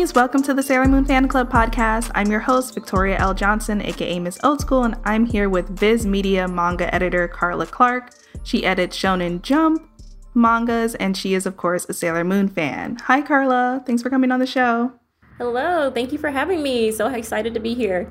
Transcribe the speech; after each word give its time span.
Welcome 0.00 0.42
to 0.44 0.54
the 0.54 0.62
Sailor 0.62 0.88
Moon 0.88 1.04
Fan 1.04 1.28
Club 1.28 1.52
podcast. 1.52 2.10
I'm 2.14 2.30
your 2.30 2.40
host, 2.40 2.72
Victoria 2.72 3.18
L. 3.18 3.34
Johnson, 3.34 3.82
aka 3.82 4.18
Miss 4.18 4.40
Old 4.42 4.58
School, 4.58 4.82
and 4.84 4.96
I'm 5.04 5.26
here 5.26 5.50
with 5.50 5.68
Viz 5.78 6.06
Media 6.06 6.48
manga 6.48 6.92
editor 6.92 7.28
Carla 7.28 7.66
Clark. 7.66 8.14
She 8.42 8.64
edits 8.64 8.98
Shonen 8.98 9.42
Jump 9.42 9.86
mangas, 10.34 10.94
and 10.94 11.14
she 11.18 11.34
is, 11.34 11.44
of 11.44 11.58
course, 11.58 11.84
a 11.86 11.92
Sailor 11.92 12.24
Moon 12.24 12.48
fan. 12.48 12.96
Hi, 13.02 13.20
Carla. 13.20 13.82
Thanks 13.86 14.00
for 14.00 14.08
coming 14.08 14.32
on 14.32 14.40
the 14.40 14.46
show. 14.46 14.90
Hello. 15.36 15.90
Thank 15.90 16.12
you 16.12 16.18
for 16.18 16.30
having 16.30 16.62
me. 16.62 16.90
So 16.92 17.06
excited 17.06 17.52
to 17.52 17.60
be 17.60 17.74
here. 17.74 18.10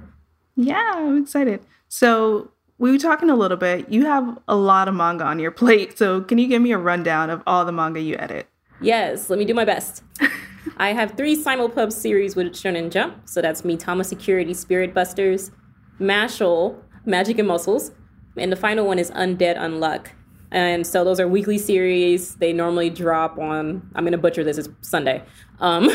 Yeah, 0.56 0.94
I'm 0.96 1.24
excited. 1.24 1.60
So, 1.88 2.52
we 2.78 2.92
were 2.92 3.00
talking 3.00 3.32
a 3.32 3.36
little 3.36 3.58
bit. 3.58 3.92
You 3.92 4.06
have 4.06 4.38
a 4.48 4.56
lot 4.56 4.88
of 4.88 4.94
manga 4.94 5.26
on 5.26 5.40
your 5.40 5.52
plate. 5.52 5.98
So, 5.98 6.22
can 6.22 6.38
you 6.38 6.48
give 6.48 6.62
me 6.62 6.72
a 6.72 6.78
rundown 6.78 7.32
of 7.32 7.42
all 7.48 7.66
the 7.66 7.74
manga 7.74 8.00
you 8.00 8.16
edit? 8.16 8.48
Yes, 8.80 9.30
let 9.30 9.40
me 9.40 9.44
do 9.44 9.56
my 9.56 9.66
best. 9.66 10.04
I 10.78 10.94
have 10.94 11.16
three 11.18 11.36
simulpub 11.36 11.92
series 11.92 12.36
with 12.36 12.48
Shonen 12.48 12.90
Jump. 12.90 13.28
So 13.28 13.42
that's 13.42 13.64
Mitama 13.64 14.06
Security 14.06 14.54
Spirit 14.54 14.94
Busters, 14.94 15.52
Mashle, 16.00 16.82
Magic 17.06 17.40
and 17.40 17.48
Muscles, 17.48 17.92
and 18.38 18.52
the 18.52 18.56
final 18.56 18.86
one 18.86 19.00
is 19.00 19.12
Undead 19.12 19.58
Unluck. 19.58 20.08
And 20.52 20.86
so 20.86 21.04
those 21.04 21.20
are 21.20 21.28
weekly 21.28 21.58
series. 21.58 22.36
They 22.36 22.54
normally 22.54 22.90
drop 22.90 23.38
on, 23.38 23.90
I'm 23.96 24.04
going 24.04 24.14
to 24.14 24.18
butcher 24.18 24.44
this, 24.44 24.58
it's 24.58 24.70
Sunday. 24.82 25.24
Um, 25.60 25.90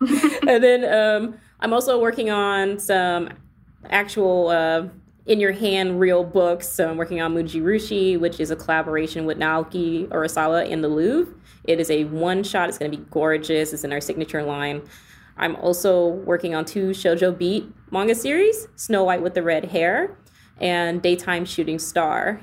and 0.48 0.62
then 0.62 0.84
um, 0.84 1.38
I'm 1.60 1.72
also 1.72 2.00
working 2.00 2.30
on 2.30 2.78
some 2.78 3.30
actual 3.90 4.48
uh, 4.48 4.88
in 5.26 5.40
your 5.40 5.52
hand 5.52 6.00
real 6.00 6.24
books. 6.24 6.68
So 6.68 6.90
I'm 6.90 6.96
working 6.96 7.20
on 7.20 7.34
Mujirushi, 7.34 8.18
which 8.18 8.40
is 8.40 8.50
a 8.50 8.56
collaboration 8.56 9.24
with 9.24 9.38
Naoki 9.38 10.08
Urasawa 10.08 10.68
in 10.68 10.82
the 10.82 10.88
Louvre. 10.88 11.34
It 11.64 11.78
is 11.78 11.90
a 11.90 12.04
one 12.04 12.42
shot. 12.42 12.68
It's 12.68 12.78
going 12.78 12.90
to 12.90 12.96
be 12.96 13.04
gorgeous. 13.10 13.72
It's 13.72 13.84
in 13.84 13.92
our 13.92 14.00
signature 14.00 14.42
line. 14.42 14.82
I'm 15.36 15.56
also 15.56 16.06
working 16.08 16.54
on 16.54 16.64
two 16.64 16.90
Shoujo 16.90 17.36
Beat 17.36 17.70
manga 17.90 18.14
series 18.14 18.68
Snow 18.76 19.04
White 19.04 19.22
with 19.22 19.34
the 19.34 19.42
Red 19.42 19.66
Hair 19.66 20.16
and 20.60 21.00
Daytime 21.00 21.44
Shooting 21.44 21.78
Star. 21.78 22.40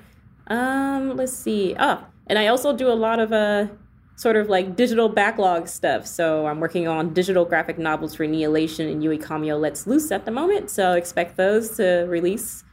Um, 0.48 1.16
let's 1.16 1.34
see. 1.34 1.76
Oh, 1.78 2.04
and 2.28 2.40
I 2.40 2.48
also 2.48 2.76
do 2.76 2.88
a 2.88 2.94
lot 2.94 3.20
of 3.20 3.32
uh, 3.32 3.68
sort 4.16 4.36
of 4.36 4.50
like 4.50 4.76
digital 4.76 5.10
backlog 5.10 5.68
stuff. 5.68 6.08
So 6.08 6.48
I'm 6.48 6.60
working 6.60 6.88
on 6.88 7.14
digital 7.14 7.46
graphic 7.46 7.78
novels 7.78 8.16
for 8.16 8.24
Annihilation 8.24 8.88
and 8.88 9.04
Yui 9.04 9.18
Kamio 9.18 9.60
Let's 9.60 9.86
Loose 9.86 10.12
at 10.12 10.26
the 10.26 10.32
moment. 10.32 10.70
So 10.70 10.94
expect 10.94 11.38
those 11.38 11.78
to 11.78 12.06
release 12.08 12.64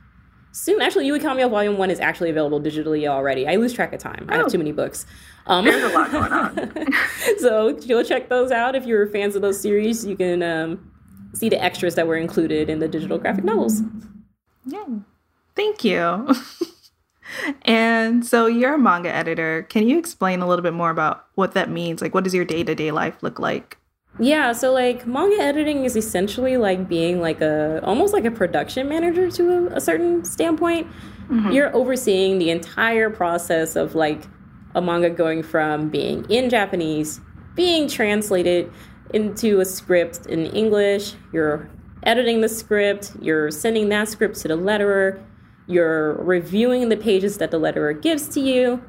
soon. 0.56 0.80
Actually, 0.80 1.06
Yui 1.06 1.20
Kamio 1.20 1.50
Volume 1.50 1.76
1 1.76 1.90
is 1.90 2.00
actually 2.00 2.30
available 2.30 2.60
digitally 2.60 3.06
already. 3.06 3.46
I 3.46 3.56
lose 3.56 3.72
track 3.72 3.92
of 3.92 4.00
time. 4.00 4.26
Oh. 4.28 4.34
I 4.34 4.36
have 4.38 4.48
too 4.48 4.58
many 4.58 4.72
books. 4.72 5.06
Um, 5.46 5.64
There's 5.64 5.82
a 5.82 5.94
lot 5.94 6.10
going 6.10 6.32
on. 6.32 6.92
so 7.38 7.72
go 7.86 8.02
check 8.02 8.28
those 8.28 8.50
out. 8.50 8.74
If 8.74 8.86
you're 8.86 9.06
fans 9.08 9.36
of 9.36 9.42
those 9.42 9.60
series, 9.60 10.04
you 10.04 10.16
can 10.16 10.42
um, 10.42 10.90
see 11.34 11.48
the 11.48 11.62
extras 11.62 11.94
that 11.94 12.06
were 12.06 12.16
included 12.16 12.70
in 12.70 12.78
the 12.78 12.88
digital 12.88 13.18
graphic 13.18 13.44
novels. 13.44 13.82
Yeah. 14.64 14.84
Thank 15.54 15.84
you. 15.84 16.34
and 17.62 18.26
so 18.26 18.46
you're 18.46 18.74
a 18.74 18.78
manga 18.78 19.14
editor. 19.14 19.64
Can 19.64 19.88
you 19.88 19.98
explain 19.98 20.40
a 20.40 20.48
little 20.48 20.62
bit 20.62 20.74
more 20.74 20.90
about 20.90 21.26
what 21.34 21.52
that 21.52 21.70
means? 21.70 22.00
Like, 22.00 22.14
what 22.14 22.24
does 22.24 22.34
your 22.34 22.44
day 22.44 22.64
to 22.64 22.74
day 22.74 22.90
life 22.90 23.22
look 23.22 23.38
like? 23.38 23.78
Yeah, 24.18 24.52
so 24.52 24.72
like 24.72 25.06
manga 25.06 25.38
editing 25.40 25.84
is 25.84 25.94
essentially 25.94 26.56
like 26.56 26.88
being 26.88 27.20
like 27.20 27.40
a 27.40 27.80
almost 27.84 28.12
like 28.14 28.24
a 28.24 28.30
production 28.30 28.88
manager 28.88 29.30
to 29.30 29.52
a, 29.52 29.76
a 29.76 29.80
certain 29.80 30.24
standpoint. 30.24 30.86
Mm-hmm. 31.28 31.50
You're 31.50 31.74
overseeing 31.76 32.38
the 32.38 32.50
entire 32.50 33.10
process 33.10 33.76
of 33.76 33.94
like 33.94 34.22
a 34.74 34.80
manga 34.80 35.10
going 35.10 35.42
from 35.42 35.90
being 35.90 36.24
in 36.30 36.48
Japanese, 36.48 37.20
being 37.54 37.88
translated 37.88 38.72
into 39.12 39.60
a 39.60 39.64
script 39.64 40.26
in 40.26 40.46
English. 40.46 41.14
You're 41.32 41.68
editing 42.04 42.40
the 42.40 42.48
script, 42.48 43.12
you're 43.20 43.50
sending 43.50 43.88
that 43.90 44.08
script 44.08 44.36
to 44.36 44.48
the 44.48 44.56
letterer, 44.56 45.22
you're 45.66 46.14
reviewing 46.22 46.88
the 46.88 46.96
pages 46.96 47.38
that 47.38 47.50
the 47.50 47.58
letterer 47.58 48.00
gives 48.00 48.28
to 48.28 48.40
you, 48.40 48.82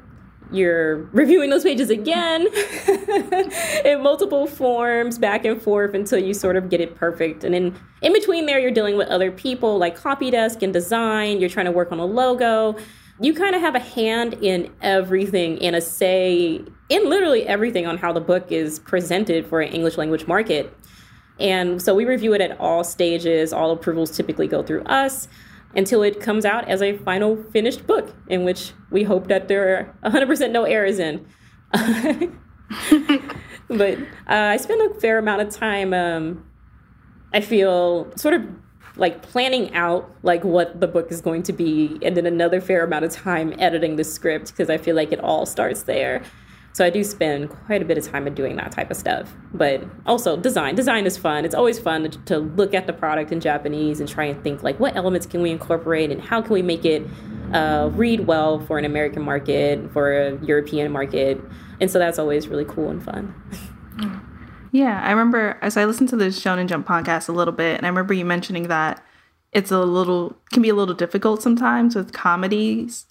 you're 0.50 0.96
reviewing 1.12 1.50
those 1.50 1.62
pages 1.62 1.90
again 1.90 2.46
in 3.84 4.02
multiple 4.02 4.46
forms 4.46 5.18
back 5.18 5.44
and 5.44 5.60
forth 5.60 5.94
until 5.94 6.18
you 6.18 6.32
sort 6.32 6.56
of 6.56 6.70
get 6.70 6.80
it 6.80 6.94
perfect. 6.94 7.44
And 7.44 7.54
then 7.54 7.78
in 8.02 8.12
between 8.12 8.46
there 8.46 8.58
you're 8.58 8.70
dealing 8.70 8.96
with 8.96 9.08
other 9.08 9.30
people 9.30 9.78
like 9.78 9.96
copy 9.96 10.30
desk 10.30 10.62
and 10.62 10.72
design. 10.72 11.40
You're 11.40 11.50
trying 11.50 11.66
to 11.66 11.72
work 11.72 11.92
on 11.92 11.98
a 11.98 12.04
logo. 12.04 12.76
You 13.20 13.34
kind 13.34 13.54
of 13.54 13.60
have 13.60 13.74
a 13.74 13.80
hand 13.80 14.34
in 14.34 14.72
everything 14.80 15.60
and 15.62 15.76
a 15.76 15.80
say 15.80 16.64
in 16.88 17.10
literally 17.10 17.46
everything 17.46 17.86
on 17.86 17.98
how 17.98 18.12
the 18.12 18.20
book 18.20 18.50
is 18.50 18.78
presented 18.78 19.46
for 19.46 19.60
an 19.60 19.72
english 19.72 19.98
language 19.98 20.26
market. 20.26 20.72
And 21.40 21.80
so 21.80 21.94
we 21.94 22.04
review 22.04 22.32
it 22.34 22.40
at 22.40 22.58
all 22.58 22.82
stages. 22.82 23.52
All 23.52 23.70
approvals 23.70 24.16
typically 24.16 24.48
go 24.48 24.62
through 24.62 24.82
us 24.84 25.28
until 25.74 26.02
it 26.02 26.20
comes 26.20 26.44
out 26.44 26.68
as 26.68 26.82
a 26.82 26.96
final 26.98 27.42
finished 27.52 27.86
book, 27.86 28.14
in 28.28 28.44
which 28.44 28.72
we 28.90 29.04
hope 29.04 29.28
that 29.28 29.48
there 29.48 29.94
are 30.04 30.10
100% 30.10 30.50
no 30.50 30.64
errors 30.64 30.98
in. 30.98 31.26
but 33.68 33.98
uh, 33.98 34.04
I 34.26 34.56
spend 34.56 34.90
a 34.90 34.94
fair 35.00 35.18
amount 35.18 35.42
of 35.42 35.50
time, 35.50 35.92
um, 35.92 36.44
I 37.32 37.40
feel, 37.40 38.10
sort 38.16 38.34
of 38.34 38.42
like 38.96 39.22
planning 39.22 39.72
out 39.74 40.12
like 40.22 40.42
what 40.42 40.80
the 40.80 40.88
book 40.88 41.10
is 41.12 41.20
going 41.20 41.42
to 41.44 41.52
be 41.52 41.98
and 42.02 42.16
then 42.16 42.26
another 42.26 42.60
fair 42.60 42.84
amount 42.84 43.04
of 43.04 43.12
time 43.12 43.54
editing 43.58 43.94
the 43.94 44.02
script 44.02 44.48
because 44.48 44.68
i 44.68 44.76
feel 44.76 44.96
like 44.96 45.12
it 45.12 45.20
all 45.20 45.46
starts 45.46 45.84
there 45.84 46.20
so 46.72 46.84
I 46.84 46.90
do 46.90 47.02
spend 47.02 47.50
quite 47.50 47.82
a 47.82 47.84
bit 47.84 47.98
of 47.98 48.06
time 48.06 48.26
in 48.26 48.34
doing 48.34 48.56
that 48.56 48.72
type 48.72 48.90
of 48.90 48.96
stuff. 48.96 49.34
But 49.52 49.82
also 50.06 50.36
design. 50.36 50.74
Design 50.74 51.06
is 51.06 51.16
fun. 51.16 51.44
It's 51.44 51.54
always 51.54 51.78
fun 51.78 52.10
to 52.26 52.38
look 52.38 52.74
at 52.74 52.86
the 52.86 52.92
product 52.92 53.32
in 53.32 53.40
Japanese 53.40 54.00
and 54.00 54.08
try 54.08 54.24
and 54.24 54.42
think 54.42 54.62
like 54.62 54.78
what 54.78 54.94
elements 54.96 55.26
can 55.26 55.42
we 55.42 55.50
incorporate 55.50 56.10
and 56.10 56.20
how 56.20 56.40
can 56.40 56.52
we 56.52 56.62
make 56.62 56.84
it 56.84 57.04
uh, 57.52 57.90
read 57.94 58.26
well 58.26 58.60
for 58.60 58.78
an 58.78 58.84
American 58.84 59.22
market, 59.22 59.90
for 59.92 60.12
a 60.12 60.44
European 60.44 60.92
market. 60.92 61.40
And 61.80 61.90
so 61.90 61.98
that's 61.98 62.18
always 62.18 62.48
really 62.48 62.64
cool 62.64 62.90
and 62.90 63.02
fun. 63.02 63.34
Yeah, 64.70 65.00
I 65.02 65.10
remember 65.10 65.58
as 65.62 65.76
I 65.76 65.84
listened 65.86 66.10
to 66.10 66.16
the 66.16 66.26
Shonen 66.26 66.66
Jump 66.66 66.86
podcast 66.86 67.28
a 67.28 67.32
little 67.32 67.54
bit, 67.54 67.78
and 67.78 67.86
I 67.86 67.88
remember 67.88 68.12
you 68.12 68.24
mentioning 68.24 68.64
that 68.64 69.02
it's 69.52 69.70
a 69.70 69.80
little 69.80 70.36
can 70.52 70.62
be 70.62 70.68
a 70.68 70.74
little 70.74 70.94
difficult 70.94 71.42
sometimes 71.42 71.94
with 71.96 72.12
comedies 72.12 73.06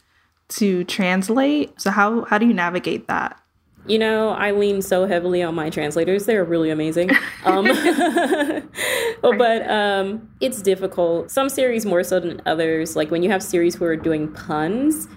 to 0.50 0.84
translate. 0.84 1.82
So 1.82 1.92
how 1.92 2.26
how 2.26 2.38
do 2.38 2.46
you 2.46 2.54
navigate 2.54 3.08
that? 3.08 3.42
You 3.88 4.00
know, 4.00 4.30
I 4.30 4.52
lean 4.52 4.82
so 4.82 5.06
heavily 5.06 5.42
on 5.42 5.56
my 5.56 5.70
translators. 5.70 6.26
They're 6.26 6.44
really 6.44 6.70
amazing. 6.70 7.12
Um, 7.46 7.66
but 9.22 9.70
um, 9.70 10.28
it's 10.42 10.62
difficult. 10.62 11.32
Some 11.32 11.48
series 11.48 11.86
more 11.86 12.04
so 12.04 12.20
than 12.20 12.42
others. 12.46 12.98
Like 12.98 13.10
when 13.10 13.24
you 13.24 13.30
have 13.30 13.42
series 13.42 13.76
who 13.76 13.86
are 13.86 13.96
doing 13.96 14.28
puns, 14.34 15.08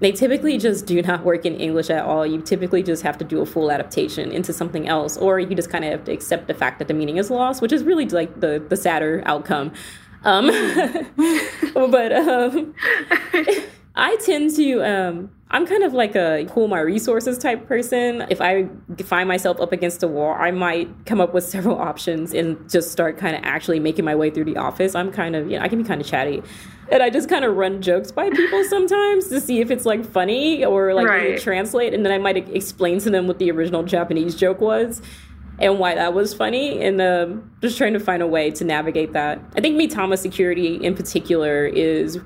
they 0.00 0.12
typically 0.12 0.58
just 0.58 0.86
do 0.86 1.00
not 1.02 1.24
work 1.24 1.46
in 1.46 1.54
English 1.56 1.90
at 1.90 2.04
all. 2.04 2.26
You 2.26 2.40
typically 2.40 2.82
just 2.82 3.02
have 3.02 3.18
to 3.18 3.24
do 3.24 3.40
a 3.40 3.46
full 3.46 3.70
adaptation 3.70 4.30
into 4.30 4.52
something 4.52 4.86
else, 4.86 5.16
or 5.16 5.40
you 5.40 5.54
just 5.54 5.70
kind 5.70 5.84
of 5.84 5.90
have 5.90 6.04
to 6.04 6.12
accept 6.12 6.46
the 6.46 6.54
fact 6.54 6.78
that 6.78 6.88
the 6.88 6.94
meaning 6.94 7.16
is 7.16 7.30
lost, 7.30 7.62
which 7.62 7.72
is 7.72 7.82
really 7.82 8.06
like 8.06 8.40
the 8.40 8.62
the 8.68 8.76
sadder 8.76 9.22
outcome. 9.24 9.72
Um, 10.24 10.46
but 11.74 12.12
um, 12.12 12.74
I 13.98 14.16
tend 14.16 14.54
to 14.54 14.82
um, 14.82 15.30
I'm 15.50 15.66
kind 15.66 15.82
of 15.82 15.94
like 15.94 16.14
a 16.14 16.46
pool 16.48 16.68
my 16.68 16.80
resources 16.80 17.38
type 17.38 17.66
person. 17.66 18.26
If 18.30 18.40
I 18.40 18.68
find 19.02 19.28
myself 19.28 19.60
up 19.60 19.72
against 19.72 20.02
a 20.02 20.08
wall, 20.08 20.36
I 20.38 20.50
might 20.50 20.88
come 21.06 21.20
up 21.20 21.32
with 21.32 21.44
several 21.44 21.78
options 21.90 22.34
and 22.34 22.70
just 22.70 22.92
start 22.92 23.16
kind 23.16 23.34
of 23.34 23.42
actually 23.44 23.80
making 23.80 24.04
my 24.04 24.14
way 24.14 24.30
through 24.30 24.44
the 24.44 24.56
office. 24.56 24.94
I'm 24.94 25.10
kind 25.10 25.34
of, 25.34 25.50
you 25.50 25.58
know, 25.58 25.64
I 25.64 25.68
can 25.68 25.82
be 25.82 25.88
kind 25.88 26.00
of 26.00 26.06
chatty. 26.06 26.42
And 26.90 27.02
I 27.02 27.10
just 27.10 27.28
kind 27.28 27.44
of 27.44 27.56
run 27.56 27.82
jokes 27.82 28.12
by 28.12 28.30
people 28.30 28.62
sometimes 28.68 29.28
to 29.28 29.40
see 29.40 29.60
if 29.60 29.70
it's 29.70 29.86
like 29.86 30.04
funny 30.04 30.64
or 30.64 30.94
like 30.94 31.06
right. 31.06 31.40
translate. 31.40 31.94
And 31.94 32.04
then 32.04 32.12
I 32.12 32.18
might 32.18 32.36
explain 32.54 32.98
to 33.00 33.10
them 33.10 33.26
what 33.26 33.38
the 33.38 33.50
original 33.50 33.82
Japanese 33.82 34.34
joke 34.34 34.60
was 34.60 35.02
and 35.58 35.78
why 35.78 35.94
that 35.94 36.14
was 36.14 36.32
funny 36.32 36.80
and 36.80 37.00
um, 37.00 37.50
just 37.60 37.76
trying 37.76 37.92
to 37.94 38.00
find 38.00 38.22
a 38.22 38.26
way 38.26 38.50
to 38.52 38.64
navigate 38.64 39.12
that. 39.14 39.40
I 39.56 39.60
think 39.60 39.76
me 39.76 39.88
Mitama 39.88 40.16
security 40.18 40.76
in 40.76 40.94
particular 40.94 41.66
is 41.66 42.18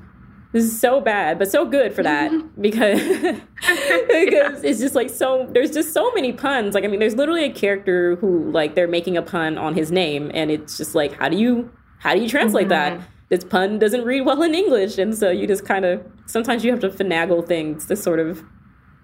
this 0.53 0.65
is 0.65 0.79
so 0.79 1.01
bad, 1.01 1.39
but 1.39 1.49
so 1.49 1.65
good 1.65 1.93
for 1.93 2.03
that 2.03 2.31
mm-hmm. 2.31 2.47
because 2.61 3.01
because 3.01 4.63
it's 4.63 4.79
just 4.79 4.93
like 4.93 5.09
so. 5.09 5.47
There's 5.51 5.71
just 5.71 5.91
so 5.93 6.11
many 6.13 6.31
puns. 6.31 6.75
Like 6.75 6.83
I 6.83 6.87
mean, 6.87 6.99
there's 6.99 7.15
literally 7.15 7.43
a 7.43 7.51
character 7.51 8.15
who 8.17 8.51
like 8.51 8.75
they're 8.75 8.87
making 8.87 9.17
a 9.17 9.23
pun 9.23 9.57
on 9.57 9.73
his 9.73 9.91
name, 9.91 10.29
and 10.33 10.51
it's 10.51 10.77
just 10.77 10.93
like 10.93 11.13
how 11.13 11.27
do 11.27 11.37
you 11.37 11.71
how 11.97 12.13
do 12.13 12.21
you 12.21 12.29
translate 12.29 12.67
mm-hmm. 12.67 12.97
that? 12.99 13.07
This 13.29 13.43
pun 13.43 13.79
doesn't 13.79 14.05
read 14.05 14.21
well 14.21 14.43
in 14.43 14.53
English, 14.53 14.99
and 14.99 15.17
so 15.17 15.31
you 15.31 15.47
just 15.47 15.65
kind 15.65 15.85
of 15.85 16.05
sometimes 16.27 16.63
you 16.63 16.69
have 16.69 16.81
to 16.81 16.89
finagle 16.89 17.45
things 17.45 17.87
to 17.87 17.95
sort 17.95 18.19
of 18.19 18.43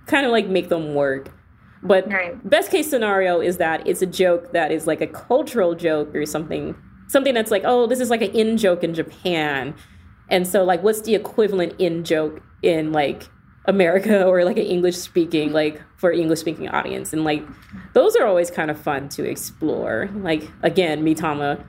kind 0.05 0.27
of 0.27 0.31
like 0.31 0.47
make 0.47 0.69
them 0.69 0.93
work. 0.93 1.31
But 1.81 2.11
right. 2.11 2.47
best 2.47 2.69
case 2.69 2.89
scenario 2.89 3.41
is 3.41 3.57
that 3.57 3.87
it's 3.87 4.03
a 4.03 4.05
joke 4.05 4.51
that 4.51 4.71
is 4.71 4.85
like 4.85 5.01
a 5.01 5.07
cultural 5.07 5.73
joke 5.73 6.13
or 6.13 6.25
something, 6.25 6.75
something 7.07 7.33
that's 7.33 7.51
like, 7.51 7.63
oh, 7.65 7.87
this 7.87 8.01
is 8.01 8.09
like 8.09 8.21
an 8.21 8.31
in 8.31 8.57
joke 8.57 8.83
in 8.83 8.93
Japan 8.93 9.73
and 10.29 10.47
so, 10.47 10.63
like, 10.63 10.83
what's 10.83 11.01
the 11.01 11.15
equivalent 11.15 11.73
in 11.79 12.03
joke 12.03 12.41
in 12.61 12.91
like 12.91 13.29
America 13.65 14.25
or 14.27 14.43
like 14.43 14.57
an 14.57 14.65
English 14.65 14.97
speaking, 14.97 15.53
like 15.53 15.81
for 15.97 16.11
English 16.11 16.39
speaking 16.39 16.67
audience. 16.69 17.13
And 17.13 17.23
like 17.23 17.43
those 17.93 18.15
are 18.15 18.25
always 18.25 18.51
kind 18.51 18.69
of 18.71 18.79
fun 18.79 19.09
to 19.09 19.23
explore. 19.23 20.09
Like 20.15 20.49
again, 20.63 21.03
Mitama 21.03 21.63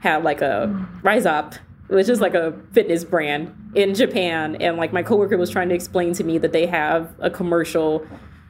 had 0.00 0.24
like 0.24 0.40
a 0.42 0.88
RIZAP, 1.02 1.58
which 1.88 2.08
is 2.08 2.20
like 2.20 2.34
a 2.34 2.52
fitness 2.72 3.04
brand 3.04 3.54
in 3.74 3.94
Japan. 3.94 4.56
And 4.56 4.76
like 4.76 4.92
my 4.92 5.02
coworker 5.02 5.36
was 5.36 5.50
trying 5.50 5.68
to 5.68 5.74
explain 5.74 6.14
to 6.14 6.24
me 6.24 6.38
that 6.38 6.52
they 6.52 6.66
have 6.66 7.14
a 7.20 7.30
commercial 7.30 8.06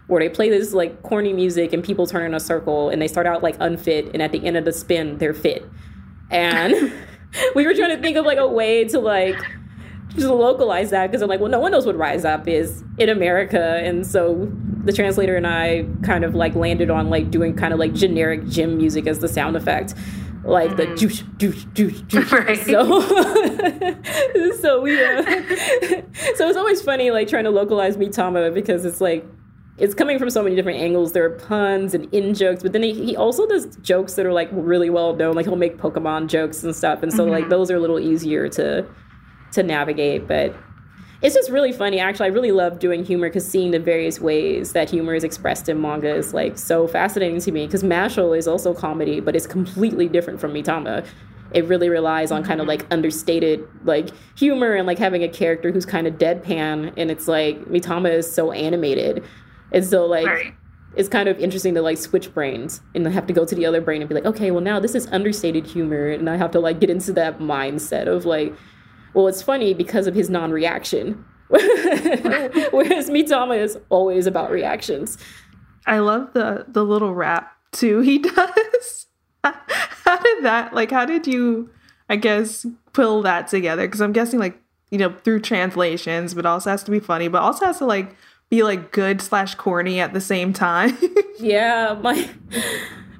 where 0.07 0.21
they 0.21 0.29
play 0.29 0.51
this 0.51 0.75
like 0.75 1.03
corny 1.03 1.33
music 1.33 1.73
and 1.73 1.83
people 1.83 2.07
turn 2.07 2.27
in 2.27 2.35
a 2.35 2.41
circle 2.41 2.91
and 2.91 3.01
they 3.01 3.09
start 3.09 3.27
out 3.27 3.43
like 3.43 3.57
unfit 3.59 4.11
and 4.13 4.21
at 4.23 4.33
the 4.33 4.45
end 4.45 4.57
of 4.57 4.65
the 4.65 4.73
spin 4.73 5.19
they're 5.19 5.35
fit. 5.35 5.65
And 6.31 6.93
we 7.55 7.67
were 7.67 7.75
trying 7.75 7.95
to 7.95 8.01
think 8.01 8.17
of 8.17 8.25
like 8.25 8.39
a 8.39 8.47
way 8.47 8.85
to 8.85 8.99
like 8.99 9.39
just 10.11 10.27
localize 10.27 10.91
that 10.91 11.09
because 11.09 11.23
I'm 11.23 11.29
like, 11.29 11.41
well, 11.41 11.51
no 11.51 11.61
one 11.61 11.73
knows 11.73 11.87
what 11.87 11.97
RIZAP 11.97 12.47
is 12.47 12.85
in 12.99 13.09
America, 13.09 13.81
and 13.83 14.07
so 14.07 14.51
the 14.85 14.93
translator 14.93 15.37
and 15.37 15.47
I 15.47 15.87
kind 16.03 16.25
of 16.25 16.35
like 16.35 16.55
landed 16.55 16.91
on 16.91 17.11
like 17.11 17.31
doing 17.31 17.57
kind 17.57 17.73
of 17.73 17.81
like 17.81 17.95
generic 17.95 18.47
gym 18.47 18.77
music 18.77 19.07
as 19.07 19.19
the 19.19 19.29
sound 19.29 19.57
effect, 19.57 19.95
like 20.45 20.71
mm. 20.71 20.77
the 20.77 20.87
doosh 20.87 21.23
doosh 21.37 21.65
doosh 21.73 22.03
doosh. 22.07 22.31
Right. 22.47 22.59
So, 22.59 23.01
so 24.63 24.81
we, 24.81 25.03
uh, 25.03 25.23
so 26.37 26.49
it's 26.49 26.57
always 26.57 26.83
funny 26.83 27.11
like 27.11 27.29
trying 27.29 27.45
to 27.45 27.51
localize 27.51 27.97
Mitama 27.97 28.53
because 28.53 28.85
it's 28.85 29.01
like 29.01 29.27
it's 29.77 29.95
coming 29.95 30.19
from 30.19 30.31
so 30.31 30.43
many 30.43 30.55
different 30.55 30.79
angles. 30.79 31.13
There 31.13 31.25
are 31.25 31.31
puns 31.31 31.95
and 31.95 32.13
in 32.15 32.35
jokes, 32.35 32.63
but 32.63 32.73
then 32.73 32.83
he, 32.83 32.93
he 32.93 33.17
also 33.17 33.47
does 33.47 33.77
jokes 33.77 34.15
that 34.15 34.25
are 34.25 34.33
like 34.33 34.49
really 34.53 34.89
well 34.89 35.17
known. 35.17 35.35
Like 35.35 35.47
he'll 35.47 35.57
make 35.57 35.79
Pokemon 35.79 36.29
jokes 36.29 36.63
and 36.63 36.75
stuff, 36.75 37.03
and 37.03 37.13
so 37.13 37.25
mm-hmm. 37.25 37.33
like 37.33 37.49
those 37.49 37.71
are 37.71 37.77
a 37.77 37.81
little 37.81 37.99
easier 37.99 38.49
to 38.51 38.87
to 39.53 39.63
navigate. 39.63 40.29
But 40.29 40.55
it's 41.23 41.35
just 41.35 41.51
really 41.51 41.73
funny. 41.73 41.99
Actually, 41.99 42.27
I 42.27 42.33
really 42.33 42.53
love 42.53 42.79
doing 42.79 43.05
humor 43.05 43.29
because 43.29 43.49
seeing 43.49 43.73
the 43.73 43.81
various 43.81 44.21
ways 44.21 44.73
that 44.75 44.91
humor 44.91 45.15
is 45.15 45.25
expressed 45.25 45.69
in 45.69 45.81
manga 45.81 46.15
is 46.15 46.33
like 46.33 46.57
so 46.57 46.87
fascinating 46.87 47.41
to 47.41 47.51
me. 47.51 47.67
Because 47.67 47.83
Mashle 47.83 48.39
is 48.39 48.47
also 48.47 48.75
comedy, 48.75 49.19
but 49.19 49.35
it's 49.35 49.47
completely 49.47 50.09
different 50.09 50.39
from 50.39 50.53
Mitama. 50.53 51.05
It 51.53 51.65
really 51.67 51.89
relies 51.89 52.31
on 52.31 52.45
kind 52.45 52.61
of 52.61 52.69
like 52.69 52.87
understated 52.93 53.67
like 53.85 54.11
humor 54.37 54.75
and 54.75 54.87
like 54.87 54.99
having 54.99 55.25
a 55.25 55.29
character 55.29 55.73
who's 55.73 55.87
kind 55.87 56.07
of 56.07 56.15
deadpan, 56.15 56.93
and 56.97 57.11
it's 57.11 57.27
like 57.27 57.65
Mitama 57.65 58.13
is 58.13 58.33
so 58.33 58.53
animated 58.53 59.25
and 59.75 59.85
so 59.85 60.07
like 60.07 60.27
right. 60.27 60.55
it's 60.97 61.09
kind 61.09 61.29
of 61.29 61.39
interesting 61.39 61.75
to 61.75 61.83
like 61.83 61.99
switch 61.99 62.33
brains 62.33 62.81
and 62.95 63.07
have 63.07 63.27
to 63.27 63.35
go 63.35 63.45
to 63.45 63.55
the 63.55 63.67
other 63.67 63.83
brain 63.83 64.01
and 64.01 64.09
be 64.09 64.15
like, 64.15 64.25
okay, 64.25 64.51
well 64.51 64.63
now 64.63 64.81
this 64.81 64.95
is 64.95 65.07
understated 65.09 65.67
humor, 65.67 66.09
and 66.09 66.31
I 66.31 66.37
have 66.37 66.53
to 66.53 66.61
like 66.61 66.81
get 66.81 66.89
into 66.89 67.13
that 67.15 67.41
mindset 67.41 68.07
of 68.07 68.25
like, 68.25 68.55
well, 69.13 69.29
it's 69.29 69.43
funny 69.43 69.75
because 69.75 70.07
of 70.07 70.15
his 70.15 70.31
non-reaction. 70.31 71.25
Whereas 71.49 73.11
Mitama 73.11 73.59
is 73.59 73.79
always 73.91 74.27
about 74.27 74.51
reactions. 74.51 75.19
I 75.87 75.99
love 75.99 76.33
the 76.33 76.65
the 76.69 76.85
little 76.85 77.15
rap 77.15 77.53
too 77.73 78.01
he 78.01 78.19
does. 78.37 79.07
how 79.43 80.17
did 80.17 80.45
that 80.45 80.73
like 80.73 80.91
how 80.91 81.05
did 81.05 81.27
you 81.27 81.69
I 82.09 82.17
guess 82.17 82.65
pull 82.93 83.23
that 83.23 83.49
together? 83.49 83.87
Because 83.87 84.01
I'm 84.01 84.13
guessing 84.13 84.39
like, 84.39 84.61
you 84.91 84.99
know, 84.99 85.15
through 85.25 85.41
translations, 85.41 86.35
but 86.35 86.47
also 86.47 86.71
has 86.71 86.83
to 86.85 86.91
be 86.91 87.01
funny, 87.01 87.29
but 87.29 87.43
also 87.43 87.67
has 87.67 87.79
to 87.79 87.87
like 87.87 88.15
be 88.55 88.63
like 88.63 88.93
good 88.93 89.21
slash 89.21 89.55
corny 89.55 90.01
at 90.01 90.13
the 90.13 90.21
same 90.21 90.53
time. 90.53 90.97
yeah, 91.39 91.99
my 92.01 92.31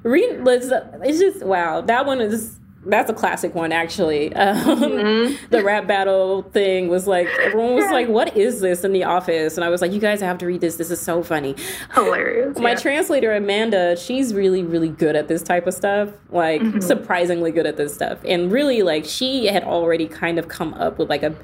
read 0.03 0.41
it's 0.45 1.19
just 1.19 1.45
wow. 1.45 1.81
That 1.81 2.05
one 2.05 2.21
is 2.21 2.59
that's 2.87 3.09
a 3.09 3.13
classic 3.13 3.55
one 3.55 3.71
actually. 3.71 4.33
Um, 4.45 4.79
mm-hmm. 4.79 5.45
The 5.49 5.63
rap 5.63 5.87
battle 5.87 6.43
thing 6.43 6.87
was 6.87 7.07
like 7.07 7.27
everyone 7.41 7.73
was 7.73 7.89
like, 7.91 8.07
"What 8.07 8.37
is 8.37 8.61
this?" 8.61 8.83
in 8.83 8.93
the 8.93 9.03
office, 9.03 9.55
and 9.55 9.63
I 9.63 9.69
was 9.69 9.81
like, 9.81 9.91
"You 9.91 9.99
guys 9.99 10.21
have 10.21 10.37
to 10.39 10.45
read 10.45 10.61
this. 10.61 10.75
This 10.75 10.91
is 10.91 11.01
so 11.01 11.23
funny." 11.23 11.55
Hilarious. 11.93 12.57
My 12.59 12.71
yeah. 12.71 12.75
translator 12.75 13.35
Amanda, 13.35 13.95
she's 13.95 14.33
really 14.33 14.61
really 14.61 14.89
good 14.89 15.15
at 15.15 15.27
this 15.27 15.41
type 15.41 15.67
of 15.67 15.73
stuff. 15.73 16.09
Like 16.29 16.61
mm-hmm. 16.61 16.79
surprisingly 16.79 17.51
good 17.51 17.65
at 17.65 17.77
this 17.77 17.93
stuff, 17.93 18.19
and 18.23 18.51
really 18.51 18.83
like 18.83 19.05
she 19.05 19.47
had 19.47 19.63
already 19.63 20.07
kind 20.07 20.37
of 20.37 20.47
come 20.47 20.73
up 20.75 20.99
with 20.99 21.09
like 21.09 21.23
a 21.23 21.35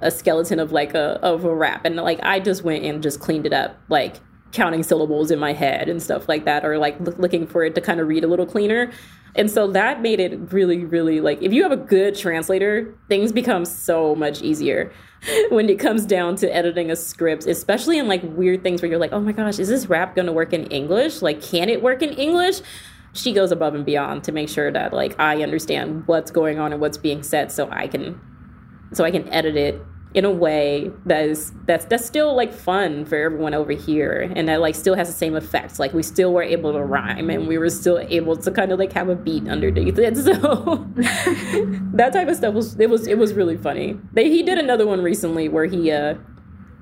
a 0.00 0.10
skeleton 0.10 0.58
of 0.58 0.72
like 0.72 0.94
a 0.94 1.18
of 1.22 1.44
a 1.44 1.54
rap. 1.54 1.84
And 1.84 1.96
like 1.96 2.20
I 2.22 2.40
just 2.40 2.62
went 2.62 2.84
and 2.84 3.02
just 3.02 3.20
cleaned 3.20 3.46
it 3.46 3.52
up 3.52 3.76
like 3.88 4.16
counting 4.52 4.82
syllables 4.82 5.30
in 5.30 5.38
my 5.38 5.52
head 5.52 5.88
and 5.88 6.02
stuff 6.02 6.28
like 6.28 6.44
that 6.44 6.64
or 6.64 6.78
like 6.78 6.98
looking 7.18 7.46
for 7.46 7.64
it 7.64 7.74
to 7.74 7.80
kind 7.80 8.00
of 8.00 8.08
read 8.08 8.24
a 8.24 8.26
little 8.26 8.46
cleaner. 8.46 8.90
And 9.36 9.48
so 9.48 9.70
that 9.70 10.02
made 10.02 10.18
it 10.18 10.52
really 10.52 10.84
really 10.84 11.20
like 11.20 11.40
if 11.40 11.52
you 11.52 11.62
have 11.62 11.72
a 11.72 11.76
good 11.76 12.16
translator 12.16 12.92
things 13.08 13.30
become 13.30 13.64
so 13.64 14.14
much 14.16 14.42
easier 14.42 14.92
when 15.50 15.68
it 15.68 15.78
comes 15.78 16.04
down 16.04 16.34
to 16.36 16.54
editing 16.54 16.90
a 16.90 16.96
script 16.96 17.46
especially 17.46 17.98
in 17.98 18.08
like 18.08 18.22
weird 18.24 18.64
things 18.64 18.82
where 18.82 18.90
you're 18.90 18.98
like 18.98 19.12
oh 19.12 19.20
my 19.20 19.30
gosh 19.30 19.60
is 19.60 19.68
this 19.68 19.86
rap 19.86 20.16
going 20.16 20.26
to 20.26 20.32
work 20.32 20.52
in 20.52 20.66
english? 20.66 21.22
Like 21.22 21.40
can 21.40 21.68
it 21.68 21.80
work 21.80 22.02
in 22.02 22.10
english? 22.14 22.60
She 23.12 23.32
goes 23.32 23.52
above 23.52 23.74
and 23.74 23.84
beyond 23.84 24.24
to 24.24 24.32
make 24.32 24.48
sure 24.48 24.70
that 24.72 24.92
like 24.92 25.14
i 25.20 25.42
understand 25.42 26.08
what's 26.08 26.32
going 26.32 26.58
on 26.58 26.72
and 26.72 26.80
what's 26.80 26.98
being 26.98 27.22
said 27.22 27.52
so 27.52 27.68
i 27.70 27.86
can 27.86 28.20
so 28.92 29.04
i 29.04 29.12
can 29.12 29.28
edit 29.28 29.56
it 29.56 29.80
in 30.12 30.24
a 30.24 30.30
way 30.30 30.90
that 31.06 31.24
is 31.24 31.52
that's 31.66 31.84
that's 31.84 32.04
still 32.04 32.34
like 32.34 32.52
fun 32.52 33.04
for 33.04 33.16
everyone 33.16 33.54
over 33.54 33.72
here 33.72 34.32
and 34.34 34.48
that 34.48 34.60
like 34.60 34.74
still 34.74 34.96
has 34.96 35.06
the 35.06 35.14
same 35.14 35.36
effects. 35.36 35.78
Like 35.78 35.92
we 35.92 36.02
still 36.02 36.32
were 36.32 36.42
able 36.42 36.72
to 36.72 36.82
rhyme 36.82 37.30
and 37.30 37.46
we 37.46 37.58
were 37.58 37.70
still 37.70 37.98
able 37.98 38.36
to 38.36 38.50
kind 38.50 38.72
of 38.72 38.78
like 38.78 38.92
have 38.92 39.08
a 39.08 39.14
beat 39.14 39.46
underneath 39.48 39.98
it. 39.98 40.10
So 40.20 40.34
that 41.94 42.10
type 42.12 42.28
of 42.28 42.36
stuff 42.36 42.54
was 42.54 42.78
it 42.78 42.90
was 42.90 43.06
it 43.06 43.18
was 43.18 43.34
really 43.34 43.56
funny. 43.56 43.98
They, 44.12 44.28
he 44.28 44.42
did 44.42 44.58
another 44.58 44.86
one 44.86 45.00
recently 45.00 45.48
where 45.48 45.64
he 45.64 45.90
uh 45.90 46.16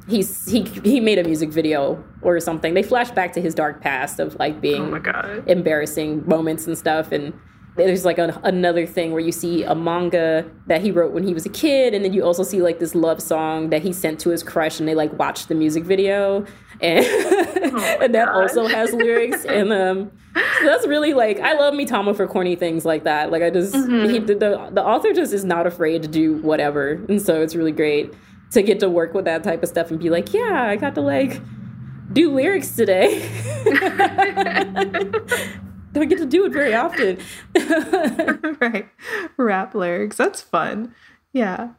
he's 0.09 0.47
he 0.47 0.63
he 0.63 0.99
made 0.99 1.19
a 1.19 1.25
music 1.25 1.51
video 1.51 2.03
or 2.23 2.41
something. 2.41 2.75
They 2.75 2.83
flash 2.83 3.11
back 3.11 3.33
to 3.35 3.41
his 3.41 3.55
dark 3.55 3.81
past 3.81 4.19
of 4.19 4.35
like 4.37 4.61
being 4.61 4.95
oh 4.95 5.43
embarrassing 5.47 6.27
moments 6.27 6.67
and 6.67 6.77
stuff 6.77 7.13
and 7.13 7.33
there's 7.87 8.05
like 8.05 8.19
a, 8.19 8.39
another 8.45 8.87
thing 8.87 9.13
where 9.13 9.21
you 9.21 9.33
see 9.33 9.63
a 9.63 9.75
manga 9.75 10.45
that 10.67 10.81
he 10.83 10.91
wrote 10.91 11.13
when 11.13 11.25
he 11.25 11.33
was 11.33 11.47
a 11.47 11.49
kid 11.49 11.95
and 11.95 12.05
then 12.05 12.13
you 12.13 12.23
also 12.23 12.43
see 12.43 12.61
like 12.61 12.79
this 12.79 12.95
love 12.95 13.23
song 13.23 13.71
that 13.71 13.83
he 13.83 13.93
sent 13.93 14.21
to 14.21 14.31
his 14.31 14.43
crush 14.43 14.81
and 14.81 14.89
they 14.89 14.95
like 14.95 15.13
watched 15.19 15.49
the 15.49 15.55
music 15.55 15.85
video 15.85 16.45
and, 16.81 17.05
oh 17.07 17.99
and 18.01 18.15
that 18.15 18.27
God. 18.27 18.43
also 18.43 18.67
has 18.67 18.93
lyrics 18.93 19.45
and 19.49 19.73
um 19.73 20.11
so 20.35 20.65
that's 20.65 20.87
really 20.87 21.15
like 21.15 21.41
I 21.41 21.55
love 21.55 21.75
Mitama 21.75 22.15
for 22.15 22.27
corny 22.27 22.57
things 22.57 22.85
like 22.85 23.05
that 23.05 23.31
like 23.31 23.43
I 23.43 23.51
just 23.51 23.75
mm-hmm. 23.75 24.11
he, 24.11 24.19
the, 24.19 24.71
the 24.73 24.85
author 24.85 25.13
just 25.13 25.33
is 25.33 25.45
not 25.45 25.67
afraid 25.67 26.03
to 26.03 26.09
do 26.09 26.39
whatever 26.39 26.93
and 27.09 27.21
so 27.21 27.43
it's 27.43 27.55
really 27.55 27.73
great 27.73 28.13
to 28.53 28.63
get 28.63 28.81
to 28.81 28.89
work 28.89 29.15
with 29.15 29.25
that 29.25 29.43
type 29.43 29.63
of 29.63 29.69
stuff 29.69 29.91
and 29.91 29.99
be 29.99 30.11
like 30.11 30.33
yeah 30.33 30.65
I 30.69 30.77
got 30.77 30.95
to 30.95 31.01
like 31.01 31.41
do 32.13 32.33
lyrics 32.33 32.75
today 32.75 33.23
don't 35.93 36.09
get 36.09 36.19
to 36.19 36.27
do 36.27 36.45
it 36.45 36.53
very 36.53 36.75
often. 36.75 37.19
right. 38.61 38.89
Rap 39.37 39.75
lyrics. 39.75 40.17
That's 40.17 40.41
fun. 40.41 40.95
Yeah. 41.33 41.71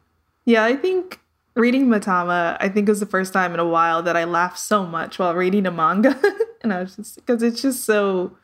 Yeah, 0.44 0.64
I 0.64 0.76
think 0.76 1.20
reading 1.54 1.86
Mitama, 1.86 2.56
I 2.60 2.68
think 2.68 2.88
it 2.88 2.92
was 2.92 3.00
the 3.00 3.06
first 3.06 3.32
time 3.32 3.54
in 3.54 3.60
a 3.60 3.66
while 3.66 4.02
that 4.02 4.16
I 4.16 4.24
laughed 4.24 4.58
so 4.58 4.86
much 4.86 5.18
while 5.18 5.34
reading 5.34 5.66
a 5.66 5.70
manga. 5.70 6.20
and 6.62 6.72
I 6.72 6.80
was 6.80 6.96
just 6.96 7.16
because 7.16 7.42
it's 7.42 7.62
just 7.62 7.84
so 7.84 8.36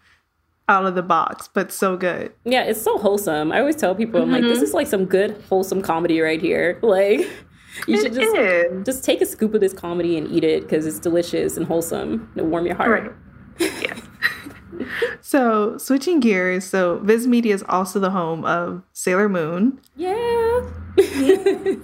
out 0.68 0.84
of 0.84 0.94
the 0.94 1.02
box, 1.02 1.48
but 1.52 1.72
so 1.72 1.96
good. 1.96 2.32
Yeah, 2.44 2.64
it's 2.64 2.82
so 2.82 2.98
wholesome. 2.98 3.52
I 3.52 3.60
always 3.60 3.76
tell 3.76 3.94
people, 3.94 4.20
I'm 4.20 4.26
mm-hmm. 4.26 4.34
like, 4.34 4.42
this 4.42 4.58
mm-hmm. 4.58 4.64
is 4.64 4.74
like 4.74 4.86
some 4.86 5.04
good, 5.04 5.42
wholesome 5.48 5.82
comedy 5.82 6.20
right 6.20 6.40
here. 6.40 6.78
Like, 6.86 7.20
you 7.86 7.94
it 7.94 8.02
should 8.02 8.14
just 8.14 8.34
is. 8.34 8.86
just 8.86 9.04
take 9.04 9.20
a 9.20 9.26
scoop 9.26 9.52
of 9.52 9.60
this 9.60 9.74
comedy 9.74 10.16
and 10.16 10.26
eat 10.32 10.44
it 10.44 10.62
because 10.62 10.86
it's 10.86 10.98
delicious 10.98 11.58
and 11.58 11.66
wholesome. 11.66 12.32
It'll 12.34 12.48
warm 12.48 12.64
your 12.64 12.74
heart. 12.74 13.14
Right. 13.60 13.72
Yeah 13.82 14.00
so 15.20 15.78
switching 15.78 16.20
gears, 16.20 16.64
so 16.64 16.98
Viz 16.98 17.26
Media 17.26 17.54
is 17.54 17.64
also 17.68 17.98
the 17.98 18.10
home 18.10 18.44
of 18.44 18.82
Sailor 18.92 19.28
Moon. 19.28 19.80
Yeah. 19.96 20.70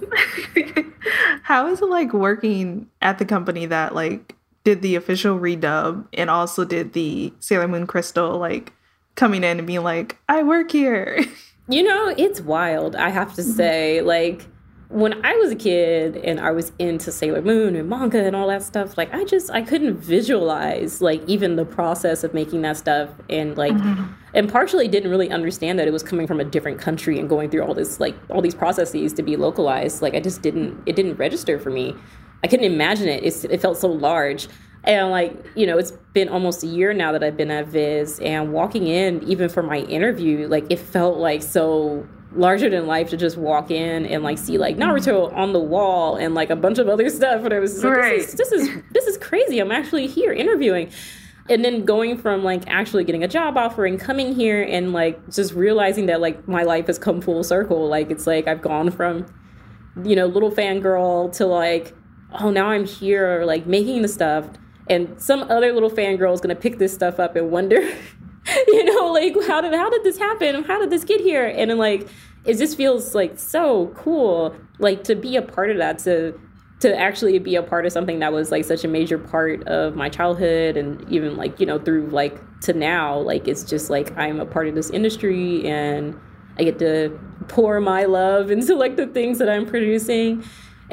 How 1.43 1.67
is 1.67 1.81
it 1.81 1.85
like 1.85 2.13
working 2.13 2.87
at 3.01 3.19
the 3.19 3.25
company 3.25 3.65
that 3.65 3.93
like 3.93 4.35
did 4.63 4.81
the 4.81 4.95
official 4.95 5.37
redub 5.39 6.07
and 6.13 6.29
also 6.29 6.65
did 6.65 6.93
the 6.93 7.33
Sailor 7.39 7.67
Moon 7.67 7.85
Crystal 7.85 8.37
like 8.37 8.73
coming 9.15 9.43
in 9.43 9.59
and 9.59 9.67
being 9.67 9.83
like, 9.83 10.17
I 10.27 10.43
work 10.43 10.71
here. 10.71 11.23
You 11.69 11.81
know, 11.81 12.13
it's 12.17 12.41
wild, 12.41 12.93
I 12.93 13.07
have 13.07 13.35
to 13.35 13.41
mm-hmm. 13.41 13.51
say. 13.51 14.01
Like 14.01 14.45
when 14.93 15.25
I 15.25 15.33
was 15.37 15.51
a 15.51 15.55
kid 15.55 16.17
and 16.17 16.39
I 16.39 16.51
was 16.51 16.71
into 16.77 17.11
Sailor 17.11 17.41
Moon 17.41 17.75
and 17.75 17.89
manga 17.89 18.23
and 18.23 18.35
all 18.35 18.47
that 18.49 18.61
stuff, 18.61 18.95
like 18.95 19.11
I 19.11 19.23
just 19.23 19.49
I 19.49 19.63
couldn't 19.63 19.95
visualize 19.95 21.01
like 21.01 21.27
even 21.27 21.55
the 21.55 21.65
process 21.65 22.23
of 22.23 22.35
making 22.35 22.61
that 22.61 22.77
stuff 22.77 23.09
and 23.27 23.57
like 23.57 23.73
mm-hmm. 23.73 24.13
and 24.35 24.51
partially 24.51 24.87
didn't 24.87 25.09
really 25.09 25.31
understand 25.31 25.79
that 25.79 25.87
it 25.87 25.91
was 25.91 26.03
coming 26.03 26.27
from 26.27 26.39
a 26.39 26.43
different 26.43 26.79
country 26.79 27.17
and 27.17 27.27
going 27.27 27.49
through 27.49 27.63
all 27.63 27.73
this 27.73 27.99
like 27.99 28.15
all 28.29 28.39
these 28.39 28.53
processes 28.53 29.13
to 29.13 29.23
be 29.23 29.35
localized. 29.35 30.03
Like 30.03 30.13
I 30.13 30.19
just 30.19 30.43
didn't 30.43 30.79
it 30.85 30.95
didn't 30.95 31.15
register 31.15 31.57
for 31.57 31.71
me. 31.71 31.95
I 32.43 32.47
couldn't 32.47 32.65
imagine 32.65 33.07
it. 33.07 33.23
It's, 33.23 33.45
it 33.45 33.61
felt 33.61 33.77
so 33.77 33.87
large. 33.87 34.47
And 34.83 35.09
like, 35.09 35.33
you 35.55 35.65
know, 35.65 35.77
it's 35.79 35.91
been 36.13 36.29
almost 36.29 36.61
a 36.63 36.67
year 36.67 36.93
now 36.93 37.13
that 37.13 37.23
I've 37.23 37.37
been 37.37 37.49
at 37.49 37.67
Viz 37.67 38.19
and 38.19 38.53
walking 38.53 38.85
in 38.85 39.23
even 39.23 39.49
for 39.49 39.63
my 39.63 39.77
interview, 39.77 40.47
like 40.47 40.65
it 40.69 40.77
felt 40.77 41.17
like 41.17 41.41
so 41.41 42.05
larger 42.35 42.69
than 42.69 42.87
life 42.87 43.09
to 43.09 43.17
just 43.17 43.37
walk 43.37 43.71
in 43.71 44.05
and 44.05 44.23
like 44.23 44.37
see 44.37 44.57
like 44.57 44.77
Naruto 44.77 45.31
on 45.35 45.53
the 45.53 45.59
wall 45.59 46.15
and 46.15 46.33
like 46.33 46.49
a 46.49 46.55
bunch 46.55 46.79
of 46.79 46.87
other 46.89 47.09
stuff. 47.19 47.43
And 47.45 47.53
I 47.53 47.59
was 47.59 47.83
like, 47.83 47.93
Right. 47.93 48.17
this, 48.19 48.29
is, 48.29 48.35
this 48.35 48.51
is 48.51 48.69
this 48.91 49.07
is 49.07 49.17
crazy. 49.17 49.59
I'm 49.59 49.71
actually 49.71 50.07
here 50.07 50.31
interviewing. 50.33 50.91
And 51.49 51.63
then 51.65 51.83
going 51.83 52.17
from 52.17 52.43
like 52.43 52.63
actually 52.67 53.03
getting 53.03 53.23
a 53.23 53.27
job 53.27 53.57
offer 53.57 53.85
and 53.85 53.99
coming 53.99 54.33
here 54.33 54.61
and 54.63 54.93
like 54.93 55.29
just 55.29 55.53
realizing 55.53 56.05
that 56.05 56.21
like 56.21 56.47
my 56.47 56.63
life 56.63 56.87
has 56.87 56.97
come 56.97 57.19
full 57.21 57.43
circle. 57.43 57.87
Like 57.89 58.09
it's 58.09 58.25
like 58.25 58.47
I've 58.47 58.61
gone 58.61 58.91
from, 58.91 59.25
you 60.03 60.15
know, 60.15 60.25
little 60.25 60.51
fangirl 60.51 61.35
to 61.37 61.45
like, 61.45 61.93
oh 62.39 62.49
now 62.49 62.67
I'm 62.67 62.85
here 62.85 63.43
like 63.45 63.65
making 63.67 64.01
the 64.03 64.07
stuff. 64.07 64.45
And 64.89 65.21
some 65.21 65.43
other 65.43 65.71
little 65.73 65.91
fangirl 65.91 66.33
is 66.33 66.39
gonna 66.41 66.55
pick 66.55 66.77
this 66.77 66.93
stuff 66.93 67.19
up 67.19 67.35
and 67.35 67.51
wonder 67.51 67.81
you 68.67 68.83
know 68.83 69.11
like 69.11 69.35
how 69.47 69.61
did 69.61 69.73
how 69.73 69.89
did 69.89 70.03
this 70.03 70.17
happen? 70.17 70.63
How 70.63 70.79
did 70.79 70.89
this 70.89 71.03
get 71.03 71.21
here? 71.21 71.45
And 71.45 71.71
then 71.71 71.77
like 71.77 72.07
it 72.45 72.57
just 72.57 72.75
feels 72.77 73.15
like 73.15 73.39
so 73.39 73.87
cool 73.95 74.55
like 74.79 75.03
to 75.05 75.15
be 75.15 75.35
a 75.35 75.41
part 75.41 75.69
of 75.69 75.77
that 75.77 75.99
to 75.99 76.39
to 76.81 76.99
actually 76.99 77.39
be 77.39 77.55
a 77.55 77.63
part 77.63 77.85
of 77.85 77.93
something 77.93 78.19
that 78.19 78.33
was 78.33 78.51
like 78.51 78.65
such 78.65 78.83
a 78.83 78.87
major 78.87 79.17
part 79.17 79.65
of 79.67 79.95
my 79.95 80.09
childhood 80.09 80.75
and 80.75 81.09
even 81.09 81.37
like 81.37 81.57
you 81.59 81.65
know 81.65 81.79
through 81.79 82.07
like 82.07 82.41
to 82.59 82.73
now 82.73 83.17
like 83.19 83.47
it's 83.47 83.63
just 83.63 83.89
like 83.89 84.17
i'm 84.17 84.41
a 84.41 84.45
part 84.45 84.67
of 84.67 84.75
this 84.75 84.89
industry 84.89 85.65
and 85.65 86.19
i 86.57 86.63
get 86.63 86.77
to 86.79 87.17
pour 87.47 87.79
my 87.79 88.03
love 88.03 88.51
into 88.55 88.75
like 88.75 88.97
the 88.97 89.07
things 89.07 89.39
that 89.39 89.47
i'm 89.47 89.65
producing 89.65 90.43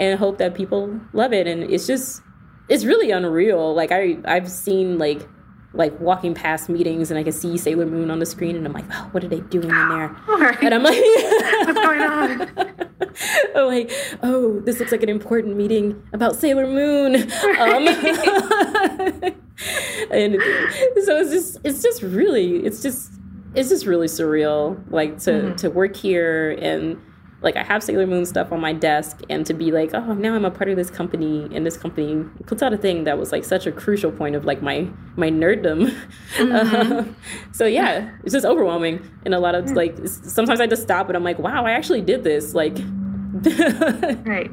and 0.00 0.18
hope 0.18 0.38
that 0.38 0.54
people 0.54 0.98
love 1.12 1.32
it. 1.32 1.46
And 1.46 1.62
it's 1.62 1.86
just 1.86 2.22
it's 2.68 2.84
really 2.84 3.10
unreal. 3.10 3.74
Like 3.74 3.92
i 3.92 4.18
i've 4.24 4.50
seen 4.50 4.98
like 4.98 5.28
like 5.72 5.98
walking 6.00 6.34
past 6.34 6.68
meetings 6.68 7.10
and 7.10 7.18
I 7.18 7.22
can 7.22 7.32
see 7.32 7.56
Sailor 7.56 7.86
Moon 7.86 8.10
on 8.10 8.18
the 8.18 8.26
screen 8.26 8.56
and 8.56 8.66
I'm 8.66 8.72
like, 8.72 8.86
oh, 8.90 9.08
what 9.12 9.22
are 9.22 9.28
they 9.28 9.40
doing 9.40 9.70
in 9.70 9.88
there? 9.88 10.16
Right. 10.40 10.62
And 10.62 10.74
I'm 10.74 10.82
like, 10.82 11.00
What's 11.66 11.80
going 11.80 12.00
on? 12.00 12.50
I'm 13.54 13.66
like, 13.66 13.90
oh, 14.22 14.60
this 14.60 14.78
looks 14.78 14.90
like 14.92 15.02
an 15.02 15.08
important 15.08 15.56
meeting 15.56 16.02
about 16.12 16.36
Sailor 16.36 16.66
Moon. 16.66 17.14
Um, 17.14 17.22
and 20.10 20.40
so 21.04 21.18
it's 21.18 21.30
just, 21.30 21.58
it's 21.62 21.82
just 21.82 22.02
really, 22.02 22.64
it's 22.64 22.82
just, 22.82 23.12
it's 23.54 23.68
just 23.68 23.86
really 23.86 24.06
surreal. 24.06 24.80
Like 24.90 25.18
to 25.20 25.54
to 25.56 25.70
work 25.70 25.96
here 25.96 26.52
and 26.52 27.00
like 27.42 27.56
I 27.56 27.62
have 27.62 27.82
Sailor 27.82 28.06
Moon 28.06 28.26
stuff 28.26 28.52
on 28.52 28.60
my 28.60 28.72
desk, 28.72 29.20
and 29.30 29.46
to 29.46 29.54
be 29.54 29.72
like, 29.72 29.94
oh, 29.94 30.12
now 30.14 30.34
I'm 30.34 30.44
a 30.44 30.50
part 30.50 30.68
of 30.68 30.76
this 30.76 30.90
company, 30.90 31.48
and 31.54 31.64
this 31.64 31.76
company 31.76 32.24
puts 32.46 32.62
out 32.62 32.72
a 32.72 32.76
thing 32.76 33.04
that 33.04 33.18
was 33.18 33.32
like 33.32 33.44
such 33.44 33.66
a 33.66 33.72
crucial 33.72 34.12
point 34.12 34.36
of 34.36 34.44
like 34.44 34.62
my 34.62 34.88
my 35.16 35.30
nerddom. 35.30 35.94
Uh, 36.38 37.04
so 37.52 37.66
yeah, 37.66 38.10
it's 38.24 38.32
just 38.32 38.46
overwhelming, 38.46 39.00
and 39.24 39.34
a 39.34 39.38
lot 39.38 39.54
of 39.54 39.70
like 39.72 39.96
sometimes 40.06 40.60
I 40.60 40.66
just 40.66 40.82
stop 40.82 41.08
and 41.08 41.16
I'm 41.16 41.24
like, 41.24 41.38
wow, 41.38 41.64
I 41.66 41.72
actually 41.72 42.00
did 42.02 42.24
this. 42.24 42.54
Like, 42.54 42.76
Right. 44.24 44.50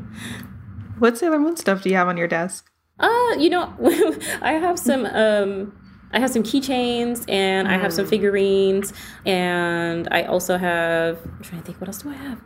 What 1.00 1.18
Sailor 1.18 1.40
Moon 1.40 1.56
stuff 1.58 1.84
do 1.84 1.90
you 1.90 1.96
have 1.96 2.08
on 2.08 2.18
your 2.18 2.28
desk? 2.28 2.70
uh, 3.00 3.36
you 3.38 3.50
know, 3.50 3.74
I 4.42 4.54
have 4.54 4.80
some 4.80 5.06
um. 5.06 5.74
I 6.14 6.20
have 6.22 6.30
some 6.32 6.42
keychains 6.42 7.26
and 7.28 7.68
I 7.68 7.78
have 7.78 7.92
some 7.92 8.08
figurines 8.08 8.94
and 9.26 10.08
I 10.10 10.24
also 10.24 10.58
have 10.58 11.20
I'm 11.26 11.44
trying 11.44 11.60
to 11.62 11.66
think 11.66 11.82
what 11.82 11.90
else 11.90 12.02
do 12.02 12.10
I 12.10 12.14
have? 12.14 12.40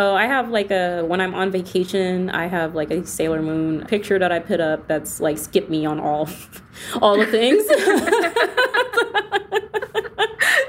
Oh, 0.00 0.14
I 0.14 0.26
have 0.26 0.50
like 0.50 0.70
a 0.70 1.02
when 1.02 1.20
I'm 1.20 1.34
on 1.34 1.50
vacation, 1.50 2.30
I 2.30 2.46
have 2.46 2.76
like 2.76 2.92
a 2.92 3.04
Sailor 3.04 3.42
Moon 3.42 3.84
picture 3.86 4.16
that 4.16 4.30
I 4.30 4.38
put 4.38 4.60
up 4.60 4.86
that's 4.86 5.18
like 5.18 5.38
skip 5.38 5.68
me 5.68 5.86
on 5.86 5.98
all 5.98 6.28
all 7.02 7.18
the 7.18 7.26
things. 7.26 7.66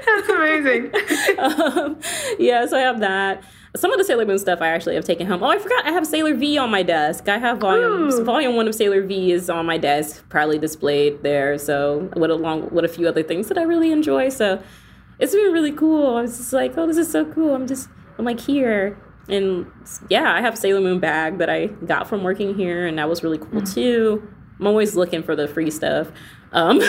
That's 0.06 0.28
amazing. 0.28 0.90
um, 1.38 2.00
yeah, 2.40 2.66
so 2.66 2.76
I 2.76 2.80
have 2.80 2.98
that. 2.98 3.44
Some 3.76 3.92
of 3.92 3.98
the 3.98 4.04
Sailor 4.04 4.26
Moon 4.26 4.40
stuff 4.40 4.60
I 4.60 4.66
actually 4.66 4.96
have 4.96 5.04
taken 5.04 5.28
home. 5.28 5.44
Oh, 5.44 5.46
I 5.46 5.60
forgot 5.60 5.86
I 5.86 5.92
have 5.92 6.08
Sailor 6.08 6.34
V 6.34 6.58
on 6.58 6.68
my 6.68 6.82
desk. 6.82 7.28
I 7.28 7.38
have 7.38 7.58
volume 7.58 8.10
Ooh. 8.10 8.24
volume 8.24 8.56
one 8.56 8.66
of 8.66 8.74
Sailor 8.74 9.02
V 9.02 9.30
is 9.30 9.48
on 9.48 9.64
my 9.64 9.78
desk, 9.78 10.28
proudly 10.28 10.58
displayed 10.58 11.22
there. 11.22 11.56
So 11.56 12.10
with 12.16 12.32
along 12.32 12.70
with 12.70 12.84
a 12.84 12.88
few 12.88 13.06
other 13.06 13.22
things 13.22 13.46
that 13.46 13.58
I 13.58 13.62
really 13.62 13.92
enjoy. 13.92 14.30
So 14.30 14.60
it's 15.20 15.32
been 15.32 15.52
really 15.52 15.70
cool. 15.70 16.16
I 16.16 16.22
was 16.22 16.36
just 16.36 16.52
like, 16.52 16.76
oh, 16.76 16.88
this 16.88 16.96
is 16.96 17.08
so 17.08 17.24
cool. 17.26 17.54
I'm 17.54 17.68
just 17.68 17.88
I'm 18.18 18.24
like 18.24 18.40
here. 18.40 18.98
And 19.30 19.70
yeah, 20.08 20.32
I 20.32 20.40
have 20.40 20.58
Sailor 20.58 20.80
Moon 20.80 20.98
bag 20.98 21.38
that 21.38 21.48
I 21.48 21.66
got 21.66 22.08
from 22.08 22.22
working 22.22 22.54
here, 22.54 22.86
and 22.86 22.98
that 22.98 23.08
was 23.08 23.22
really 23.22 23.38
cool 23.38 23.62
too. 23.62 24.28
I'm 24.58 24.66
always 24.66 24.94
looking 24.94 25.22
for 25.22 25.34
the 25.34 25.48
free 25.48 25.70
stuff. 25.70 26.10
Um, 26.52 26.80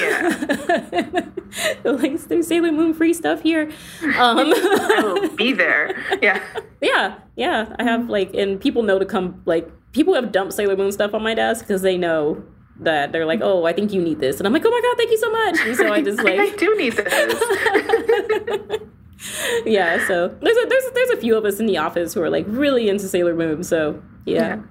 like 1.84 2.20
there's 2.28 2.48
Sailor 2.48 2.72
Moon 2.72 2.94
free 2.94 3.14
stuff 3.14 3.42
here. 3.42 3.72
Um, 4.18 4.40
I 4.40 5.02
will 5.04 5.36
be 5.36 5.54
there. 5.64 5.96
Yeah. 6.22 6.44
yeah, 6.82 7.20
yeah. 7.36 7.76
I 7.80 7.84
have 7.84 8.10
like, 8.10 8.34
and 8.34 8.60
people 8.60 8.84
know 8.84 9.00
to 9.00 9.06
come. 9.06 9.42
Like, 9.46 9.70
people 9.92 10.14
have 10.16 10.32
dumped 10.32 10.54
Sailor 10.54 10.76
Moon 10.76 10.92
stuff 10.92 11.14
on 11.14 11.24
my 11.24 11.34
desk 11.34 11.66
because 11.66 11.82
they 11.82 11.98
know 11.98 12.44
that 12.80 13.12
they're 13.12 13.28
like, 13.28 13.42
oh, 13.44 13.66
I 13.66 13.74
think 13.74 13.94
you 13.94 14.02
need 14.02 14.20
this, 14.20 14.40
and 14.40 14.48
I'm 14.48 14.54
like, 14.54 14.66
oh 14.66 14.72
my 14.72 14.82
god, 14.82 14.98
thank 14.98 15.12
you 15.12 15.18
so 15.18 15.32
much. 15.32 15.60
And 15.62 15.76
so 15.78 15.94
I 15.94 16.02
just 16.02 16.24
like, 16.24 16.40
I 16.40 16.50
do 16.56 16.76
need 16.76 16.94
this. 16.94 18.82
yeah. 19.66 20.06
So 20.08 20.28
there's 20.28 20.58
a 20.58 20.66
there's 20.68 20.92
there's 20.94 21.10
a 21.12 21.18
few 21.18 21.36
of 21.36 21.46
us 21.46 21.60
in 21.60 21.66
the 21.66 21.78
office 21.78 22.14
who 22.14 22.22
are 22.22 22.30
like 22.30 22.46
really 22.48 22.90
into 22.90 23.08
Sailor 23.08 23.36
Moon. 23.36 23.64
So 23.64 24.02
yeah. 24.26 24.36
Yeah. 24.36 24.62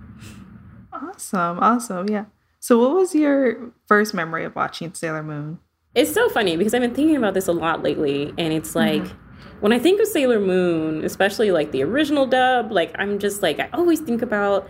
Awesome. 0.93 1.59
Awesome. 1.61 2.09
Yeah. 2.09 2.25
So, 2.61 2.79
what 2.79 2.95
was 2.95 3.15
your 3.15 3.73
first 3.87 4.13
memory 4.13 4.45
of 4.45 4.55
watching 4.55 4.93
Sailor 4.93 5.23
Moon? 5.23 5.59
It's 5.95 6.13
so 6.13 6.29
funny 6.29 6.57
because 6.57 6.75
I've 6.75 6.83
been 6.83 6.95
thinking 6.95 7.17
about 7.17 7.35
this 7.35 7.49
a 7.49 7.53
lot 7.53 7.83
lately, 7.83 8.35
and 8.37 8.53
it's 8.53 8.75
mm-hmm. 8.75 9.03
like 9.03 9.13
when 9.61 9.73
I 9.73 9.79
think 9.79 10.01
of 10.01 10.07
Sailor 10.07 10.39
Moon, 10.39 11.03
especially 11.05 11.51
like 11.51 11.73
the 11.73 11.83
original 11.83 12.27
dub, 12.27 12.71
like 12.71 12.95
I'm 12.99 13.19
just 13.19 13.43
like 13.43 13.59
I 13.59 13.69
always 13.73 14.01
think 14.01 14.21
about 14.21 14.69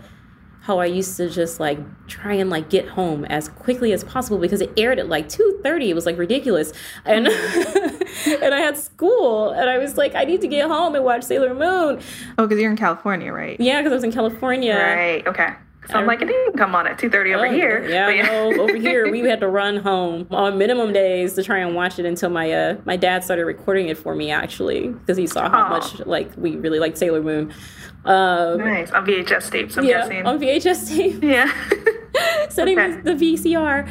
how 0.61 0.77
I 0.77 0.85
used 0.85 1.17
to 1.17 1.29
just 1.29 1.59
like 1.59 1.79
try 2.07 2.33
and 2.33 2.49
like 2.49 2.69
get 2.69 2.87
home 2.87 3.25
as 3.25 3.49
quickly 3.49 3.93
as 3.93 4.03
possible 4.03 4.37
because 4.37 4.61
it 4.61 4.71
aired 4.77 4.99
at 4.99 5.09
like 5.09 5.27
2:30. 5.27 5.89
It 5.89 5.93
was 5.93 6.05
like 6.05 6.17
ridiculous. 6.17 6.71
And 7.03 7.27
and 8.27 8.53
I 8.53 8.59
had 8.59 8.77
school 8.77 9.49
and 9.51 9.69
I 9.69 9.79
was 9.79 9.97
like 9.97 10.13
I 10.13 10.23
need 10.23 10.41
to 10.41 10.47
get 10.47 10.67
home 10.67 10.93
and 10.95 11.03
watch 11.03 11.23
Sailor 11.23 11.53
Moon. 11.53 11.99
Oh, 12.37 12.47
because 12.47 12.59
you're 12.61 12.69
in 12.71 12.77
California, 12.77 13.33
right? 13.33 13.59
Yeah, 13.59 13.81
cuz 13.81 13.91
I 13.91 13.95
was 13.95 14.03
in 14.03 14.11
California. 14.11 14.75
Right. 14.75 15.25
Okay. 15.27 15.49
So 15.89 15.95
I'm 15.95 16.05
like, 16.05 16.21
it 16.21 16.25
didn't 16.27 16.57
come 16.57 16.75
on 16.75 16.85
at 16.85 16.99
2:30 16.99 17.35
over 17.35 17.47
Oh, 17.47 17.51
here. 17.51 17.83
Yeah, 17.89 18.05
But 18.05 18.31
no, 18.55 18.61
over 18.63 18.75
here 18.75 19.09
we 19.11 19.21
had 19.21 19.39
to 19.39 19.47
run 19.61 19.77
home 19.77 20.27
on 20.29 20.57
minimum 20.57 20.93
days 20.93 21.33
to 21.33 21.43
try 21.43 21.57
and 21.57 21.73
watch 21.75 21.97
it 21.97 22.05
until 22.05 22.29
my 22.29 22.51
uh 22.51 22.77
my 22.85 22.95
dad 22.95 23.23
started 23.23 23.45
recording 23.45 23.87
it 23.89 23.97
for 23.97 24.13
me 24.15 24.29
actually 24.29 24.89
because 24.89 25.17
he 25.17 25.25
saw 25.25 25.49
how 25.49 25.63
Aw. 25.63 25.69
much 25.69 25.99
like 26.05 26.29
we 26.37 26.55
really 26.55 26.77
liked 26.79 26.97
Sailor 26.99 27.21
Moon. 27.23 27.51
Um, 28.05 28.59
nice 28.59 28.91
on 28.91 29.05
VHS 29.05 29.49
tapes. 29.51 29.77
I'm 29.77 29.83
yeah, 29.85 30.01
guessing. 30.01 30.25
on 30.25 30.39
VHS 30.39 30.95
tape, 30.95 31.23
yeah. 31.23 31.51
setting 32.49 32.77
Okay. 32.79 33.01
the, 33.01 33.13
the 33.15 33.33
VCR. 33.33 33.87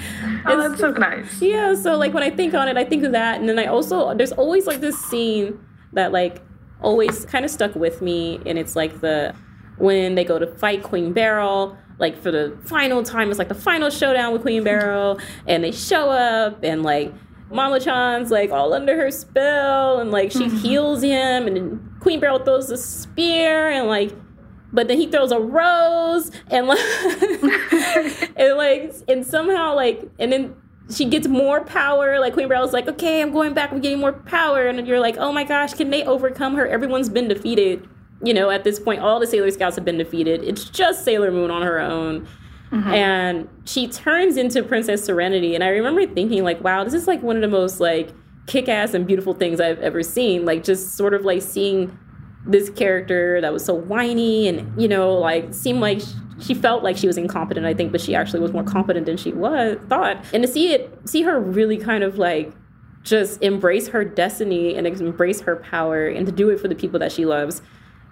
oh, 0.47 0.53
It's- 0.53 0.69
that's 0.69 0.81
so 0.81 0.91
nice. 0.93 1.43
yeah, 1.43 1.75
so 1.75 1.97
like 1.97 2.13
when 2.15 2.23
I 2.23 2.31
think 2.31 2.55
on 2.55 2.69
it, 2.69 2.77
I 2.77 2.85
think 2.85 3.03
of 3.05 3.13
that, 3.13 3.41
and 3.41 3.49
then 3.49 3.59
I 3.59 3.67
also 3.67 4.15
there's 4.15 4.33
always 4.33 4.67
like 4.67 4.81
this 4.81 4.99
scene 5.07 5.59
that 5.93 6.13
like 6.13 6.41
always 6.83 7.25
kind 7.27 7.45
of 7.45 7.51
stuck 7.51 7.75
with 7.75 8.01
me, 8.01 8.41
and 8.47 8.59
it's 8.59 8.75
like 8.77 9.01
the 9.01 9.35
when 9.81 10.15
they 10.15 10.25
go 10.25 10.39
to 10.39 10.47
fight 10.47 10.83
Queen 10.83 11.13
Beryl, 11.13 11.77
like 11.99 12.21
for 12.21 12.31
the 12.31 12.57
final 12.65 13.03
time, 13.03 13.31
it's 13.31 13.39
like 13.39 13.49
the 13.49 13.55
final 13.55 13.91
showdown 13.91 14.33
with 14.33 14.43
Queen 14.43 14.65
Beryl, 14.65 15.19
and 15.47 15.65
they 15.65 15.73
show 15.73 16.11
up 16.11 16.63
and 16.63 16.83
like. 16.83 17.13
Mamo-chan's 17.51 18.31
like 18.31 18.53
all 18.53 18.73
under 18.73 18.95
her 18.95 19.11
spell, 19.11 19.99
and 19.99 20.13
like 20.13 20.31
she 20.31 20.45
mm-hmm. 20.45 20.57
heals 20.59 21.03
him, 21.03 21.49
and 21.49 21.81
Queen 21.99 22.21
Beryl 22.21 22.39
throws 22.39 22.71
a 22.71 22.77
spear, 22.77 23.69
and 23.69 23.89
like 23.89 24.13
but 24.73 24.89
then 24.89 24.99
he 24.99 25.07
throws 25.07 25.33
a 25.33 25.41
rose 25.41 26.31
and 26.49 26.67
like 26.67 26.79
and 28.37 28.57
like 28.57 28.95
and 29.09 29.27
somehow 29.27 29.75
like 29.75 30.09
and 30.19 30.33
then 30.33 30.55
she 30.91 31.05
gets 31.05 31.29
more 31.29 31.65
power 31.65 32.19
like 32.19 32.33
queen 32.33 32.49
Beryl's 32.49 32.73
like 32.73 32.89
okay 32.89 33.23
i'm 33.23 33.33
going 33.33 33.55
back 33.55 33.73
i'm 33.73 33.81
getting 33.81 33.99
more 33.99 34.13
power 34.13 34.67
and 34.67 34.87
you're 34.87 35.01
like 35.01 35.17
oh 35.19 35.33
my 35.33 35.45
gosh 35.45 35.75
can 35.75 35.91
they 35.91 36.05
overcome 36.05 36.55
her 36.55 36.67
everyone's 36.67 37.09
been 37.09 37.29
defeated 37.29 37.89
you 38.23 38.35
know 38.35 38.51
at 38.51 38.65
this 38.65 38.79
point 38.79 39.01
all 39.01 39.19
the 39.19 39.27
sailor 39.27 39.51
scouts 39.51 39.77
have 39.77 39.85
been 39.85 39.99
defeated. 39.99 40.45
It's 40.45 40.65
just 40.65 41.05
sailor 41.05 41.31
moon 41.31 41.51
on 41.51 41.63
her 41.63 41.81
own. 41.81 42.27
Mm-hmm. 42.71 42.91
And 42.91 43.49
she 43.65 43.89
turns 43.89 44.37
into 44.37 44.63
princess 44.63 45.05
serenity 45.05 45.57
and 45.57 45.65
i 45.65 45.69
remember 45.69 46.07
thinking 46.07 46.45
like 46.45 46.63
wow 46.63 46.85
this 46.85 46.95
is 46.95 47.09
like 47.09 47.21
one 47.21 47.35
of 47.35 47.43
the 47.43 47.49
most 47.49 47.81
like 47.81 48.11
kick-ass 48.47 48.95
and 48.95 49.07
beautiful 49.07 49.35
things 49.35 49.61
i've 49.61 49.81
ever 49.81 50.03
seen. 50.03 50.45
Like 50.45 50.65
just 50.65 50.97
sort 50.97 51.15
of 51.15 51.25
like 51.25 51.43
seeing 51.43 51.97
this 52.47 52.71
character 52.71 53.41
that 53.41 53.53
was 53.53 53.65
so 53.65 53.75
whiny 53.75 54.49
and 54.49 54.81
you 54.81 54.89
know 54.89 55.15
like 55.15 55.53
seemed 55.53 55.81
like 55.81 56.01
she 56.41 56.55
felt 56.55 56.83
like 56.83 56.97
she 56.97 57.07
was 57.07 57.19
incompetent 57.19 57.67
i 57.67 57.75
think 57.75 57.93
but 57.93 58.01
she 58.01 58.15
actually 58.15 58.41
was 58.41 58.51
more 58.51 58.65
competent 58.65 59.05
than 59.07 59.17
she 59.17 59.33
was 59.33 59.77
thought. 59.89 60.25
And 60.33 60.43
to 60.43 60.49
see 60.49 60.73
it 60.73 60.97
see 61.09 61.23
her 61.23 61.39
really 61.41 61.77
kind 61.77 62.03
of 62.03 62.19
like 62.19 62.53
just 63.03 63.43
embrace 63.43 63.89
her 63.89 64.05
destiny 64.05 64.75
and 64.75 64.87
embrace 64.87 65.41
her 65.41 65.57
power 65.57 66.07
and 66.07 66.27
to 66.27 66.33
do 66.33 66.51
it 66.51 66.61
for 66.61 66.69
the 66.69 66.75
people 66.75 66.99
that 67.01 67.13
she 67.13 67.25
loves 67.25 67.63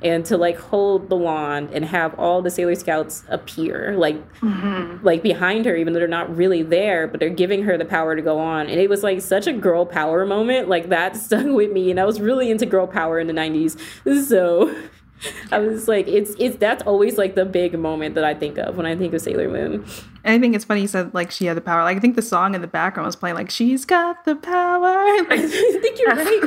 and 0.00 0.24
to 0.26 0.36
like 0.36 0.56
hold 0.56 1.08
the 1.08 1.16
wand 1.16 1.70
and 1.72 1.84
have 1.84 2.14
all 2.18 2.40
the 2.40 2.50
Sailor 2.50 2.74
Scouts 2.76 3.24
appear 3.28 3.96
like 3.96 4.16
mm-hmm. 4.40 5.04
like 5.04 5.22
behind 5.22 5.66
her, 5.66 5.74
even 5.74 5.92
though 5.92 5.98
they're 5.98 6.08
not 6.08 6.34
really 6.34 6.62
there, 6.62 7.08
but 7.08 7.18
they're 7.20 7.30
giving 7.30 7.64
her 7.64 7.76
the 7.76 7.84
power 7.84 8.14
to 8.14 8.22
go 8.22 8.38
on. 8.38 8.68
And 8.68 8.80
it 8.80 8.88
was 8.88 9.02
like 9.02 9.20
such 9.20 9.46
a 9.46 9.52
girl 9.52 9.84
power 9.84 10.24
moment. 10.24 10.68
Like 10.68 10.88
that 10.90 11.16
stuck 11.28 11.46
with 11.46 11.72
me, 11.72 11.90
and 11.90 11.98
I 11.98 12.04
was 12.04 12.20
really 12.20 12.50
into 12.50 12.66
girl 12.66 12.86
power 12.86 13.18
in 13.18 13.26
the 13.26 13.32
'90s. 13.32 13.78
So 14.26 14.74
I 15.52 15.58
was 15.58 15.88
like, 15.88 16.06
it's 16.06 16.34
it's 16.38 16.56
that's 16.56 16.82
always 16.84 17.18
like 17.18 17.34
the 17.34 17.44
big 17.44 17.78
moment 17.78 18.14
that 18.14 18.24
I 18.24 18.34
think 18.34 18.58
of 18.58 18.76
when 18.76 18.86
I 18.86 18.94
think 18.96 19.14
of 19.14 19.20
Sailor 19.20 19.48
Moon. 19.48 19.84
And 20.24 20.34
I 20.34 20.38
think 20.38 20.54
it's 20.54 20.64
funny 20.64 20.82
you 20.82 20.88
said 20.88 21.14
like 21.14 21.30
she 21.30 21.46
had 21.46 21.56
the 21.56 21.60
power. 21.60 21.82
Like 21.82 21.96
I 21.96 22.00
think 22.00 22.16
the 22.16 22.22
song 22.22 22.54
in 22.54 22.60
the 22.60 22.68
background 22.68 23.06
was 23.06 23.16
playing 23.16 23.36
like 23.36 23.50
she's 23.50 23.84
got 23.84 24.24
the 24.24 24.36
power. 24.36 25.04
Like, 25.28 25.30
I 25.30 25.48
think 25.48 25.98
you're 25.98 26.14
right. 26.14 26.40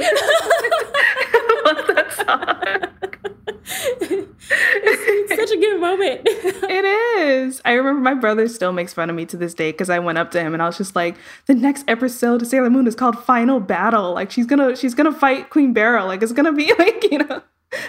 I 1.34 1.62
love 1.66 1.88
that 1.96 2.14
song. 2.14 3.21
It's 3.66 5.36
such 5.36 5.52
a 5.52 5.58
good 5.58 5.80
moment. 5.80 6.22
it 6.26 6.86
is. 7.20 7.62
I 7.66 7.74
remember 7.74 8.02
my 8.02 8.14
brother 8.14 8.48
still 8.48 8.74
makes 8.74 8.94
fun 8.94 9.10
of 9.10 9.16
me 9.16 9.26
to 9.28 9.38
this 9.38 9.54
day 9.54 9.72
because 9.72 9.90
I 9.90 10.00
went 10.00 10.18
up 10.18 10.32
to 10.32 10.42
him 10.42 10.54
and 10.54 10.62
I 10.62 10.66
was 10.66 10.78
just 10.78 10.96
like, 10.96 11.16
the 11.46 11.56
next 11.56 11.86
episode 11.88 12.42
of 12.42 12.48
Sailor 12.48 12.70
Moon 12.70 12.88
is 12.88 12.96
called 12.96 13.24
Final 13.24 13.60
Battle. 13.60 14.14
Like 14.14 14.32
she's 14.32 14.46
gonna 14.46 14.76
she's 14.76 14.96
gonna 14.96 15.12
fight 15.12 15.50
Queen 15.50 15.74
Beryl. 15.74 16.08
Like 16.08 16.24
it's 16.24 16.34
gonna 16.34 16.54
be 16.54 16.74
like, 16.80 17.12
you 17.12 17.20
know. 17.20 17.42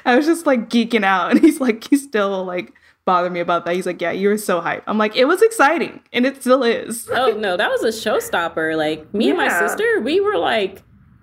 I 0.05 0.17
was 0.17 0.27
just 0.27 0.47
like 0.47 0.69
geeking 0.69 1.05
out, 1.05 1.33
and 1.33 1.41
he's 1.41 1.61
like, 1.61 1.89
he 1.89 1.97
still 1.97 2.45
like 2.45 2.73
bothered 3.05 3.33
me 3.33 3.41
about 3.41 3.65
that. 3.65 3.75
He's 3.75 3.87
like, 3.87 4.01
yeah, 4.01 4.13
you 4.13 4.29
were 4.29 4.39
so 4.39 4.61
hyped. 4.61 4.83
I'm 4.87 4.99
like, 4.99 5.17
it 5.17 5.25
was 5.25 5.43
exciting, 5.43 6.01
and 6.13 6.25
it 6.25 6.41
still 6.41 6.63
is. 6.63 7.09
oh 7.11 7.33
no, 7.33 7.57
that 7.57 7.71
was 7.71 7.83
a 7.83 7.89
showstopper. 7.89 8.77
Like 8.77 9.13
me 9.13 9.27
yeah. 9.27 9.31
and 9.31 9.39
my 9.39 9.49
sister, 9.49 10.01
we 10.01 10.21
were 10.21 10.37
like. 10.37 10.83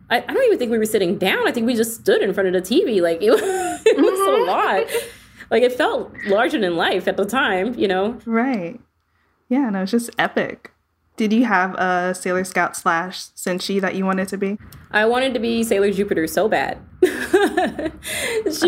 I, 0.09 0.17
I, 0.17 0.33
don't 0.33 0.43
even 0.45 0.57
think 0.57 0.71
we 0.71 0.77
were 0.77 0.85
sitting 0.85 1.17
down. 1.17 1.47
I 1.47 1.51
think 1.51 1.67
we 1.67 1.75
just 1.75 2.01
stood 2.01 2.21
in 2.21 2.33
front 2.33 2.53
of 2.53 2.53
the 2.53 2.61
TV. 2.61 3.01
Like 3.01 3.21
it, 3.21 3.29
it 3.85 3.97
was 3.97 4.19
mm-hmm. 4.19 4.41
a 4.41 4.45
lot. 4.45 4.85
Like 5.51 5.63
it 5.63 5.73
felt 5.73 6.13
larger 6.27 6.59
than 6.59 6.75
life 6.75 7.07
at 7.07 7.17
the 7.17 7.25
time, 7.25 7.73
you 7.75 7.87
know? 7.87 8.19
Right. 8.25 8.79
Yeah, 9.49 9.67
and 9.67 9.75
it 9.75 9.79
was 9.81 9.91
just 9.91 10.09
epic. 10.17 10.71
Did 11.17 11.33
you 11.33 11.43
have 11.45 11.73
a 11.75 12.15
Sailor 12.15 12.45
Scout 12.45 12.77
slash 12.77 13.17
Senshi 13.31 13.81
that 13.81 13.93
you 13.95 14.05
wanted 14.05 14.29
to 14.29 14.37
be? 14.37 14.57
I 14.91 15.05
wanted 15.05 15.33
to 15.33 15.39
be 15.39 15.63
Sailor 15.63 15.91
Jupiter 15.91 16.27
so 16.27 16.47
bad. 16.47 16.77
she 17.01 17.09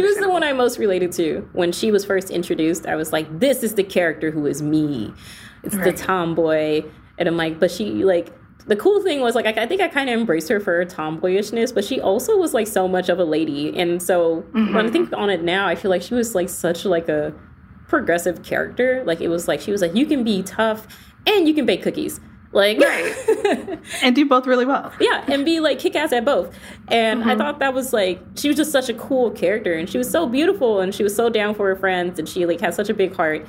was 0.03 0.17
the 0.17 0.27
one 0.29 0.43
I 0.43 0.51
most 0.51 0.77
related 0.77 1.13
to. 1.13 1.47
When 1.53 1.71
she 1.71 1.91
was 1.91 2.03
first 2.03 2.29
introduced, 2.29 2.85
I 2.85 2.95
was 2.95 3.13
like, 3.13 3.39
this 3.39 3.63
is 3.63 3.75
the 3.75 3.85
character 3.85 4.31
who 4.31 4.47
is 4.47 4.61
me. 4.61 5.13
It's 5.63 5.75
right. 5.75 5.85
the 5.85 5.93
tomboy. 5.93 6.83
And 7.17 7.29
I'm 7.29 7.37
like, 7.37 7.57
but 7.57 7.71
she, 7.71 8.03
like, 8.03 8.33
the 8.67 8.75
cool 8.75 9.01
thing 9.01 9.21
was 9.21 9.35
like 9.35 9.45
I, 9.45 9.63
I 9.63 9.65
think 9.65 9.81
I 9.81 9.87
kind 9.87 10.09
of 10.09 10.19
embraced 10.19 10.49
her 10.49 10.59
for 10.59 10.77
her 10.77 10.85
tomboyishness, 10.85 11.73
but 11.73 11.83
she 11.83 11.99
also 11.99 12.37
was 12.37 12.53
like 12.53 12.67
so 12.67 12.87
much 12.87 13.09
of 13.09 13.19
a 13.19 13.25
lady. 13.25 13.77
And 13.77 14.01
so 14.01 14.41
mm-hmm. 14.53 14.73
when 14.73 14.87
I 14.87 14.91
think 14.91 15.13
on 15.13 15.29
it 15.29 15.43
now, 15.43 15.67
I 15.67 15.75
feel 15.75 15.91
like 15.91 16.01
she 16.01 16.13
was 16.13 16.35
like 16.35 16.49
such 16.49 16.85
like 16.85 17.09
a 17.09 17.33
progressive 17.87 18.43
character. 18.43 19.03
Like 19.05 19.21
it 19.21 19.27
was 19.27 19.47
like 19.47 19.61
she 19.61 19.71
was 19.71 19.81
like 19.81 19.95
you 19.95 20.05
can 20.05 20.23
be 20.23 20.43
tough 20.43 20.87
and 21.25 21.47
you 21.47 21.53
can 21.53 21.65
bake 21.65 21.83
cookies. 21.83 22.19
Like, 22.53 22.79
right. 22.79 23.79
and 24.01 24.13
do 24.15 24.25
both 24.25 24.45
really 24.45 24.65
well. 24.65 24.91
Yeah, 24.99 25.23
and 25.27 25.45
be 25.45 25.59
like 25.59 25.79
kick 25.79 25.95
ass 25.95 26.11
at 26.11 26.25
both. 26.25 26.53
And 26.89 27.21
mm-hmm. 27.21 27.29
I 27.29 27.37
thought 27.37 27.59
that 27.59 27.73
was 27.73 27.93
like, 27.93 28.21
she 28.35 28.49
was 28.49 28.57
just 28.57 28.71
such 28.71 28.89
a 28.89 28.93
cool 28.93 29.31
character. 29.31 29.73
And 29.73 29.89
she 29.89 29.97
was 29.97 30.09
so 30.09 30.27
beautiful 30.27 30.81
and 30.81 30.93
she 30.93 31.03
was 31.03 31.15
so 31.15 31.29
down 31.29 31.55
for 31.55 31.67
her 31.67 31.75
friends. 31.75 32.19
And 32.19 32.27
she 32.27 32.45
like 32.45 32.59
had 32.59 32.73
such 32.73 32.89
a 32.89 32.93
big 32.93 33.15
heart. 33.15 33.47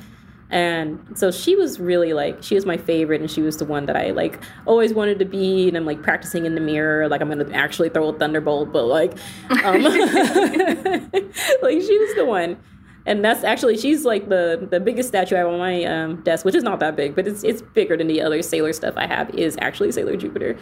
And 0.53 1.17
so 1.17 1.31
she 1.31 1.55
was 1.55 1.79
really 1.79 2.13
like, 2.13 2.43
she 2.43 2.53
was 2.55 2.65
my 2.65 2.77
favorite. 2.77 3.21
And 3.21 3.29
she 3.29 3.41
was 3.41 3.57
the 3.57 3.65
one 3.65 3.87
that 3.87 3.97
I 3.97 4.11
like 4.11 4.39
always 4.65 4.93
wanted 4.93 5.19
to 5.19 5.25
be. 5.25 5.67
And 5.67 5.75
I'm 5.75 5.85
like 5.85 6.01
practicing 6.01 6.45
in 6.45 6.55
the 6.55 6.61
mirror. 6.61 7.09
Like, 7.09 7.21
I'm 7.21 7.29
to 7.31 7.53
actually 7.53 7.89
throw 7.89 8.09
a 8.09 8.13
thunderbolt. 8.17 8.71
But 8.71 8.85
like, 8.85 9.13
um, 9.63 9.81
like 9.83 11.81
she 11.81 11.97
was 11.97 12.15
the 12.15 12.25
one 12.25 12.57
and 13.05 13.23
that's 13.23 13.43
actually 13.43 13.77
she's 13.77 14.05
like 14.05 14.29
the 14.29 14.67
the 14.69 14.79
biggest 14.79 15.09
statue 15.09 15.35
I 15.35 15.39
have 15.39 15.47
on 15.47 15.59
my 15.59 15.83
um, 15.83 16.21
desk, 16.23 16.45
which 16.45 16.55
is 16.55 16.63
not 16.63 16.79
that 16.79 16.95
big, 16.95 17.15
but 17.15 17.27
it's 17.27 17.43
it's 17.43 17.61
bigger 17.61 17.97
than 17.97 18.07
the 18.07 18.21
other 18.21 18.41
Sailor 18.41 18.73
stuff 18.73 18.93
I 18.95 19.07
have. 19.07 19.29
Is 19.31 19.57
actually 19.59 19.91
Sailor 19.91 20.15
Jupiter. 20.15 20.57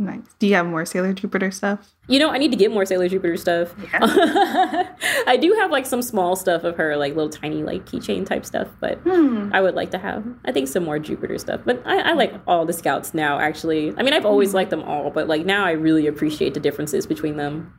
Nice. 0.00 0.22
Do 0.38 0.46
you 0.46 0.54
have 0.54 0.64
more 0.64 0.86
Sailor 0.86 1.12
Jupiter 1.12 1.50
stuff? 1.50 1.94
You 2.08 2.18
know, 2.18 2.30
I 2.30 2.38
need 2.38 2.50
to 2.52 2.56
get 2.56 2.72
more 2.72 2.86
Sailor 2.86 3.06
Jupiter 3.10 3.36
stuff. 3.36 3.74
Yeah. 3.82 3.98
I 5.26 5.36
do 5.38 5.52
have 5.60 5.70
like 5.70 5.84
some 5.84 6.00
small 6.00 6.36
stuff 6.36 6.64
of 6.64 6.78
her, 6.78 6.96
like 6.96 7.14
little 7.14 7.28
tiny 7.28 7.62
like 7.62 7.84
keychain 7.84 8.24
type 8.24 8.46
stuff, 8.46 8.68
but 8.80 8.96
hmm. 9.00 9.50
I 9.52 9.60
would 9.60 9.74
like 9.74 9.90
to 9.90 9.98
have 9.98 10.24
I 10.46 10.52
think 10.52 10.68
some 10.68 10.84
more 10.84 10.98
Jupiter 10.98 11.36
stuff. 11.36 11.60
But 11.66 11.82
I, 11.84 11.98
I 11.98 12.12
like 12.14 12.32
all 12.46 12.64
the 12.64 12.72
scouts 12.72 13.12
now. 13.12 13.38
Actually, 13.38 13.92
I 13.98 14.02
mean, 14.02 14.14
I've 14.14 14.24
always 14.24 14.54
liked 14.54 14.70
them 14.70 14.82
all, 14.84 15.10
but 15.10 15.28
like 15.28 15.44
now 15.44 15.66
I 15.66 15.72
really 15.72 16.06
appreciate 16.06 16.54
the 16.54 16.60
differences 16.60 17.06
between 17.06 17.36
them. 17.36 17.70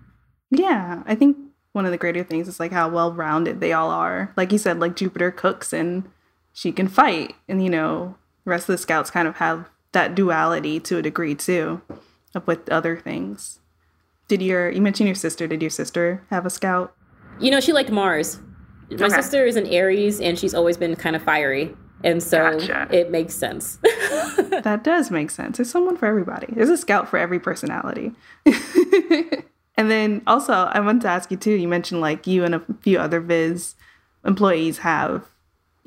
Yeah, 0.52 1.02
I 1.08 1.16
think 1.16 1.38
one 1.72 1.86
of 1.86 1.92
the 1.92 1.98
greater 1.98 2.24
things 2.24 2.48
is 2.48 2.60
like 2.60 2.72
how 2.72 2.88
well 2.88 3.12
rounded 3.12 3.62
they 3.62 3.74
all 3.74 3.90
are. 3.90 4.32
Like 4.38 4.52
you 4.52 4.60
said, 4.60 4.80
like 4.80 4.96
Jupiter 4.96 5.32
cooks 5.32 5.74
and 5.74 6.08
she 6.54 6.72
can 6.72 6.88
fight, 6.88 7.34
and 7.50 7.64
you 7.64 7.70
know, 7.72 8.16
the 8.46 8.52
rest 8.52 8.70
of 8.70 8.74
the 8.74 8.78
scouts 8.78 9.10
kind 9.10 9.28
of 9.28 9.38
have 9.38 9.72
that 9.92 10.14
duality 10.14 10.80
to 10.80 11.00
a 11.00 11.02
degree 11.02 11.34
too, 11.34 11.82
with 12.46 12.70
other 12.70 12.98
things. 12.98 13.60
Did 14.28 14.42
your 14.42 14.70
you 14.70 14.82
mentioned 14.82 15.08
your 15.08 15.16
sister? 15.16 15.48
Did 15.48 15.62
your 15.62 15.70
sister 15.70 16.24
have 16.30 16.46
a 16.46 16.50
scout? 16.50 16.96
You 17.40 17.52
know, 17.52 17.60
she 17.60 17.74
liked 17.74 17.92
Mars. 17.92 18.40
My 18.90 19.06
okay. 19.06 19.16
sister 19.16 19.46
is 19.46 19.56
an 19.56 19.68
Aries, 19.68 20.20
and 20.20 20.38
she's 20.38 20.54
always 20.54 20.76
been 20.78 20.96
kind 20.96 21.16
of 21.16 21.24
fiery, 21.24 21.74
and 22.04 22.22
so 22.22 22.60
gotcha. 22.60 22.88
it 22.92 23.10
makes 23.10 23.34
sense. 23.34 23.78
that 24.64 24.82
does 24.84 25.10
make 25.10 25.32
sense. 25.32 25.58
There's 25.58 25.72
someone 25.72 25.96
for 25.96 26.08
everybody. 26.08 26.48
There's 26.50 26.70
a 26.70 26.78
scout 26.78 27.08
for 27.08 27.18
every 27.18 27.40
personality. 27.40 28.12
And 29.82 29.90
then 29.90 30.22
also, 30.28 30.54
I 30.54 30.80
wanted 30.80 31.02
to 31.04 31.08
ask 31.08 31.32
you 31.32 31.38
too. 31.38 31.54
You 31.54 31.68
mentioned 31.68 32.02
like 32.02 32.28
you 32.28 32.44
and 32.44 32.54
a 32.54 32.64
few 32.82 33.00
other 33.00 33.20
Viz 33.20 33.74
employees 34.24 34.78
have 34.78 35.28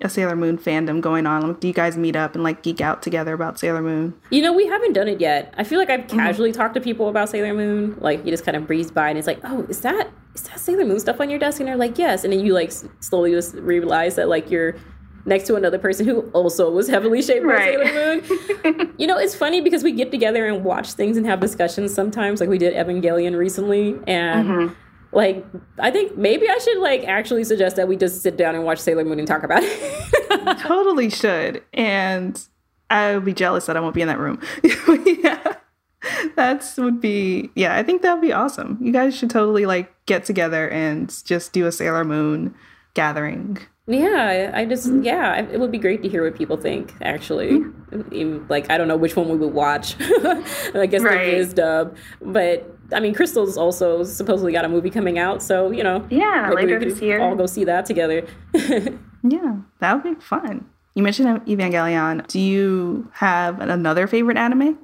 a 0.03 0.09
Sailor 0.09 0.37
Moon 0.37 0.59
fandom 0.59 1.01
going 1.01 1.27
on. 1.27 1.49
Like, 1.49 1.61
do 1.61 1.69
you 1.69 1.75
guys 1.75 1.97
meet 1.97 2.17
up 2.17 2.35
and 2.35 2.43
like 2.43 2.63
geek 2.63 2.81
out 2.81 3.03
together 3.03 3.33
about 3.33 3.59
Sailor 3.59 3.83
Moon? 3.83 4.15
You 4.31 4.43
know, 4.43 4.53
we 4.53 4.67
haven't 4.67 4.93
done 4.93 5.09
it 5.09 5.21
yet. 5.21 5.55
I 5.57 5.65
feel 5.65 5.79
like 5.79 5.91
I've 5.91 6.01
mm-hmm. 6.01 6.19
casually 6.19 6.53
talked 6.53 6.75
to 6.75 6.81
people 6.81 7.09
about 7.09 7.29
Sailor 7.29 7.55
Moon. 7.55 7.97
Like, 8.01 8.25
you 8.25 8.31
just 8.31 8.45
kind 8.45 8.57
of 8.57 8.67
breeze 8.67 8.91
by 8.91 9.09
and 9.09 9.19
it's 9.19 9.27
like, 9.27 9.41
oh, 9.45 9.63
is 9.69 9.81
that 9.83 10.11
is 10.35 10.43
that 10.43 10.59
Sailor 10.59 10.85
Moon 10.85 10.99
stuff 10.99 11.21
on 11.21 11.31
your 11.31 11.39
desk? 11.39 11.61
And 11.61 11.69
they're 11.69 11.77
like, 11.77 11.97
yes. 11.97 12.25
And 12.25 12.33
then 12.33 12.41
you 12.41 12.55
like 12.55 12.73
slowly 13.01 13.31
just 13.31 13.55
realize 13.55 14.17
that 14.17 14.29
like 14.29 14.51
you're 14.51 14.75
next 15.27 15.47
to 15.47 15.55
another 15.55 15.79
person 15.79 16.07
who 16.07 16.23
also 16.33 16.71
was 16.71 16.89
heavily 16.89 17.23
shaped 17.23 17.47
right. 17.47 17.79
by 17.79 17.85
Sailor 17.85 18.23
Moon. 18.65 18.95
you 18.99 19.07
know, 19.07 19.17
it's 19.17 19.35
funny 19.35 19.61
because 19.61 19.83
we 19.83 19.93
get 19.93 20.11
together 20.11 20.47
and 20.47 20.65
watch 20.65 20.93
things 20.93 21.17
and 21.17 21.27
have 21.27 21.41
discussions 21.41 21.95
sometimes. 21.95 22.41
Like 22.41 22.49
we 22.49 22.59
did 22.59 22.75
Evangelion 22.75 23.37
recently, 23.37 23.99
and 24.07 24.49
mm-hmm. 24.49 24.75
Like 25.15 25.45
I 25.79 25.91
think 25.91 26.17
maybe 26.17 26.49
I 26.49 26.59
should 26.59 26.79
like 26.79 27.05
actually 27.05 27.45
suggest 27.45 27.77
that 27.77 27.89
we 27.89 27.97
just 27.97 28.23
sit 28.23 28.37
down 28.37 28.55
and 28.55 28.65
watch 28.65 28.79
Sailor 28.79 29.05
Moon 29.05 29.19
and 29.19 29.29
talk 29.29 29.43
about 29.43 29.63
it. 29.63 30.59
totally 30.59 31.11
should, 31.11 31.63
and 31.73 32.41
I 32.91 33.15
would 33.15 33.25
be 33.25 33.35
jealous 33.35 33.67
that 33.67 33.77
I 33.77 33.81
won't 33.81 33.95
be 33.95 34.03
in 34.03 34.09
that 34.09 34.19
room. 34.19 34.41
yeah. 35.07 35.55
That's 36.37 36.77
would 36.77 37.01
be 37.01 37.51
yeah, 37.55 37.77
I 37.77 37.83
think 37.83 38.03
that 38.03 38.13
would 38.13 38.23
be 38.23 38.33
awesome. 38.33 38.79
You 38.81 38.93
guys 38.93 39.17
should 39.17 39.31
totally 39.31 39.67
like 39.67 39.93
get 40.07 40.25
together 40.25 40.69
and 40.69 41.13
just 41.25 41.53
do 41.53 41.67
a 41.67 41.73
Sailor 41.73 42.05
Moon 42.05 42.55
gathering. 42.93 43.59
Yeah, 43.87 44.51
I 44.55 44.65
just 44.65 44.87
mm-hmm. 44.87 45.03
yeah, 45.03 45.43
it 45.43 45.61
would 45.61 45.71
be 45.71 45.79
great 45.79 46.03
to 46.03 46.09
hear 46.09 46.25
what 46.25 46.37
people 46.37 46.57
think. 46.57 46.95
Actually, 47.03 47.51
mm-hmm. 47.51 48.47
like 48.49 48.71
I 48.71 48.79
don't 48.79 48.89
know 48.89 48.97
which 48.97 49.15
one 49.15 49.29
we 49.29 49.37
would 49.37 49.53
watch. 49.53 49.97
I 50.01 50.87
guess 50.87 51.03
right. 51.03 51.27
the 51.27 51.31
Viz 51.31 51.53
dub, 51.53 51.97
but 52.23 52.75
I 52.93 53.01
mean, 53.01 53.13
Crystal's 53.13 53.59
also 53.59 54.03
supposedly 54.03 54.53
got 54.53 54.65
a 54.65 54.69
movie 54.69 54.89
coming 54.89 55.19
out, 55.19 55.43
so 55.43 55.71
you 55.71 55.83
know, 55.83 56.07
yeah, 56.09 56.51
later 56.55 56.81
this 56.81 57.03
year, 57.03 57.21
all 57.21 57.37
go 57.37 57.45
see 57.45 57.65
that 57.65 57.85
together. 57.85 58.27
yeah, 58.55 59.57
that 59.81 59.93
would 59.93 60.03
be 60.03 60.19
fun. 60.19 60.67
You 60.95 61.03
mentioned 61.03 61.45
Evangelion. 61.45 62.27
Do 62.27 62.41
you 62.41 63.11
have 63.13 63.61
another 63.61 64.07
favorite 64.07 64.39
anime 64.39 64.79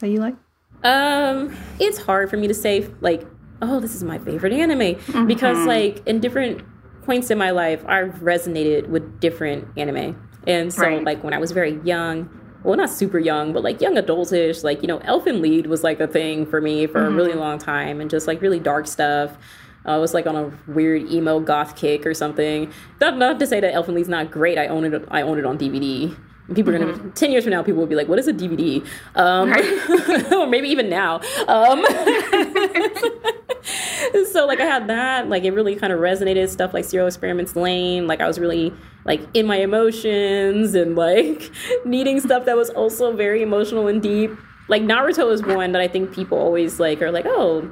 that 0.00 0.08
you 0.08 0.18
like? 0.18 0.34
Um, 0.82 1.54
it's 1.78 1.98
hard 1.98 2.28
for 2.28 2.38
me 2.38 2.48
to 2.48 2.54
say 2.54 2.88
like, 3.00 3.24
oh, 3.62 3.78
this 3.78 3.94
is 3.94 4.02
my 4.02 4.18
favorite 4.18 4.52
anime 4.52 4.96
mm-hmm. 4.96 5.26
because 5.26 5.58
like 5.66 6.04
in 6.08 6.20
different 6.20 6.62
points 7.10 7.28
in 7.28 7.38
my 7.38 7.50
life, 7.50 7.82
I've 7.88 8.20
resonated 8.20 8.86
with 8.86 9.18
different 9.18 9.66
anime. 9.76 10.16
And 10.46 10.72
so, 10.72 10.82
right. 10.82 11.02
like, 11.02 11.24
when 11.24 11.34
I 11.34 11.38
was 11.38 11.50
very 11.50 11.80
young, 11.80 12.30
well, 12.62 12.76
not 12.76 12.88
super 12.88 13.18
young, 13.18 13.52
but 13.52 13.64
like 13.64 13.80
young 13.80 13.96
adultish, 13.96 14.62
like, 14.62 14.80
you 14.80 14.86
know, 14.86 15.00
Elfen 15.00 15.42
Lied 15.42 15.66
was 15.66 15.82
like 15.82 15.98
a 15.98 16.06
thing 16.06 16.46
for 16.46 16.60
me 16.60 16.86
for 16.86 17.00
mm-hmm. 17.00 17.12
a 17.12 17.16
really 17.16 17.32
long 17.32 17.58
time 17.58 18.00
and 18.00 18.08
just 18.08 18.28
like 18.28 18.40
really 18.40 18.60
dark 18.60 18.86
stuff. 18.86 19.36
I 19.84 19.96
was 19.96 20.14
like 20.14 20.28
on 20.28 20.36
a 20.36 20.52
weird 20.70 21.10
emo 21.10 21.40
goth 21.40 21.74
kick 21.74 22.06
or 22.06 22.14
something. 22.14 22.72
Not, 23.00 23.18
not 23.18 23.40
to 23.40 23.46
say 23.46 23.58
that 23.58 23.74
Elfen 23.74 23.94
Lied's 23.94 24.08
not 24.08 24.30
great. 24.30 24.56
I 24.56 24.68
own 24.68 24.84
it. 24.84 25.04
I 25.10 25.22
own 25.22 25.36
it 25.36 25.44
on 25.44 25.58
DVD. 25.58 26.16
People 26.54 26.72
are 26.74 26.78
gonna 26.78 26.92
mm-hmm. 26.92 27.10
ten 27.10 27.32
years 27.32 27.42
from 27.44 27.52
now. 27.52 27.62
People 27.62 27.80
will 27.80 27.86
be 27.86 27.94
like, 27.94 28.08
"What 28.08 28.18
is 28.18 28.26
a 28.26 28.32
DVD?" 28.32 28.84
Um, 29.14 29.50
right. 29.50 30.32
or 30.32 30.48
maybe 30.48 30.68
even 30.68 30.90
now. 30.90 31.20
Um, 31.46 31.84
so 34.32 34.46
like 34.46 34.60
I 34.60 34.66
had 34.66 34.88
that, 34.88 35.28
like 35.28 35.44
it 35.44 35.52
really 35.52 35.76
kind 35.76 35.92
of 35.92 36.00
resonated. 36.00 36.48
Stuff 36.48 36.74
like 36.74 36.84
Serial 36.84 37.06
Experiments 37.06 37.56
Lain, 37.56 38.06
like 38.06 38.20
I 38.20 38.26
was 38.26 38.38
really 38.38 38.72
like 39.04 39.20
in 39.34 39.46
my 39.46 39.56
emotions 39.56 40.74
and 40.74 40.96
like 40.96 41.50
needing 41.84 42.20
stuff 42.20 42.44
that 42.46 42.56
was 42.56 42.70
also 42.70 43.14
very 43.14 43.42
emotional 43.42 43.88
and 43.88 44.02
deep. 44.02 44.30
Like 44.68 44.82
Naruto 44.82 45.32
is 45.32 45.42
one 45.42 45.72
that 45.72 45.82
I 45.82 45.88
think 45.88 46.12
people 46.12 46.38
always 46.38 46.78
like 46.78 47.02
are 47.02 47.10
like, 47.10 47.26
oh, 47.26 47.70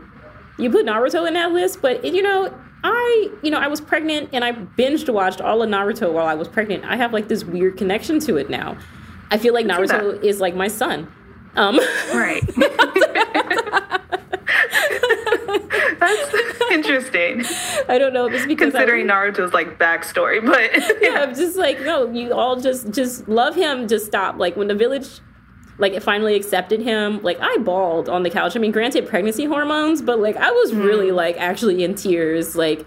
you 0.59 0.71
put 0.71 0.85
Naruto 0.85 1.27
in 1.27 1.35
that 1.35 1.53
list, 1.53 1.81
but 1.81 2.05
it, 2.05 2.15
you 2.15 2.23
know, 2.23 2.53
I, 2.83 3.31
you 3.43 3.51
know, 3.51 3.59
I 3.59 3.69
was 3.69 3.81
pregnant 3.81 4.31
and 4.33 4.45
I 4.45 4.53
binged 4.53 5.13
watched 5.13 5.41
all 5.41 5.63
of 5.63 5.69
Naruto 5.69 6.13
while 6.13 6.27
I 6.27 6.35
was 6.35 6.49
pregnant. 6.49 6.85
I 6.85 6.97
have 6.97 7.13
like 7.13 7.29
this 7.29 7.45
weird 7.45 7.77
connection 7.77 8.19
to 8.21 8.37
it 8.37 8.51
now. 8.51 8.77
I 9.31 9.39
feel 9.39 9.55
like 9.55 9.67
Naruto 9.67 10.23
is 10.23 10.41
like 10.41 10.55
my 10.55 10.69
son. 10.69 11.13
Um. 11.55 11.81
Right. 12.15 12.43
That's 15.99 16.35
interesting. 16.73 17.45
I 17.89 17.99
don't 17.99 18.13
know 18.13 18.27
it's 18.27 18.47
because 18.47 18.73
considering 18.73 19.11
I, 19.11 19.15
Naruto's 19.15 19.53
like 19.53 19.79
backstory, 19.79 20.45
but 20.45 21.01
yeah, 21.03 21.23
I'm 21.23 21.35
just 21.35 21.57
like 21.57 21.81
no, 21.81 22.11
you 22.11 22.33
all 22.33 22.61
just 22.61 22.91
just 22.91 23.29
love 23.29 23.55
him. 23.55 23.89
Just 23.89 24.07
stop. 24.07 24.39
Like 24.39 24.57
when 24.57 24.69
the 24.69 24.75
village 24.75 25.21
like 25.79 25.93
it 25.93 26.03
finally 26.03 26.35
accepted 26.35 26.81
him 26.81 27.23
like 27.23 27.39
i 27.41 27.57
bawled 27.59 28.09
on 28.09 28.25
the 28.25 28.31
couch 28.31 28.57
i 28.57 28.59
mean 28.59 28.73
granted 28.73 29.07
pregnancy 29.07 29.45
hormones 29.45 30.03
but 30.03 30.19
like 30.19 30.37
i 30.37 30.51
was 30.51 30.75
really 30.75 31.11
hmm. 31.11 31.15
like 31.15 31.37
actually 31.37 31.85
in 31.85 31.95
tears 31.95 32.57
like 32.57 32.85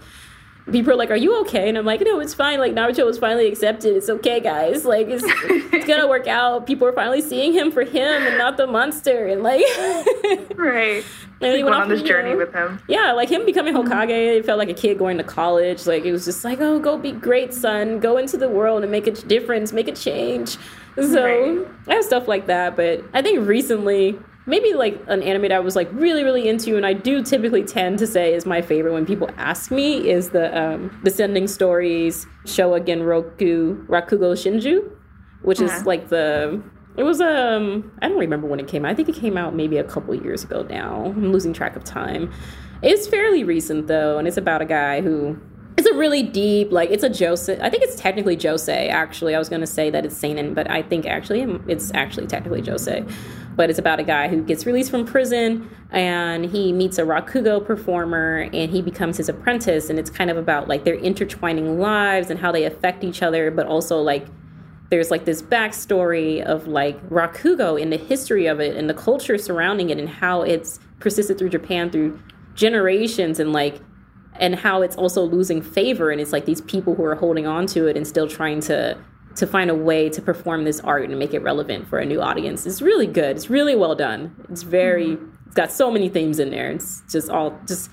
people 0.70 0.92
are 0.92 0.96
like, 0.96 1.10
"Are 1.10 1.16
you 1.16 1.40
okay?" 1.42 1.68
And 1.68 1.76
I'm 1.76 1.84
like, 1.84 2.00
"No, 2.00 2.20
it's 2.20 2.34
fine. 2.34 2.58
Like 2.58 2.72
Naruto 2.74 3.04
was 3.04 3.18
finally 3.18 3.48
accepted. 3.48 3.96
It's 3.96 4.08
okay, 4.08 4.40
guys. 4.40 4.84
Like 4.84 5.08
it's 5.08 5.24
it's 5.72 5.86
gonna 5.86 6.08
work 6.08 6.26
out. 6.26 6.66
People 6.66 6.86
are 6.86 6.92
finally 6.92 7.20
seeing 7.20 7.52
him 7.52 7.72
for 7.72 7.82
him 7.82 8.22
and 8.22 8.38
not 8.38 8.56
the 8.56 8.66
monster." 8.66 9.26
And 9.26 9.42
like, 9.42 9.64
right. 10.56 11.04
And 11.40 11.56
he 11.56 11.64
went 11.64 11.74
on 11.74 11.88
this 11.88 12.02
journey 12.02 12.36
with 12.36 12.52
him. 12.52 12.80
Yeah, 12.86 13.12
like 13.12 13.28
him 13.28 13.44
becoming 13.44 13.74
mm-hmm. 13.74 13.90
Hokage, 13.92 14.36
it 14.38 14.46
felt 14.46 14.58
like 14.58 14.68
a 14.68 14.74
kid 14.74 14.98
going 14.98 15.18
to 15.18 15.24
college. 15.24 15.86
Like 15.86 16.04
it 16.04 16.12
was 16.12 16.24
just 16.24 16.44
like, 16.44 16.60
"Oh, 16.60 16.78
go 16.78 16.96
be 16.96 17.12
great, 17.12 17.52
son. 17.52 17.98
Go 17.98 18.16
into 18.18 18.36
the 18.36 18.48
world 18.48 18.82
and 18.82 18.92
make 18.92 19.06
a 19.06 19.12
difference, 19.12 19.72
make 19.72 19.88
a 19.88 19.92
change." 19.92 20.56
So 20.96 21.24
right. 21.24 21.66
I 21.88 21.94
have 21.94 22.04
stuff 22.04 22.28
like 22.28 22.46
that, 22.46 22.76
but 22.76 23.02
I 23.14 23.22
think 23.22 23.48
recently 23.48 24.18
maybe 24.46 24.74
like 24.74 25.00
an 25.06 25.22
anime 25.22 25.42
that 25.42 25.52
I 25.52 25.60
was 25.60 25.76
like 25.76 25.88
really 25.92 26.24
really 26.24 26.48
into 26.48 26.76
and 26.76 26.84
I 26.84 26.92
do 26.92 27.22
typically 27.22 27.62
tend 27.62 27.98
to 28.00 28.06
say 28.06 28.34
is 28.34 28.44
my 28.44 28.60
favorite 28.60 28.92
when 28.92 29.06
people 29.06 29.30
ask 29.36 29.70
me 29.70 30.08
is 30.08 30.30
the 30.30 30.56
um 30.58 31.00
Descending 31.04 31.46
Stories 31.46 32.26
Showa 32.44 32.84
Genroku 32.84 33.86
Rakugo 33.86 34.32
Shinju 34.34 34.90
which 35.42 35.60
is 35.60 35.70
uh-huh. 35.70 35.82
like 35.86 36.08
the 36.08 36.62
it 36.96 37.04
was 37.04 37.20
um 37.20 37.92
I 38.02 38.08
don't 38.08 38.18
remember 38.18 38.46
when 38.46 38.60
it 38.60 38.68
came 38.68 38.84
out. 38.84 38.90
I 38.90 38.94
think 38.94 39.08
it 39.08 39.14
came 39.14 39.36
out 39.36 39.54
maybe 39.54 39.78
a 39.78 39.84
couple 39.84 40.14
years 40.14 40.44
ago 40.44 40.62
now. 40.68 41.04
I'm 41.06 41.32
losing 41.32 41.52
track 41.52 41.76
of 41.76 41.84
time. 41.84 42.32
It's 42.82 43.06
fairly 43.06 43.44
recent 43.44 43.86
though 43.86 44.18
and 44.18 44.26
it's 44.26 44.36
about 44.36 44.60
a 44.60 44.66
guy 44.66 45.00
who 45.00 45.38
it's 45.78 45.88
a 45.88 45.94
really 45.94 46.22
deep, 46.22 46.70
like 46.70 46.90
it's 46.90 47.02
a 47.02 47.08
josei. 47.08 47.58
I 47.62 47.70
think 47.70 47.82
it's 47.82 47.96
technically 47.96 48.36
josei 48.36 48.90
Actually, 48.90 49.34
I 49.34 49.38
was 49.38 49.48
going 49.48 49.62
to 49.62 49.66
say 49.66 49.88
that 49.88 50.04
it's 50.04 50.14
seinen, 50.14 50.52
but 50.52 50.70
I 50.70 50.82
think 50.82 51.06
actually 51.06 51.42
it's 51.66 51.90
actually 51.94 52.26
technically 52.26 52.60
josei 52.60 53.10
but 53.56 53.70
it's 53.70 53.78
about 53.78 54.00
a 54.00 54.02
guy 54.02 54.28
who 54.28 54.42
gets 54.42 54.66
released 54.66 54.90
from 54.90 55.04
prison 55.04 55.68
and 55.90 56.46
he 56.46 56.72
meets 56.72 56.98
a 56.98 57.02
rakugo 57.02 57.64
performer 57.64 58.48
and 58.52 58.70
he 58.70 58.80
becomes 58.80 59.16
his 59.16 59.28
apprentice 59.28 59.90
and 59.90 59.98
it's 59.98 60.10
kind 60.10 60.30
of 60.30 60.36
about 60.36 60.68
like 60.68 60.84
their 60.84 60.94
intertwining 60.94 61.78
lives 61.78 62.30
and 62.30 62.40
how 62.40 62.50
they 62.50 62.64
affect 62.64 63.04
each 63.04 63.22
other 63.22 63.50
but 63.50 63.66
also 63.66 64.00
like 64.00 64.26
there's 64.90 65.10
like 65.10 65.24
this 65.24 65.42
backstory 65.42 66.42
of 66.42 66.66
like 66.66 67.00
rakugo 67.08 67.80
and 67.80 67.92
the 67.92 67.96
history 67.96 68.46
of 68.46 68.60
it 68.60 68.76
and 68.76 68.88
the 68.88 68.94
culture 68.94 69.38
surrounding 69.38 69.90
it 69.90 69.98
and 69.98 70.08
how 70.08 70.42
it's 70.42 70.78
persisted 71.00 71.38
through 71.38 71.50
japan 71.50 71.90
through 71.90 72.18
generations 72.54 73.38
and 73.38 73.52
like 73.52 73.80
and 74.36 74.54
how 74.54 74.80
it's 74.82 74.96
also 74.96 75.22
losing 75.22 75.60
favor 75.60 76.10
and 76.10 76.20
it's 76.20 76.32
like 76.32 76.46
these 76.46 76.62
people 76.62 76.94
who 76.94 77.04
are 77.04 77.14
holding 77.14 77.46
on 77.46 77.66
to 77.66 77.86
it 77.86 77.96
and 77.96 78.06
still 78.06 78.26
trying 78.26 78.60
to 78.60 78.96
to 79.36 79.46
find 79.46 79.70
a 79.70 79.74
way 79.74 80.08
to 80.10 80.20
perform 80.20 80.64
this 80.64 80.80
art 80.80 81.08
and 81.08 81.18
make 81.18 81.34
it 81.34 81.40
relevant 81.42 81.88
for 81.88 81.98
a 81.98 82.04
new 82.04 82.20
audience. 82.20 82.66
It's 82.66 82.82
really 82.82 83.06
good. 83.06 83.36
It's 83.36 83.50
really 83.50 83.74
well 83.74 83.94
done. 83.94 84.34
It's 84.50 84.62
very 84.62 85.16
mm-hmm. 85.16 85.46
it's 85.46 85.54
got 85.54 85.72
so 85.72 85.90
many 85.90 86.08
themes 86.08 86.38
in 86.38 86.50
there. 86.50 86.70
It's 86.70 87.02
just 87.10 87.30
all 87.30 87.58
just 87.66 87.90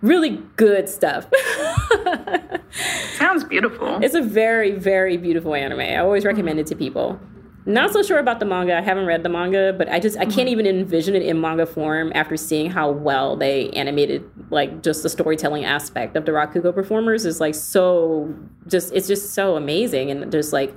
really 0.00 0.42
good 0.56 0.88
stuff. 0.88 1.26
Sounds 3.16 3.44
beautiful. 3.44 4.02
It's 4.02 4.14
a 4.14 4.22
very 4.22 4.72
very 4.72 5.16
beautiful 5.16 5.54
anime. 5.54 5.80
I 5.80 5.98
always 5.98 6.24
recommend 6.24 6.60
it 6.60 6.66
to 6.68 6.74
people. 6.74 7.20
Not 7.64 7.92
so 7.92 8.02
sure 8.02 8.18
about 8.18 8.40
the 8.40 8.44
manga. 8.44 8.76
I 8.76 8.80
haven't 8.80 9.06
read 9.06 9.22
the 9.22 9.28
manga, 9.28 9.72
but 9.72 9.88
I 9.88 10.00
just 10.00 10.16
I 10.18 10.24
can't 10.24 10.34
mm-hmm. 10.34 10.48
even 10.48 10.66
envision 10.66 11.14
it 11.14 11.22
in 11.22 11.40
manga 11.40 11.64
form 11.64 12.10
after 12.14 12.36
seeing 12.36 12.70
how 12.70 12.90
well 12.90 13.36
they 13.36 13.70
animated 13.70 14.28
like 14.50 14.82
just 14.82 15.04
the 15.04 15.08
storytelling 15.08 15.64
aspect 15.64 16.16
of 16.16 16.24
the 16.24 16.32
Rakugo 16.32 16.74
performers 16.74 17.24
is 17.24 17.40
like 17.40 17.54
so 17.54 18.34
just 18.66 18.92
it's 18.92 19.06
just 19.06 19.32
so 19.32 19.56
amazing 19.56 20.10
and 20.10 20.32
just 20.32 20.52
like 20.52 20.74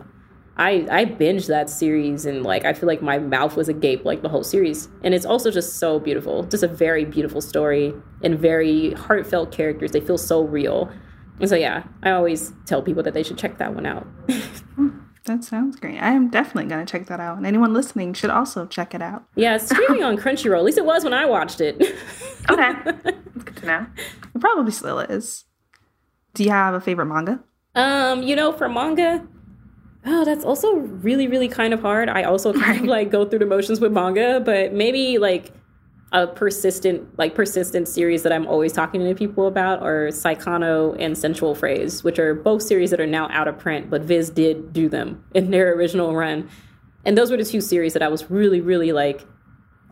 I 0.58 0.86
I 0.92 1.06
binged 1.06 1.48
that 1.48 1.72
series 1.72 2.28
and 2.28 2.44
like 2.44 2.66
I 2.66 2.74
feel 2.74 2.88
like 2.88 3.02
my 3.02 3.18
mouth 3.18 3.58
was 3.58 3.68
agape 3.68 4.06
like 4.06 4.22
the 4.22 4.30
whole 4.30 4.44
series. 4.44 4.88
And 5.04 5.16
it's 5.16 5.26
also 5.26 5.50
just 5.50 5.78
so 5.80 6.00
beautiful. 6.00 6.44
Just 6.44 6.62
a 6.62 6.68
very 6.68 7.04
beautiful 7.04 7.42
story 7.42 7.96
and 8.22 8.38
very 8.38 8.92
heartfelt 8.92 9.52
characters. 9.52 9.92
They 9.92 10.02
feel 10.02 10.20
so 10.20 10.44
real. 10.44 10.92
And 11.40 11.50
so 11.50 11.56
yeah, 11.56 11.84
I 12.04 12.12
always 12.12 12.54
tell 12.68 12.84
people 12.84 13.02
that 13.04 13.16
they 13.16 13.24
should 13.24 13.40
check 13.40 13.58
that 13.58 13.74
one 13.74 13.88
out. 13.88 14.08
That 15.26 15.44
sounds 15.44 15.76
great. 15.76 15.98
I 15.98 16.12
am 16.12 16.30
definitely 16.30 16.70
going 16.70 16.86
to 16.86 16.92
check 16.92 17.08
that 17.08 17.20
out. 17.20 17.38
And 17.38 17.48
anyone 17.48 17.74
listening 17.74 18.14
should 18.14 18.30
also 18.30 18.68
check 18.68 18.94
it 18.94 19.02
out. 19.02 19.24
Yeah, 19.36 19.56
it's 19.56 19.66
streaming 19.66 20.04
on 20.04 20.18
Crunchyroll. 20.18 20.60
At 20.60 20.64
least 20.64 20.78
it 20.78 20.86
was 20.86 21.04
when 21.04 21.14
I 21.14 21.26
watched 21.26 21.62
it. 21.62 21.82
okay. 22.50 22.74
That's 22.86 23.44
good 23.44 23.58
to 23.58 23.66
know. 23.66 23.88
It 24.36 24.40
probably 24.40 24.72
still 24.72 25.00
is. 25.00 25.46
Do 26.36 26.44
you 26.44 26.52
have 26.52 26.76
a 26.76 26.82
favorite 26.82 27.08
manga? 27.08 27.44
Um, 27.74 28.22
you 28.22 28.36
know, 28.36 28.52
for 28.52 28.70
manga, 28.70 29.28
oh, 30.06 30.26
that's 30.26 30.46
also 30.46 30.76
really, 30.76 31.28
really 31.28 31.48
kind 31.48 31.74
of 31.74 31.82
hard. 31.82 32.08
I 32.08 32.24
also 32.24 32.54
kind 32.54 32.82
of 32.82 32.86
like 32.86 33.10
go 33.10 33.26
through 33.26 33.40
the 33.40 33.46
motions 33.48 33.80
with 33.80 33.92
manga, 33.92 34.40
but 34.40 34.74
maybe 34.74 35.18
like 35.18 35.52
a 36.12 36.28
persistent 36.28 37.18
like 37.18 37.36
persistent 37.36 37.88
series 37.88 38.24
that 38.24 38.32
I'm 38.32 38.48
always 38.48 38.72
talking 38.72 39.02
to 39.02 39.16
people 39.16 39.48
about 39.48 39.82
are 39.82 40.08
Saikano 40.08 40.96
and 41.00 41.18
Sensual 41.18 41.56
Phrase, 41.56 42.04
which 42.04 42.20
are 42.20 42.34
both 42.34 42.62
series 42.62 42.92
that 42.92 43.02
are 43.02 43.08
now 43.08 43.28
out 43.32 43.48
of 43.48 43.58
print, 43.58 43.90
but 43.90 44.04
Viz 44.04 44.30
did 44.30 44.72
do 44.72 44.88
them 44.88 45.24
in 45.34 45.52
their 45.52 45.74
original 45.74 46.16
run. 46.16 46.50
And 47.04 47.18
those 47.18 47.32
were 47.32 47.38
the 47.38 47.46
two 47.46 47.62
series 47.62 47.94
that 47.94 48.02
I 48.02 48.08
was 48.08 48.30
really, 48.30 48.62
really 48.62 48.92
like 48.92 49.26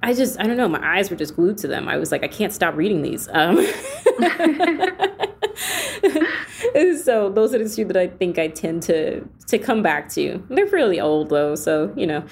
I 0.02 0.14
just 0.14 0.40
I 0.40 0.44
don't 0.44 0.58
know, 0.58 0.68
my 0.68 0.98
eyes 0.98 1.10
were 1.10 1.16
just 1.16 1.36
glued 1.36 1.58
to 1.60 1.68
them. 1.68 1.88
I 1.88 1.98
was 1.98 2.12
like, 2.12 2.24
I 2.24 2.28
can't 2.28 2.54
stop 2.54 2.76
reading 2.76 3.02
these. 3.02 3.30
Um, 3.32 3.56
so 7.04 7.30
those 7.30 7.54
are 7.54 7.64
the 7.64 7.72
two 7.74 7.86
that 7.86 7.98
I 7.98 8.08
think 8.08 8.38
I 8.38 8.50
tend 8.50 8.84
to 8.84 9.22
to 9.48 9.58
come 9.58 9.82
back 9.82 10.10
to. 10.10 10.44
They're 10.50 10.68
fairly 10.68 11.00
old 11.00 11.30
though, 11.30 11.56
so 11.56 11.94
you 11.96 12.06
know 12.06 12.26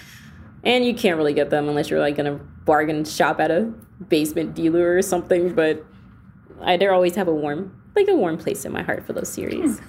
and 0.64 0.86
you 0.86 0.94
can't 0.94 1.18
really 1.18 1.34
get 1.34 1.50
them 1.50 1.68
unless 1.68 1.90
you're 1.90 2.00
like 2.00 2.16
gonna 2.16 2.40
bargain 2.66 3.06
shop 3.06 3.40
at 3.40 3.52
a 3.52 3.72
basement 4.08 4.56
dealer 4.56 4.96
or 4.96 5.02
something. 5.02 5.54
But 5.54 5.86
I 6.62 6.78
they 6.78 6.88
always 6.88 7.16
have 7.16 7.28
a 7.28 7.34
warm 7.34 7.76
like 7.96 8.08
a 8.08 8.16
warm 8.16 8.38
place 8.38 8.66
in 8.66 8.72
my 8.72 8.84
heart 8.84 9.06
for 9.06 9.14
those 9.14 9.30
series. 9.30 9.80
Hmm. 9.80 9.86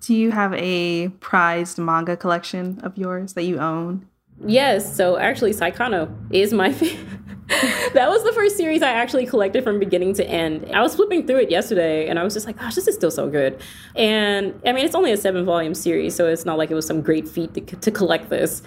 Do 0.00 0.14
you 0.14 0.32
have 0.32 0.52
a 0.54 1.08
prized 1.20 1.78
manga 1.78 2.16
collection 2.16 2.78
of 2.82 2.98
yours 2.98 3.32
that 3.34 3.44
you 3.44 3.58
own? 3.58 4.06
Yes. 4.44 4.94
So 4.94 5.16
actually, 5.16 5.52
Saikano 5.52 6.14
is 6.30 6.52
my 6.52 6.72
favorite. 6.72 7.08
that 7.92 8.08
was 8.08 8.24
the 8.24 8.32
first 8.32 8.56
series 8.56 8.82
I 8.82 8.90
actually 8.90 9.26
collected 9.26 9.64
from 9.64 9.78
beginning 9.78 10.14
to 10.14 10.26
end. 10.26 10.70
I 10.72 10.80
was 10.80 10.94
flipping 10.94 11.26
through 11.26 11.40
it 11.40 11.50
yesterday 11.50 12.08
and 12.08 12.18
I 12.18 12.24
was 12.24 12.32
just 12.32 12.46
like, 12.46 12.58
gosh, 12.58 12.74
this 12.74 12.88
is 12.88 12.94
still 12.94 13.10
so 13.10 13.28
good. 13.28 13.60
And 13.94 14.58
I 14.66 14.72
mean, 14.72 14.84
it's 14.84 14.94
only 14.94 15.12
a 15.12 15.16
seven 15.16 15.44
volume 15.44 15.74
series, 15.74 16.14
so 16.14 16.26
it's 16.26 16.44
not 16.44 16.56
like 16.56 16.70
it 16.70 16.74
was 16.74 16.86
some 16.86 17.02
great 17.02 17.28
feat 17.28 17.54
to, 17.54 17.60
to 17.60 17.90
collect 17.90 18.30
this 18.30 18.62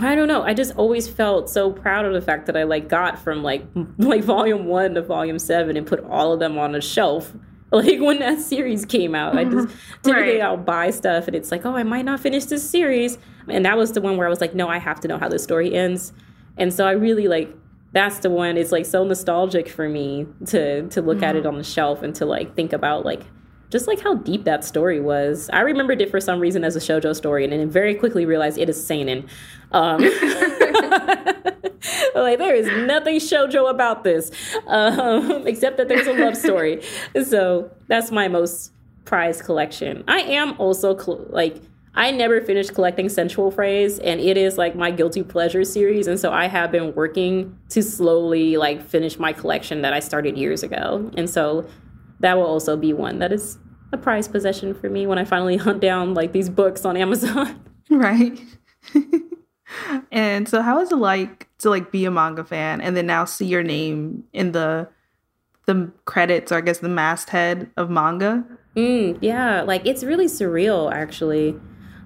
I 0.00 0.14
don't 0.14 0.28
know. 0.28 0.42
I 0.42 0.54
just 0.54 0.74
always 0.76 1.08
felt 1.08 1.50
so 1.50 1.70
proud 1.70 2.04
of 2.04 2.12
the 2.12 2.20
fact 2.20 2.46
that 2.46 2.56
I 2.56 2.62
like 2.64 2.88
got 2.88 3.18
from 3.18 3.42
like 3.42 3.64
like 3.98 4.22
volume 4.22 4.66
one 4.66 4.94
to 4.94 5.02
volume 5.02 5.38
seven 5.38 5.76
and 5.76 5.86
put 5.86 6.00
all 6.04 6.32
of 6.32 6.40
them 6.40 6.58
on 6.58 6.74
a 6.74 6.80
shelf. 6.80 7.32
Like 7.72 8.00
when 8.00 8.18
that 8.18 8.38
series 8.38 8.84
came 8.84 9.14
out, 9.14 9.34
I 9.34 9.44
just 9.44 9.74
typically 10.02 10.32
right. 10.32 10.40
I'll 10.42 10.58
buy 10.58 10.90
stuff 10.90 11.26
and 11.26 11.34
it's 11.34 11.50
like, 11.50 11.64
oh, 11.64 11.74
I 11.74 11.84
might 11.84 12.04
not 12.04 12.20
finish 12.20 12.44
this 12.44 12.68
series, 12.68 13.16
and 13.48 13.64
that 13.64 13.78
was 13.78 13.92
the 13.92 14.02
one 14.02 14.18
where 14.18 14.26
I 14.26 14.28
was 14.28 14.42
like, 14.42 14.54
no, 14.54 14.68
I 14.68 14.76
have 14.76 15.00
to 15.00 15.08
know 15.08 15.16
how 15.16 15.30
the 15.30 15.38
story 15.38 15.74
ends, 15.74 16.12
and 16.58 16.70
so 16.70 16.86
I 16.86 16.90
really 16.90 17.28
like 17.28 17.50
that's 17.92 18.18
the 18.18 18.28
one. 18.28 18.58
It's 18.58 18.72
like 18.72 18.84
so 18.84 19.04
nostalgic 19.04 19.70
for 19.70 19.88
me 19.88 20.26
to 20.48 20.86
to 20.88 21.00
look 21.00 21.16
mm-hmm. 21.16 21.24
at 21.24 21.36
it 21.36 21.40
mm-hmm. 21.40 21.48
on 21.48 21.56
the 21.56 21.64
shelf 21.64 22.02
and 22.02 22.14
to 22.16 22.26
like 22.26 22.54
think 22.54 22.74
about 22.74 23.06
like 23.06 23.22
just 23.72 23.86
like 23.86 24.00
how 24.00 24.14
deep 24.14 24.44
that 24.44 24.64
story 24.64 25.00
was. 25.00 25.48
I 25.52 25.60
remembered 25.60 26.02
it 26.02 26.10
for 26.10 26.20
some 26.20 26.38
reason 26.38 26.62
as 26.62 26.76
a 26.76 26.78
shojo 26.78 27.16
story, 27.16 27.42
and 27.42 27.52
then 27.52 27.70
very 27.70 27.94
quickly 27.94 28.26
realized 28.26 28.58
it 28.58 28.68
is 28.68 28.86
seinen. 28.86 29.26
Um, 29.72 30.02
like 32.14 32.38
there 32.38 32.54
is 32.54 32.66
nothing 32.86 33.16
shojo 33.16 33.70
about 33.70 34.04
this, 34.04 34.30
um, 34.66 35.42
except 35.46 35.78
that 35.78 35.88
there's 35.88 36.06
a 36.06 36.12
love 36.12 36.36
story. 36.36 36.82
So 37.24 37.70
that's 37.88 38.12
my 38.12 38.28
most 38.28 38.72
prized 39.06 39.44
collection. 39.44 40.04
I 40.06 40.20
am 40.20 40.54
also 40.60 40.96
cl- 40.96 41.26
like. 41.30 41.56
I 41.94 42.10
never 42.10 42.40
finished 42.40 42.72
collecting 42.72 43.10
Sensual 43.10 43.50
Phrase, 43.50 43.98
and 43.98 44.18
it 44.18 44.38
is 44.38 44.56
like 44.56 44.74
my 44.74 44.90
guilty 44.90 45.22
pleasure 45.22 45.62
series. 45.62 46.06
And 46.06 46.18
so 46.18 46.32
I 46.32 46.46
have 46.46 46.72
been 46.72 46.94
working 46.94 47.58
to 47.68 47.82
slowly 47.82 48.56
like 48.56 48.82
finish 48.82 49.18
my 49.18 49.34
collection 49.34 49.82
that 49.82 49.92
I 49.92 50.00
started 50.00 50.38
years 50.38 50.62
ago. 50.62 51.10
And 51.18 51.28
so 51.28 51.66
that 52.20 52.38
will 52.38 52.46
also 52.46 52.78
be 52.78 52.94
one 52.94 53.18
that 53.18 53.30
is 53.30 53.58
a 53.92 53.98
prized 53.98 54.32
possession 54.32 54.74
for 54.74 54.88
me 54.88 55.06
when 55.06 55.18
I 55.18 55.24
finally 55.24 55.56
hunt 55.58 55.80
down 55.80 56.14
like 56.14 56.32
these 56.32 56.48
books 56.48 56.84
on 56.84 56.96
Amazon. 56.96 57.62
Right. 57.90 58.40
and 60.10 60.48
so 60.48 60.62
how 60.62 60.80
is 60.80 60.92
it 60.92 60.96
like 60.96 61.48
to 61.58 61.70
like 61.70 61.92
be 61.92 62.04
a 62.04 62.10
manga 62.10 62.44
fan 62.44 62.80
and 62.80 62.96
then 62.96 63.06
now 63.06 63.24
see 63.24 63.46
your 63.46 63.62
name 63.62 64.24
in 64.32 64.52
the 64.52 64.88
the 65.66 65.92
credits 66.04 66.50
or 66.50 66.56
I 66.56 66.60
guess 66.60 66.78
the 66.78 66.88
masthead 66.88 67.70
of 67.76 67.90
manga. 67.90 68.44
Mm, 68.76 69.18
yeah, 69.20 69.62
like 69.62 69.86
it's 69.86 70.02
really 70.02 70.26
surreal 70.26 70.92
actually. 70.92 71.54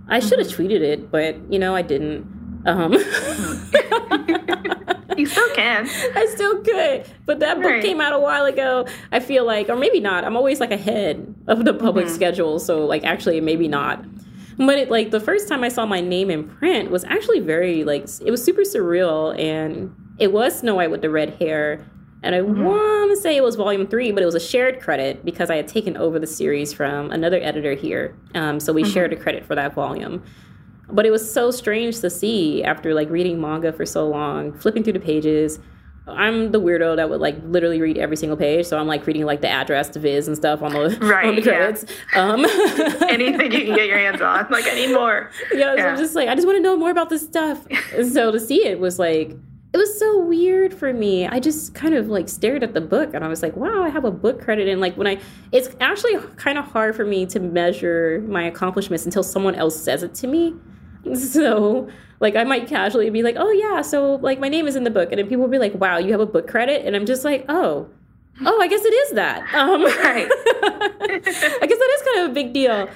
I 0.09 0.21
should 0.21 0.39
have 0.39 0.49
mm-hmm. 0.49 0.63
tweeted 0.63 0.81
it, 0.81 1.11
but 1.11 1.37
you 1.51 1.59
know 1.59 1.75
I 1.75 1.83
didn't. 1.83 2.27
Um 2.67 2.93
You 5.27 5.27
still 5.27 5.55
can. 5.55 5.89
I 6.15 6.27
still 6.35 6.63
could. 6.63 7.07
But 7.25 7.41
that 7.41 7.57
book 7.57 7.65
right. 7.65 7.83
came 7.83 8.01
out 8.01 8.13
a 8.13 8.19
while 8.19 8.45
ago. 8.45 8.87
I 9.13 9.21
feel 9.21 9.47
like 9.47 9.69
or 9.69 9.77
maybe 9.77 9.99
not. 9.99 10.25
I'm 10.25 10.37
always 10.37 10.61
like 10.61 10.71
ahead 10.71 11.35
of 11.47 11.65
the 11.65 11.73
public 11.73 12.07
mm-hmm. 12.07 12.15
schedule, 12.15 12.59
so 12.59 12.85
like 12.85 13.05
actually 13.05 13.41
maybe 13.41 13.67
not. 13.67 14.05
But 14.59 14.79
it, 14.79 14.91
like 14.91 15.11
the 15.11 15.21
first 15.21 15.49
time 15.49 15.63
I 15.65 15.69
saw 15.69 15.87
my 15.87 16.01
name 16.01 16.31
in 16.31 16.49
print 16.49 16.91
was 16.91 17.05
actually 17.05 17.41
very 17.41 17.85
like 17.85 18.09
it 18.25 18.31
was 18.31 18.43
super 18.45 18.63
surreal 18.63 19.39
and 19.39 19.95
it 20.19 20.33
was 20.33 20.59
Snow 20.59 20.75
White 20.77 20.91
with 20.91 21.03
the 21.03 21.11
red 21.11 21.35
hair. 21.35 21.85
And 22.23 22.35
I 22.35 22.41
mm-hmm. 22.41 22.65
want 22.65 23.11
to 23.15 23.21
say 23.21 23.37
it 23.37 23.43
was 23.43 23.57
volume 23.57 23.87
three, 23.87 24.11
but 24.13 24.23
it 24.23 24.27
was 24.27 24.35
a 24.35 24.41
shared 24.41 24.81
credit 24.81 25.25
because 25.25 25.51
I 25.51 25.57
had 25.57 25.69
taken 25.69 25.97
over 25.97 26.19
the 26.19 26.27
series 26.27 26.73
from 26.73 27.11
another 27.11 27.39
editor 27.43 27.75
here. 27.75 28.17
Um, 28.35 28.59
so 28.59 28.73
we 28.73 28.83
mm-hmm. 28.83 28.93
shared 28.93 29.13
a 29.13 29.17
credit 29.17 29.45
for 29.45 29.55
that 29.55 29.75
volume. 29.75 30.23
But 30.89 31.05
it 31.07 31.11
was 31.11 31.33
so 31.33 31.51
strange 31.51 32.01
to 32.01 32.11
see 32.11 32.63
after 32.63 32.95
like 32.95 33.11
reading 33.11 33.41
manga 33.41 33.73
for 33.73 33.85
so 33.85 34.07
long, 34.09 34.53
flipping 34.53 34.85
through 34.85 34.93
the 34.93 35.01
pages, 35.01 35.59
I'm 36.09 36.53
the 36.53 36.61
weirdo 36.61 36.95
that 36.97 37.11
would 37.11 37.21
like 37.21 37.37
literally 37.45 37.81
read 37.81 37.99
every 37.99 38.17
single 38.17 38.37
page. 38.37 38.67
So 38.67 38.79
I'm 38.79 38.87
like 38.87 39.05
reading 39.07 39.25
like 39.25 39.41
the 39.41 39.49
address 39.49 39.89
to 39.91 39.99
Viz 39.99 40.29
and 40.29 40.37
stuff 40.37 40.63
on 40.63 40.73
the 40.73 40.97
right, 41.01 41.27
on 41.29 41.35
the 41.35 41.43
credits. 41.43 41.85
Yeah. 42.15 42.23
Um, 42.23 42.45
Anything 43.09 43.51
you 43.53 43.65
can 43.65 43.75
get 43.75 43.89
your 43.89 43.99
hands 43.99 44.21
on. 44.21 44.47
Like 44.49 44.67
I 44.67 44.75
need 44.75 44.95
more. 44.95 45.31
Yeah, 45.53 45.75
yeah. 45.75 45.77
So 45.77 45.89
I'm 45.89 45.97
just 45.97 46.15
like 46.15 46.29
I 46.29 46.35
just 46.37 46.47
want 46.47 46.57
to 46.57 46.63
know 46.63 46.77
more 46.77 46.91
about 46.91 47.09
this 47.09 47.23
stuff. 47.23 47.67
And 47.93 48.11
so 48.13 48.31
to 48.31 48.39
see 48.39 48.65
it 48.65 48.79
was 48.79 48.99
like 49.01 49.37
it 49.77 49.79
was 49.79 49.99
so 49.99 50.21
weird 50.21 50.73
for 50.73 50.93
me. 50.95 51.27
I 51.27 51.39
just 51.41 51.75
kind 51.75 51.95
of 51.95 52.09
like 52.09 52.29
stared 52.29 52.63
at 52.63 52.73
the 52.73 52.81
book 52.81 53.13
and 53.13 53.23
I 53.25 53.29
was 53.29 53.43
like, 53.43 53.57
wow, 53.57 53.83
I 53.83 53.91
have 53.91 54.05
a 54.05 54.11
book 54.11 54.41
credit. 54.41 54.69
And 54.69 54.81
like 54.81 54.97
when 54.97 55.07
I, 55.07 55.21
it's 55.53 55.69
actually 55.81 56.17
kind 56.37 56.57
of 56.57 56.65
hard 56.65 56.97
for 56.97 57.05
me 57.05 57.27
to 57.27 57.41
measure 57.41 58.25
my 58.27 58.45
accomplishments 58.45 59.05
until 59.05 59.23
someone 59.23 59.55
else 59.55 59.79
says 59.79 60.03
it 60.03 60.15
to 60.15 60.29
me. 60.29 60.55
So 61.17 61.89
like 62.21 62.37
I 62.37 62.45
might 62.45 62.67
casually 62.67 63.11
be 63.11 63.23
like, 63.23 63.37
oh 63.39 63.51
yeah, 63.51 63.83
so 63.83 64.17
like 64.17 64.41
my 64.41 64.49
name 64.49 64.67
is 64.67 64.77
in 64.77 64.85
the 64.85 64.91
book, 64.91 65.11
and 65.11 65.19
then 65.19 65.27
people 65.27 65.43
will 65.43 65.51
be 65.51 65.59
like, 65.59 65.75
wow, 65.75 65.99
you 65.99 66.13
have 66.13 66.21
a 66.21 66.27
book 66.27 66.49
credit, 66.49 66.87
and 66.87 66.97
I'm 66.97 67.07
just 67.07 67.25
like, 67.25 67.45
oh, 67.49 67.89
oh, 68.45 68.61
I 68.61 68.69
guess 68.69 68.85
it 68.85 68.95
is 68.95 69.11
that. 69.13 69.47
Um, 69.55 69.85
right. 69.85 70.29
I 70.31 71.67
guess 71.67 71.79
that 71.79 71.99
is 71.99 72.03
kind 72.03 72.25
of 72.25 72.31
a 72.31 72.35
big 72.35 72.53
deal. 72.53 72.89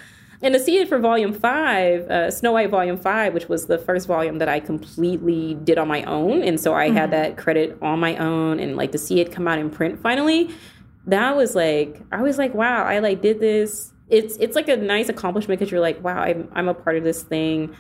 And 0.43 0.55
to 0.55 0.61
see 0.61 0.79
it 0.79 0.89
for 0.89 0.99
volume 0.99 1.35
five, 1.35 2.11
uh, 2.11 2.31
Snow 2.31 2.53
White 2.53 2.71
volume 2.71 2.97
five, 2.97 3.35
which 3.35 3.49
was 3.49 3.67
the 3.67 3.77
first 3.77 4.07
volume 4.07 4.39
that 4.39 4.49
I 4.49 4.59
completely 4.59 5.55
did 5.65 5.77
on 5.77 5.87
my 5.87 6.03
own, 6.05 6.43
and 6.43 6.59
so 6.59 6.75
I 6.75 6.87
mm-hmm. 6.87 6.97
had 6.97 7.11
that 7.11 7.37
credit 7.37 7.77
on 7.83 8.01
my 8.01 8.17
own, 8.17 8.59
and 8.59 8.77
like 8.77 8.93
to 8.93 8.99
see 8.99 9.21
it 9.21 9.33
come 9.33 9.47
out 9.47 9.59
in 9.59 9.69
print 9.71 10.01
finally, 10.01 10.51
that 11.07 11.37
was 11.37 11.55
like 11.55 12.01
I 12.11 12.23
was 12.23 12.39
like, 12.39 12.55
wow, 12.55 12.85
I 12.85 13.01
like 13.01 13.21
did 13.21 13.41
this. 13.41 13.93
It's 14.09 14.37
it's 14.39 14.57
like 14.57 14.69
a 14.69 14.77
nice 14.77 15.09
accomplishment 15.11 15.61
because 15.61 15.71
you're 15.71 15.81
like, 15.81 16.03
wow, 16.03 16.21
I'm 16.21 16.49
I'm 16.53 16.69
a 16.69 16.75
part 16.75 16.97
of 16.97 17.05
this 17.05 17.23
thing 17.23 17.77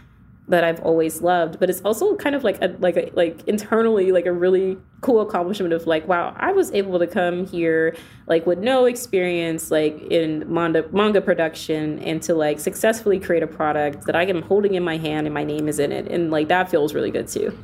that 0.51 0.65
I've 0.65 0.81
always 0.81 1.23
loved, 1.23 1.59
but 1.59 1.71
it's 1.71 1.81
also 1.83 2.17
kind 2.17 2.35
of 2.35 2.45
like 2.45 2.61
a 2.61 2.77
like 2.81 2.97
a 2.97 3.11
like 3.15 3.47
internally 3.47 4.13
like 4.13 4.27
a 4.27 4.33
really 4.33 4.77
cool 5.01 5.21
accomplishment 5.21 5.73
of 5.73 5.87
like 5.87 6.07
wow, 6.07 6.35
I 6.37 6.53
was 6.53 6.71
able 6.73 6.99
to 6.99 7.07
come 7.07 7.47
here 7.47 7.97
like 8.27 8.47
with 8.47 8.59
no 8.59 8.85
experience 8.85 9.71
like 9.71 10.01
in 10.11 10.45
manga 10.53 10.85
manga 10.93 11.21
production 11.21 12.01
and 12.01 12.21
to 12.23 12.35
like 12.35 12.61
successfully 12.61 13.19
create 13.19 13.43
a 13.43 13.47
product 13.47 14.07
that 14.07 14.17
I 14.17 14.25
am 14.25 14.43
holding 14.43 14.75
in 14.75 14.83
my 14.83 14.97
hand 14.97 15.27
and 15.27 15.33
my 15.33 15.45
name 15.45 15.69
is 15.69 15.79
in 15.79 15.93
it 15.93 16.09
and 16.09 16.31
like 16.31 16.49
that 16.49 16.71
feels 16.71 16.95
really 16.95 17.11
good 17.11 17.29
too. 17.29 17.57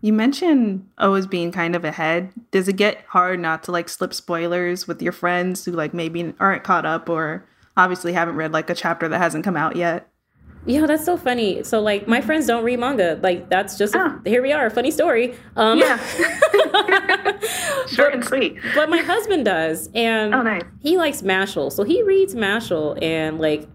You 0.00 0.12
mentioned 0.12 0.88
always 0.98 1.26
being 1.26 1.50
kind 1.50 1.74
of 1.74 1.84
ahead. 1.84 2.32
Does 2.52 2.68
it 2.68 2.76
get 2.76 3.04
hard 3.08 3.40
not 3.40 3.64
to 3.64 3.72
like 3.72 3.88
slip 3.88 4.14
spoilers 4.14 4.86
with 4.86 5.02
your 5.02 5.12
friends 5.12 5.64
who 5.64 5.72
like 5.72 5.92
maybe 5.92 6.32
aren't 6.38 6.62
caught 6.62 6.86
up 6.86 7.08
or 7.08 7.44
obviously 7.76 8.12
haven't 8.12 8.36
read 8.36 8.52
like 8.52 8.70
a 8.70 8.74
chapter 8.76 9.08
that 9.08 9.18
hasn't 9.18 9.44
come 9.44 9.56
out 9.56 9.74
yet? 9.74 10.08
Yeah, 10.66 10.86
that's 10.86 11.04
so 11.04 11.16
funny. 11.16 11.62
So 11.62 11.80
like 11.80 12.06
my 12.06 12.20
friends 12.20 12.46
don't 12.46 12.64
read 12.64 12.78
manga. 12.78 13.18
Like 13.22 13.48
that's 13.48 13.78
just 13.78 13.94
a, 13.94 14.20
here 14.24 14.42
we 14.42 14.52
are. 14.52 14.68
Funny 14.70 14.90
story. 14.90 15.34
Um, 15.56 15.78
yeah, 15.78 15.96
short 17.86 18.14
and 18.14 18.24
sweet. 18.24 18.56
But 18.74 18.90
my 18.90 18.98
husband 18.98 19.44
does, 19.44 19.88
and 19.94 20.34
oh, 20.34 20.42
nice. 20.42 20.62
he 20.80 20.98
likes 20.98 21.22
Mashle, 21.22 21.72
so 21.72 21.84
he 21.84 22.02
reads 22.02 22.34
Mashle, 22.34 23.02
and 23.02 23.38
like 23.38 23.66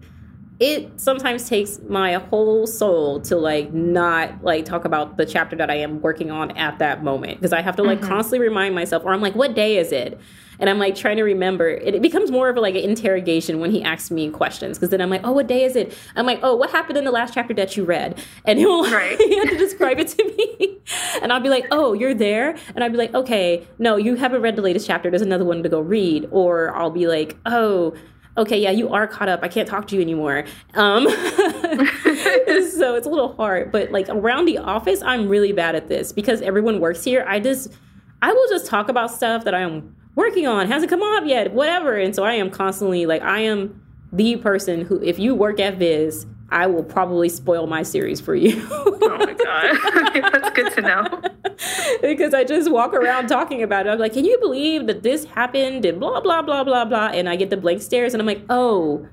it 0.60 1.00
sometimes 1.00 1.48
takes 1.48 1.80
my 1.88 2.14
whole 2.14 2.66
soul 2.66 3.20
to 3.20 3.36
like 3.36 3.72
not 3.72 4.42
like 4.44 4.64
talk 4.64 4.84
about 4.84 5.16
the 5.16 5.26
chapter 5.26 5.56
that 5.56 5.70
I 5.70 5.76
am 5.76 6.00
working 6.00 6.30
on 6.30 6.52
at 6.52 6.78
that 6.78 7.02
moment 7.02 7.38
because 7.38 7.52
I 7.52 7.60
have 7.60 7.76
to 7.76 7.82
like 7.82 7.98
mm-hmm. 7.98 8.08
constantly 8.08 8.46
remind 8.46 8.74
myself, 8.74 9.04
or 9.04 9.12
I'm 9.12 9.20
like, 9.20 9.34
what 9.34 9.54
day 9.54 9.78
is 9.78 9.90
it? 9.90 10.20
And 10.58 10.70
I'm 10.70 10.78
like 10.78 10.94
trying 10.94 11.16
to 11.16 11.22
remember. 11.22 11.68
It, 11.68 11.94
it 11.94 12.02
becomes 12.02 12.30
more 12.30 12.48
of 12.48 12.56
a, 12.56 12.60
like 12.60 12.74
an 12.74 12.82
interrogation 12.82 13.60
when 13.60 13.70
he 13.70 13.82
asks 13.82 14.10
me 14.10 14.30
questions 14.30 14.78
because 14.78 14.90
then 14.90 15.00
I'm 15.00 15.10
like, 15.10 15.22
oh, 15.24 15.32
what 15.32 15.46
day 15.46 15.64
is 15.64 15.76
it? 15.76 15.96
I'm 16.16 16.26
like, 16.26 16.40
oh, 16.42 16.54
what 16.56 16.70
happened 16.70 16.98
in 16.98 17.04
the 17.04 17.10
last 17.10 17.34
chapter 17.34 17.54
that 17.54 17.76
you 17.76 17.84
read? 17.84 18.22
And 18.44 18.58
he'll 18.58 18.90
right. 18.90 19.16
he 19.18 19.36
had 19.36 19.48
to 19.48 19.56
describe 19.56 19.98
it 19.98 20.08
to 20.08 20.24
me, 20.24 20.78
and 21.22 21.32
I'll 21.32 21.40
be 21.40 21.48
like, 21.48 21.66
oh, 21.70 21.92
you're 21.92 22.14
there, 22.14 22.56
and 22.74 22.84
I'll 22.84 22.90
be 22.90 22.96
like, 22.96 23.14
okay, 23.14 23.66
no, 23.78 23.96
you 23.96 24.16
haven't 24.16 24.42
read 24.42 24.56
the 24.56 24.62
latest 24.62 24.86
chapter. 24.86 25.10
There's 25.10 25.22
another 25.22 25.44
one 25.44 25.62
to 25.62 25.68
go 25.68 25.80
read, 25.80 26.28
or 26.30 26.74
I'll 26.74 26.90
be 26.90 27.06
like, 27.06 27.36
oh 27.46 27.94
okay, 28.36 28.60
yeah, 28.60 28.70
you 28.70 28.88
are 28.92 29.06
caught 29.06 29.28
up. 29.28 29.40
I 29.42 29.48
can't 29.48 29.68
talk 29.68 29.86
to 29.88 29.96
you 29.96 30.02
anymore. 30.02 30.44
Um, 30.74 31.04
so 31.08 32.94
it's 32.94 33.06
a 33.06 33.10
little 33.10 33.34
hard. 33.36 33.70
But 33.70 33.92
like 33.92 34.08
around 34.08 34.46
the 34.46 34.58
office, 34.58 35.02
I'm 35.02 35.28
really 35.28 35.52
bad 35.52 35.74
at 35.74 35.88
this 35.88 36.12
because 36.12 36.42
everyone 36.42 36.80
works 36.80 37.04
here. 37.04 37.24
I 37.28 37.40
just, 37.40 37.72
I 38.22 38.32
will 38.32 38.48
just 38.48 38.66
talk 38.66 38.88
about 38.88 39.10
stuff 39.10 39.44
that 39.44 39.54
I'm 39.54 39.94
working 40.14 40.46
on 40.46 40.68
hasn't 40.68 40.90
come 40.90 41.02
up 41.02 41.24
yet, 41.26 41.52
whatever. 41.52 41.96
And 41.96 42.14
so 42.14 42.24
I 42.24 42.34
am 42.34 42.50
constantly 42.50 43.06
like, 43.06 43.22
I 43.22 43.40
am 43.40 43.80
the 44.12 44.36
person 44.36 44.82
who, 44.82 45.02
if 45.02 45.18
you 45.18 45.34
work 45.34 45.58
at 45.60 45.76
Viz, 45.76 46.26
I 46.50 46.66
will 46.66 46.84
probably 46.84 47.28
spoil 47.28 47.66
my 47.66 47.82
series 47.82 48.20
for 48.20 48.34
you. 48.34 48.64
oh 48.70 49.16
my 49.18 49.32
god, 49.32 50.32
that's 50.32 50.50
good 50.50 50.72
to 50.74 50.80
know. 50.82 51.22
because 52.02 52.32
I 52.32 52.44
just 52.44 52.70
walk 52.70 52.94
around 52.94 53.26
talking 53.26 53.62
about 53.62 53.86
it. 53.86 53.90
I'm 53.90 53.98
like, 53.98 54.12
can 54.12 54.24
you 54.24 54.38
believe 54.38 54.86
that 54.86 55.02
this 55.02 55.24
happened 55.24 55.84
and 55.84 55.98
blah 55.98 56.20
blah 56.20 56.42
blah 56.42 56.62
blah 56.62 56.84
blah, 56.84 57.08
and 57.08 57.28
I 57.28 57.36
get 57.36 57.50
the 57.50 57.56
blank 57.56 57.82
stares, 57.82 58.14
and 58.14 58.20
I'm 58.20 58.26
like, 58.26 58.42
oh, 58.50 59.08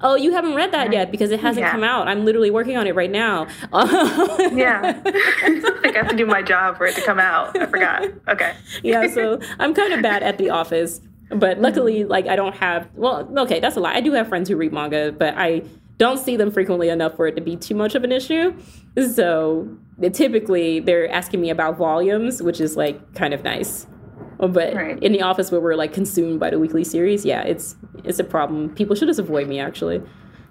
oh, 0.00 0.14
you 0.16 0.32
haven't 0.32 0.54
read 0.54 0.72
that 0.72 0.92
yet 0.92 1.10
because 1.10 1.30
it 1.30 1.40
hasn't 1.40 1.64
yeah. 1.64 1.70
come 1.70 1.84
out. 1.84 2.08
I'm 2.08 2.24
literally 2.24 2.50
working 2.50 2.76
on 2.76 2.86
it 2.86 2.94
right 2.94 3.10
now. 3.10 3.46
yeah. 3.72 5.00
I 5.06 5.78
think 5.82 5.96
I 5.96 5.98
have 5.98 6.08
to 6.08 6.16
do 6.16 6.26
my 6.26 6.42
job 6.42 6.76
for 6.76 6.86
it 6.86 6.94
to 6.96 7.02
come 7.02 7.18
out. 7.18 7.56
I 7.60 7.66
forgot. 7.66 8.08
Okay. 8.28 8.54
yeah, 8.82 9.06
so 9.08 9.40
I'm 9.58 9.74
kind 9.74 9.92
of 9.92 10.02
bad 10.02 10.22
at 10.22 10.38
the 10.38 10.50
office. 10.50 11.00
But 11.30 11.60
luckily, 11.60 12.00
mm-hmm. 12.00 12.10
like 12.10 12.26
I 12.26 12.36
don't 12.36 12.54
have 12.56 12.88
well, 12.94 13.28
okay, 13.38 13.60
that's 13.60 13.76
a 13.76 13.80
lie. 13.80 13.94
I 13.94 14.00
do 14.00 14.12
have 14.12 14.28
friends 14.28 14.48
who 14.48 14.56
read 14.56 14.72
manga, 14.72 15.12
but 15.12 15.34
I 15.36 15.62
don't 15.98 16.18
see 16.18 16.36
them 16.36 16.50
frequently 16.50 16.88
enough 16.88 17.14
for 17.16 17.26
it 17.26 17.36
to 17.36 17.40
be 17.40 17.56
too 17.56 17.74
much 17.74 17.94
of 17.94 18.04
an 18.04 18.12
issue. 18.12 18.54
So 19.12 19.76
typically 20.12 20.80
they're 20.80 21.10
asking 21.10 21.40
me 21.40 21.50
about 21.50 21.76
volumes, 21.76 22.42
which 22.42 22.60
is 22.60 22.76
like 22.76 23.14
kind 23.14 23.32
of 23.32 23.44
nice. 23.44 23.86
But 24.38 24.74
right. 24.74 25.02
in 25.02 25.12
the 25.12 25.22
office 25.22 25.50
where 25.50 25.60
we're 25.60 25.76
like 25.76 25.92
consumed 25.92 26.40
by 26.40 26.50
the 26.50 26.58
weekly 26.58 26.84
series, 26.84 27.24
yeah, 27.24 27.42
it's 27.42 27.76
it's 28.04 28.18
a 28.18 28.24
problem. 28.24 28.74
People 28.74 28.96
should 28.96 29.08
just 29.08 29.20
avoid 29.20 29.48
me 29.48 29.60
actually. 29.60 30.02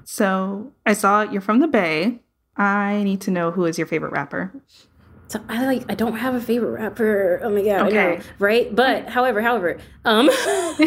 So 0.03 0.71
I 0.85 0.93
saw 0.93 1.23
you're 1.23 1.41
from 1.41 1.59
the 1.59 1.67
Bay. 1.67 2.19
I 2.55 3.01
need 3.03 3.21
to 3.21 3.31
know 3.31 3.51
who 3.51 3.65
is 3.65 3.77
your 3.77 3.87
favorite 3.87 4.11
rapper. 4.11 4.53
So 5.33 5.39
I 5.49 5.65
like 5.65 5.83
I 5.89 5.95
don't 5.95 6.17
have 6.17 6.35
a 6.35 6.41
favorite 6.41 6.79
rapper. 6.79 7.39
Oh 7.41 7.49
my 7.49 7.63
god, 7.63 7.87
okay. 7.87 8.17
Know, 8.17 8.21
right? 8.37 8.75
But 8.75 9.09
however, 9.09 9.41
however, 9.41 9.79
um 10.05 10.27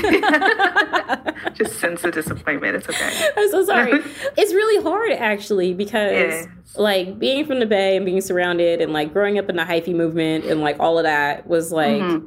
just 1.54 1.80
sense 1.80 2.02
the 2.02 2.12
disappointment. 2.12 2.76
It's 2.76 2.88
okay. 2.88 3.30
I'm 3.36 3.50
so 3.50 3.64
sorry. 3.64 3.92
it's 4.36 4.54
really 4.54 4.84
hard 4.84 5.10
actually 5.12 5.74
because 5.74 6.46
like 6.76 7.18
being 7.18 7.44
from 7.44 7.58
the 7.58 7.66
Bay 7.66 7.96
and 7.96 8.06
being 8.06 8.20
surrounded 8.20 8.80
and 8.80 8.92
like 8.92 9.12
growing 9.12 9.36
up 9.36 9.48
in 9.48 9.56
the 9.56 9.64
hyphy 9.64 9.94
movement 9.94 10.44
and 10.44 10.60
like 10.60 10.78
all 10.78 10.96
of 10.98 11.02
that 11.02 11.48
was 11.48 11.72
like 11.72 12.00
mm-hmm. 12.02 12.26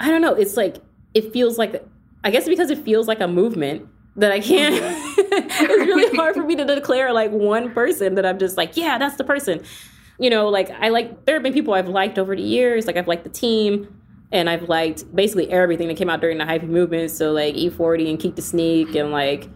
I 0.00 0.10
don't 0.10 0.22
know. 0.22 0.34
It's 0.34 0.56
like 0.56 0.76
it 1.14 1.32
feels 1.32 1.58
like 1.58 1.84
I 2.24 2.30
guess 2.30 2.48
because 2.48 2.70
it 2.70 2.78
feels 2.78 3.08
like 3.08 3.20
a 3.20 3.28
movement 3.28 3.88
that 4.16 4.32
I 4.32 4.40
can't. 4.40 4.74
it's 5.18 5.60
really 5.60 6.16
hard 6.16 6.34
for 6.34 6.42
me 6.42 6.56
to 6.56 6.64
declare 6.64 7.12
like 7.12 7.30
one 7.30 7.72
person 7.72 8.16
that 8.16 8.26
I'm 8.26 8.38
just 8.38 8.56
like, 8.56 8.76
yeah, 8.76 8.98
that's 8.98 9.16
the 9.16 9.24
person. 9.24 9.62
You 10.18 10.30
know, 10.30 10.48
like 10.48 10.70
I 10.70 10.88
like 10.88 11.24
there 11.24 11.36
have 11.36 11.42
been 11.42 11.52
people 11.52 11.74
I've 11.74 11.88
liked 11.88 12.18
over 12.18 12.34
the 12.34 12.42
years. 12.42 12.86
Like 12.86 12.96
I've 12.96 13.08
liked 13.08 13.24
the 13.24 13.30
team, 13.30 13.88
and 14.32 14.50
I've 14.50 14.68
liked 14.68 15.14
basically 15.14 15.50
everything 15.50 15.88
that 15.88 15.96
came 15.96 16.10
out 16.10 16.20
during 16.20 16.38
the 16.38 16.44
hyphy 16.44 16.68
movement. 16.68 17.10
So 17.12 17.32
like 17.32 17.54
E40 17.54 18.10
and 18.10 18.18
Keak 18.18 18.34
da 18.34 18.42
Sneak 18.42 18.94
and 18.94 19.12
like 19.12 19.48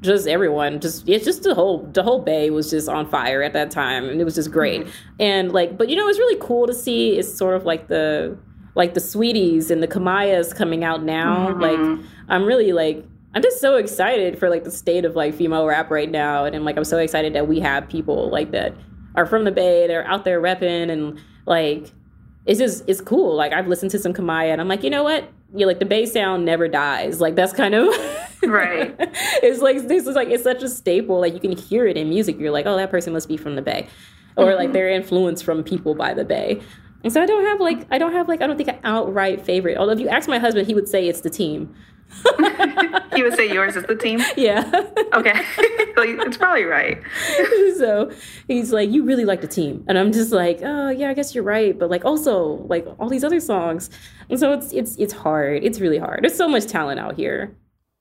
just 0.00 0.28
everyone 0.28 0.80
just 0.80 1.08
it's 1.08 1.24
just 1.24 1.42
the 1.44 1.54
whole 1.54 1.88
the 1.94 2.02
whole 2.02 2.20
bay 2.20 2.50
was 2.50 2.70
just 2.70 2.90
on 2.90 3.08
fire 3.08 3.42
at 3.42 3.54
that 3.54 3.70
time 3.70 4.04
and 4.04 4.20
it 4.20 4.24
was 4.24 4.34
just 4.34 4.50
great 4.50 4.82
mm-hmm. 4.82 4.90
and 5.18 5.50
like 5.52 5.78
but 5.78 5.88
you 5.88 5.96
know 5.96 6.06
it's 6.06 6.18
really 6.18 6.38
cool 6.42 6.66
to 6.66 6.74
see 6.74 7.16
it's 7.16 7.34
sort 7.34 7.56
of 7.56 7.64
like 7.64 7.88
the 7.88 8.36
like 8.74 8.94
the 8.94 9.00
Saweeties 9.00 9.70
and 9.70 9.82
the 9.82 9.88
Kamaiyahs 9.88 10.54
coming 10.54 10.84
out 10.84 11.02
now. 11.02 11.48
Mm-hmm. 11.48 11.60
Like 11.60 12.06
I'm 12.28 12.44
really 12.44 12.72
like 12.72 13.04
I'm 13.34 13.42
just 13.42 13.60
so 13.60 13.76
excited 13.76 14.38
for 14.38 14.48
like 14.48 14.64
the 14.64 14.70
state 14.70 15.04
of 15.04 15.16
like 15.16 15.34
female 15.34 15.66
rap 15.66 15.90
right 15.90 16.10
now, 16.10 16.44
and 16.44 16.54
I'm 16.54 16.64
like 16.64 16.76
I'm 16.76 16.84
so 16.84 16.98
excited 16.98 17.34
that 17.34 17.48
we 17.48 17.60
have 17.60 17.88
people 17.88 18.30
like 18.30 18.50
that 18.52 18.74
are 19.14 19.26
from 19.26 19.44
the 19.44 19.52
Bay, 19.52 19.86
they're 19.86 20.06
out 20.06 20.24
there 20.24 20.40
repping, 20.40 20.90
and 20.90 21.20
like 21.46 21.92
it's 22.46 22.58
just 22.58 22.84
it's 22.88 23.00
cool. 23.00 23.34
Like 23.34 23.52
I've 23.52 23.68
listened 23.68 23.90
to 23.92 23.98
some 23.98 24.12
Kamaiyah, 24.12 24.52
and 24.52 24.60
I'm 24.60 24.68
like, 24.68 24.82
you 24.82 24.90
know 24.90 25.02
what? 25.02 25.28
yeah, 25.54 25.66
like 25.66 25.78
the 25.78 25.84
Bay 25.84 26.04
sound 26.04 26.44
never 26.44 26.66
dies. 26.66 27.20
Like 27.20 27.36
that's 27.36 27.52
kind 27.52 27.74
of 27.74 27.86
right. 28.42 28.94
it's 29.42 29.60
like 29.60 29.86
this 29.86 30.06
is 30.06 30.16
like 30.16 30.28
it's 30.28 30.42
such 30.42 30.62
a 30.62 30.68
staple. 30.68 31.20
Like 31.20 31.32
you 31.32 31.40
can 31.40 31.56
hear 31.56 31.86
it 31.86 31.96
in 31.96 32.08
music. 32.08 32.38
You're 32.38 32.50
like, 32.50 32.66
oh, 32.66 32.76
that 32.76 32.90
person 32.90 33.12
must 33.12 33.28
be 33.28 33.36
from 33.36 33.54
the 33.54 33.62
Bay, 33.62 33.86
or 34.36 34.46
mm-hmm. 34.46 34.58
like 34.58 34.72
they're 34.72 34.90
influenced 34.90 35.44
from 35.44 35.62
people 35.62 35.94
by 35.94 36.12
the 36.12 36.24
Bay. 36.24 36.60
And 37.04 37.12
so 37.12 37.22
I 37.22 37.26
don't 37.26 37.44
have 37.44 37.60
like 37.60 37.86
I 37.90 37.98
don't 37.98 38.12
have 38.12 38.28
like 38.28 38.40
I 38.40 38.46
don't 38.46 38.56
think 38.56 38.70
an 38.70 38.80
outright 38.82 39.44
favorite. 39.44 39.76
Although 39.76 39.92
if 39.92 40.00
you 40.00 40.08
ask 40.08 40.28
my 40.28 40.38
husband, 40.38 40.66
he 40.66 40.74
would 40.74 40.88
say 40.88 41.06
it's 41.06 41.20
the 41.20 41.30
team. 41.30 41.74
he 43.14 43.22
would 43.22 43.34
say 43.34 43.52
yours 43.52 43.76
is 43.76 43.84
the 43.84 43.96
team. 43.96 44.20
Yeah. 44.36 44.68
okay. 45.12 45.32
it's 45.96 46.36
probably 46.36 46.64
right. 46.64 47.02
so 47.76 48.10
he's 48.48 48.72
like, 48.72 48.90
you 48.90 49.04
really 49.04 49.24
like 49.24 49.40
the 49.40 49.48
team, 49.48 49.84
and 49.86 49.98
I'm 49.98 50.12
just 50.12 50.32
like, 50.32 50.60
oh 50.62 50.90
yeah, 50.90 51.10
I 51.10 51.14
guess 51.14 51.34
you're 51.34 51.44
right, 51.44 51.78
but 51.78 51.90
like 51.90 52.04
also 52.04 52.64
like 52.68 52.86
all 52.98 53.08
these 53.08 53.24
other 53.24 53.40
songs, 53.40 53.90
and 54.30 54.38
so 54.38 54.52
it's 54.52 54.72
it's 54.72 54.96
it's 54.96 55.12
hard. 55.12 55.62
It's 55.62 55.80
really 55.80 55.98
hard. 55.98 56.20
There's 56.22 56.36
so 56.36 56.48
much 56.48 56.66
talent 56.66 57.00
out 57.00 57.16
here. 57.16 57.56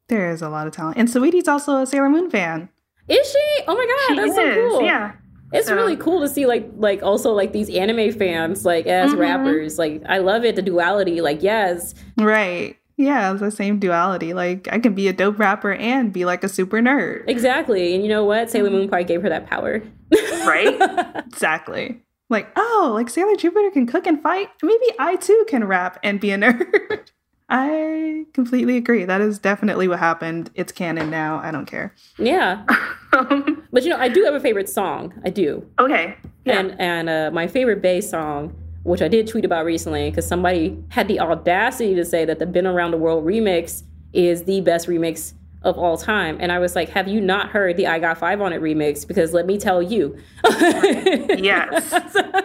There 0.09 0.31
is 0.31 0.41
a 0.41 0.49
lot 0.49 0.67
of 0.67 0.73
talent, 0.73 0.97
and 0.97 1.07
Saweetie's 1.09 1.47
also 1.47 1.81
a 1.81 1.85
Sailor 1.87 2.09
Moon 2.09 2.29
fan. 2.29 2.69
Is 3.09 3.29
she? 3.29 3.63
Oh 3.67 3.75
my 3.75 3.85
god, 3.85 4.07
she 4.07 4.15
that's 4.15 4.37
is. 4.37 4.55
so 4.55 4.69
cool. 4.69 4.81
Yeah. 4.83 5.13
It's 5.53 5.67
so. 5.67 5.75
really 5.75 5.95
cool 5.95 6.21
to 6.21 6.27
see 6.27 6.45
like 6.45 6.67
like 6.75 7.03
also 7.03 7.31
like 7.31 7.53
these 7.53 7.69
anime 7.69 8.11
fans 8.11 8.65
like 8.65 8.87
as 8.87 9.11
mm-hmm. 9.11 9.19
rappers. 9.19 9.77
Like 9.77 10.01
I 10.07 10.17
love 10.17 10.43
it, 10.43 10.55
the 10.55 10.61
duality. 10.61 11.21
Like 11.21 11.43
yes, 11.43 11.93
right. 12.17 12.77
Yeah, 12.97 13.33
the 13.33 13.51
same 13.51 13.79
duality. 13.79 14.33
Like 14.33 14.67
I 14.71 14.79
can 14.79 14.93
be 14.93 15.07
a 15.07 15.13
dope 15.13 15.39
rapper 15.39 15.73
and 15.73 16.13
be 16.13 16.25
like 16.25 16.43
a 16.43 16.49
super 16.49 16.79
nerd. 16.79 17.23
Exactly. 17.27 17.95
And 17.95 18.03
you 18.03 18.09
know 18.09 18.23
what? 18.23 18.51
Sailor 18.51 18.69
Moon 18.69 18.87
probably 18.87 19.05
gave 19.05 19.21
her 19.21 19.29
that 19.29 19.47
power. 19.47 19.81
right? 20.45 21.15
exactly. 21.25 22.01
Like, 22.29 22.49
oh, 22.55 22.91
like 22.93 23.09
Sailor 23.09 23.35
Jupiter 23.35 23.69
can 23.71 23.85
cook 23.85 24.07
and 24.07 24.21
fight. 24.21 24.49
Maybe 24.61 24.85
I 24.99 25.15
too 25.17 25.45
can 25.47 25.65
rap 25.65 25.99
and 26.03 26.19
be 26.19 26.31
a 26.31 26.37
nerd. 26.39 27.11
I 27.55 28.25
completely 28.33 28.77
agree. 28.77 29.05
That 29.05 29.21
is 29.21 29.37
definitely 29.37 29.87
what 29.87 29.99
happened. 29.99 30.49
It's 30.55 30.71
canon 30.71 31.11
now. 31.11 31.37
I 31.37 31.51
don't 31.51 31.67
care. 31.67 31.93
Yeah. 32.17 32.65
but 33.11 33.83
you 33.83 33.89
know, 33.89 33.99
I 33.99 34.09
do 34.09 34.23
have 34.23 34.33
a 34.33 34.39
favorite 34.39 34.67
song. 34.67 35.13
I 35.23 35.29
do. 35.29 35.63
Okay. 35.77 36.17
Yeah. 36.45 36.59
And 36.59 36.81
and 36.81 37.09
uh, 37.09 37.29
my 37.31 37.45
favorite 37.45 37.79
bass 37.79 38.09
song, 38.09 38.55
which 38.81 39.03
I 39.03 39.07
did 39.07 39.27
tweet 39.27 39.45
about 39.45 39.65
recently, 39.65 40.09
because 40.09 40.27
somebody 40.27 40.83
had 40.89 41.07
the 41.07 41.19
audacity 41.19 41.93
to 41.93 42.03
say 42.03 42.25
that 42.25 42.39
the 42.39 42.47
"Been 42.47 42.65
Around 42.65 42.89
the 42.89 42.97
World" 42.97 43.23
remix 43.23 43.83
is 44.13 44.45
the 44.45 44.61
best 44.61 44.87
remix 44.87 45.33
of 45.61 45.77
all 45.77 45.95
time. 45.95 46.37
And 46.39 46.51
I 46.51 46.59
was 46.59 46.75
like, 46.75 46.89
have 46.89 47.07
you 47.07 47.21
not 47.21 47.49
heard 47.49 47.77
the 47.77 47.87
I 47.87 47.99
Got 47.99 48.17
Five 48.17 48.41
on 48.41 48.51
It 48.51 48.61
remix? 48.61 49.07
Because 49.07 49.31
let 49.31 49.45
me 49.45 49.59
tell 49.59 49.81
you. 49.81 50.17
yes, 50.43 51.93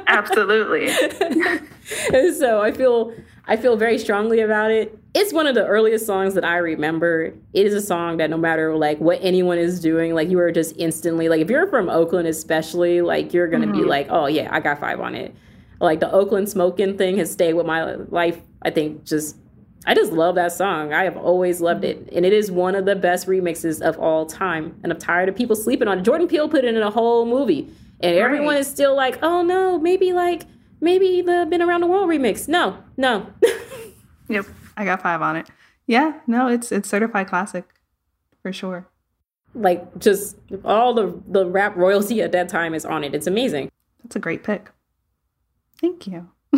absolutely. 0.07 0.89
so 2.35 2.61
I 2.61 2.73
feel 2.73 3.15
I 3.47 3.57
feel 3.57 3.77
very 3.77 3.99
strongly 3.99 4.41
about 4.41 4.71
it. 4.71 4.98
It's 5.15 5.33
one 5.33 5.47
of 5.47 5.55
the 5.55 5.67
earliest 5.67 6.07
songs 6.07 6.35
that 6.35 6.45
I 6.45 6.59
remember. 6.59 7.33
It 7.53 7.67
is 7.67 7.75
a 7.75 7.81
song 7.81 8.19
that 8.19 8.31
no 8.31 8.37
matter 8.37 8.77
like 8.77 8.99
what 8.99 9.19
anyone 9.23 9.59
is 9.59 9.81
doing, 9.81 10.15
like 10.15 10.29
you 10.29 10.39
are 10.39 10.53
just 10.53 10.75
instantly 10.77 11.29
like 11.29 11.41
if 11.41 11.49
you're 11.49 11.67
from 11.69 11.89
Oakland 11.89 12.29
especially, 12.29 13.01
like 13.01 13.33
you're 13.33 13.49
gonna 13.49 13.67
mm-hmm. 13.67 13.81
be 13.81 13.85
like, 13.85 14.09
oh 14.11 14.27
yeah, 14.27 14.49
I 14.51 14.61
got 14.61 14.81
five 14.81 15.01
on 15.01 15.15
it. 15.15 15.35
Like 15.81 16.01
the 16.01 16.11
Oakland 16.13 16.49
smoking 16.49 16.99
thing 16.99 17.19
has 17.19 17.31
stayed 17.31 17.55
with 17.55 17.67
my 17.67 17.95
life. 17.95 18.41
I 18.63 18.71
think 18.71 19.05
just 19.05 19.37
I 19.87 19.95
just 19.95 20.13
love 20.13 20.35
that 20.35 20.53
song. 20.53 20.93
I 20.93 21.05
have 21.05 21.17
always 21.17 21.61
loved 21.63 21.85
it. 21.85 22.11
And 22.13 22.27
it 22.27 22.33
is 22.35 22.51
one 22.51 22.75
of 22.75 22.85
the 22.85 22.95
best 22.95 23.27
remixes 23.27 23.81
of 23.81 23.99
all 23.99 24.27
time. 24.27 24.79
And 24.83 24.93
I'm 24.93 24.99
tired 24.99 25.31
of 25.31 25.37
people 25.37 25.57
sleeping 25.57 25.89
on 25.89 26.01
it. 26.01 26.03
Jordan 26.03 26.29
Peele 26.29 26.49
put 26.49 26.65
it 26.65 26.75
in 26.75 26.83
a 26.83 26.91
whole 26.91 27.25
movie. 27.25 27.73
And 28.01 28.15
right. 28.15 28.23
everyone 28.23 28.57
is 28.57 28.67
still 28.69 28.95
like, 28.95 29.19
oh 29.23 29.43
no, 29.43 29.79
maybe 29.79 30.13
like 30.13 30.43
maybe 30.81 31.23
the 31.23 31.47
Been 31.49 31.63
Around 31.63 31.81
the 31.81 31.87
World 31.87 32.09
remix. 32.09 32.49
No, 32.49 32.77
no. 32.97 33.27
yep, 34.29 34.47
I 34.79 34.85
got 34.85 35.03
five 35.03 35.21
on 35.21 35.37
it. 35.37 35.51
Yeah, 35.87 36.21
no, 36.27 36.49
it's 36.49 36.71
it's 36.73 36.89
certified 36.89 37.27
classic 37.27 37.65
for 38.43 38.53
sure. 38.53 38.89
Like 39.55 39.99
just 39.99 40.37
all 40.65 40.95
the 40.95 41.21
the 41.27 41.45
rap 41.47 41.77
royalty 41.77 42.23
at 42.23 42.33
that 42.33 42.49
time 42.49 42.75
is 42.75 42.85
on 42.87 43.03
it. 43.05 43.15
It's 43.15 43.27
amazing. 43.27 43.71
That's 44.03 44.17
a 44.17 44.21
great 44.21 44.45
pick. 44.45 44.71
Thank 45.81 46.07
you. 46.07 46.31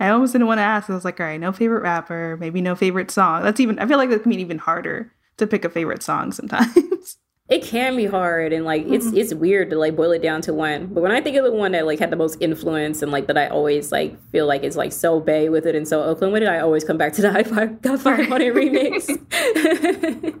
I 0.00 0.08
almost 0.08 0.32
didn't 0.32 0.48
want 0.48 0.58
to 0.58 0.62
ask. 0.62 0.90
I 0.90 0.94
was 0.94 1.04
like, 1.04 1.20
all 1.20 1.26
right, 1.26 1.40
no 1.40 1.52
favorite 1.52 1.82
rapper, 1.82 2.36
maybe 2.40 2.60
no 2.60 2.74
favorite 2.74 3.10
song. 3.10 3.44
That's 3.44 3.60
even. 3.60 3.78
I 3.78 3.86
feel 3.86 3.98
like 3.98 4.10
that 4.10 4.22
can 4.22 4.30
be 4.30 4.40
even 4.40 4.58
harder 4.58 5.12
to 5.36 5.46
pick 5.46 5.64
a 5.64 5.70
favorite 5.70 6.02
song 6.02 6.32
sometimes. 6.32 7.16
it 7.50 7.64
can 7.64 7.96
be 7.96 8.06
hard 8.06 8.52
and 8.52 8.64
like 8.64 8.86
it's 8.86 9.06
mm-hmm. 9.06 9.16
it's 9.16 9.34
weird 9.34 9.70
to 9.70 9.76
like 9.76 9.96
boil 9.96 10.12
it 10.12 10.22
down 10.22 10.40
to 10.40 10.54
one. 10.54 10.86
But 10.86 11.02
when 11.02 11.10
i 11.10 11.20
think 11.20 11.36
of 11.36 11.44
the 11.44 11.52
one 11.52 11.72
that 11.72 11.84
like 11.84 11.98
had 11.98 12.10
the 12.10 12.16
most 12.16 12.38
influence 12.40 13.02
and 13.02 13.10
like 13.10 13.26
that 13.26 13.36
i 13.36 13.48
always 13.48 13.90
like 13.90 14.16
feel 14.30 14.46
like 14.46 14.62
is 14.62 14.76
like 14.76 14.92
so 14.92 15.20
bay 15.20 15.48
with 15.48 15.66
it 15.66 15.74
and 15.74 15.86
so 15.86 16.02
oakland 16.02 16.32
with 16.32 16.44
it 16.44 16.48
i 16.48 16.60
always 16.60 16.84
come 16.84 16.96
back 16.96 17.12
to 17.14 17.22
the 17.22 17.32
high 17.36 17.42
five 17.42 17.82
got 17.82 18.00
five 18.00 18.30
on 18.32 18.40
it 18.40 18.54
remix. 18.54 19.10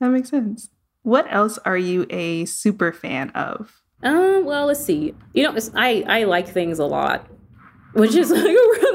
That 0.00 0.08
makes 0.10 0.30
sense. 0.30 0.68
What 1.02 1.26
else 1.32 1.58
are 1.58 1.78
you 1.78 2.06
a 2.10 2.44
super 2.46 2.92
fan 2.92 3.30
of? 3.30 3.82
Um 4.02 4.44
well 4.44 4.66
let's 4.66 4.84
see. 4.84 5.14
You 5.32 5.44
know 5.44 5.56
i 5.74 6.04
i 6.08 6.24
like 6.24 6.48
things 6.48 6.80
a 6.80 6.86
lot 6.86 7.28
which 7.92 8.14
is 8.14 8.30
like 8.30 8.42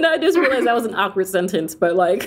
I 0.08 0.18
just 0.20 0.38
realized 0.38 0.66
that 0.66 0.74
was 0.74 0.86
an 0.86 0.96
awkward 0.96 1.28
sentence, 1.28 1.76
but 1.76 1.96
like 1.96 2.24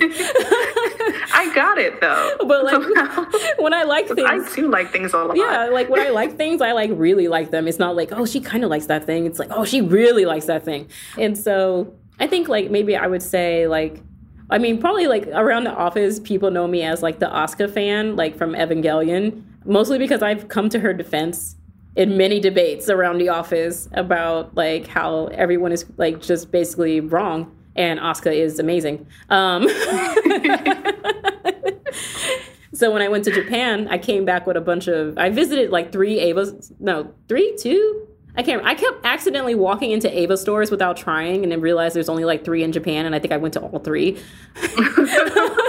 Got 1.53 1.77
it 1.77 1.99
though. 2.01 2.37
But 2.51 2.65
like 2.65 2.81
when 3.59 3.73
I 3.73 3.83
like 3.83 4.07
things, 4.07 4.27
I 4.29 4.55
do 4.55 4.69
like 4.69 4.91
things 4.91 5.13
a 5.13 5.17
lot. 5.23 5.37
Yeah, 5.37 5.65
like 5.65 5.89
when 5.89 6.01
I 6.01 6.09
like 6.21 6.37
things, 6.37 6.61
I 6.61 6.71
like 6.71 6.91
really 6.93 7.27
like 7.27 7.51
them. 7.51 7.67
It's 7.67 7.79
not 7.79 7.95
like 7.95 8.11
oh 8.11 8.25
she 8.25 8.39
kind 8.39 8.63
of 8.63 8.69
likes 8.69 8.87
that 8.87 9.05
thing. 9.05 9.25
It's 9.25 9.39
like 9.39 9.49
oh 9.51 9.65
she 9.65 9.81
really 9.81 10.25
likes 10.25 10.45
that 10.45 10.63
thing. 10.63 10.89
And 11.17 11.37
so 11.37 11.93
I 12.19 12.27
think 12.27 12.47
like 12.49 12.69
maybe 12.71 12.95
I 12.95 13.07
would 13.07 13.23
say 13.23 13.67
like 13.67 14.01
I 14.49 14.57
mean 14.57 14.79
probably 14.79 15.07
like 15.07 15.27
around 15.27 15.63
the 15.63 15.73
office 15.73 16.19
people 16.19 16.51
know 16.51 16.67
me 16.67 16.83
as 16.83 17.01
like 17.01 17.19
the 17.19 17.27
Asuka 17.27 17.71
fan 17.71 18.15
like 18.15 18.37
from 18.37 18.53
Evangelion 18.53 19.43
mostly 19.65 19.97
because 19.97 20.21
I've 20.21 20.47
come 20.47 20.69
to 20.69 20.79
her 20.79 20.93
defense 20.93 21.55
in 21.95 22.17
many 22.17 22.39
debates 22.39 22.89
around 22.89 23.17
the 23.17 23.29
office 23.29 23.87
about 23.93 24.55
like 24.55 24.87
how 24.87 25.27
everyone 25.27 25.71
is 25.71 25.85
like 25.97 26.21
just 26.21 26.51
basically 26.51 26.99
wrong 26.99 27.55
and 27.75 27.99
Asuka 27.99 28.33
is 28.33 28.59
amazing. 28.59 29.05
Um, 29.29 29.67
so 32.81 32.89
when 32.89 33.03
I 33.03 33.09
went 33.09 33.25
to 33.25 33.31
Japan, 33.31 33.87
I 33.91 33.99
came 33.99 34.25
back 34.25 34.47
with 34.47 34.57
a 34.57 34.61
bunch 34.61 34.87
of. 34.87 35.15
I 35.15 35.29
visited 35.29 35.69
like 35.69 35.91
three 35.91 36.19
Eva, 36.19 36.51
no, 36.79 37.13
three, 37.27 37.55
two. 37.55 38.07
I 38.35 38.41
can't. 38.41 38.65
I 38.65 38.73
kept 38.73 39.05
accidentally 39.05 39.53
walking 39.53 39.91
into 39.91 40.11
Eva 40.19 40.35
stores 40.35 40.71
without 40.71 40.97
trying, 40.97 41.43
and 41.43 41.51
then 41.51 41.61
realized 41.61 41.95
there's 41.95 42.09
only 42.09 42.25
like 42.25 42.43
three 42.43 42.63
in 42.63 42.71
Japan, 42.71 43.05
and 43.05 43.13
I 43.13 43.19
think 43.19 43.33
I 43.33 43.37
went 43.37 43.53
to 43.53 43.59
all 43.59 43.77
three. 43.77 44.17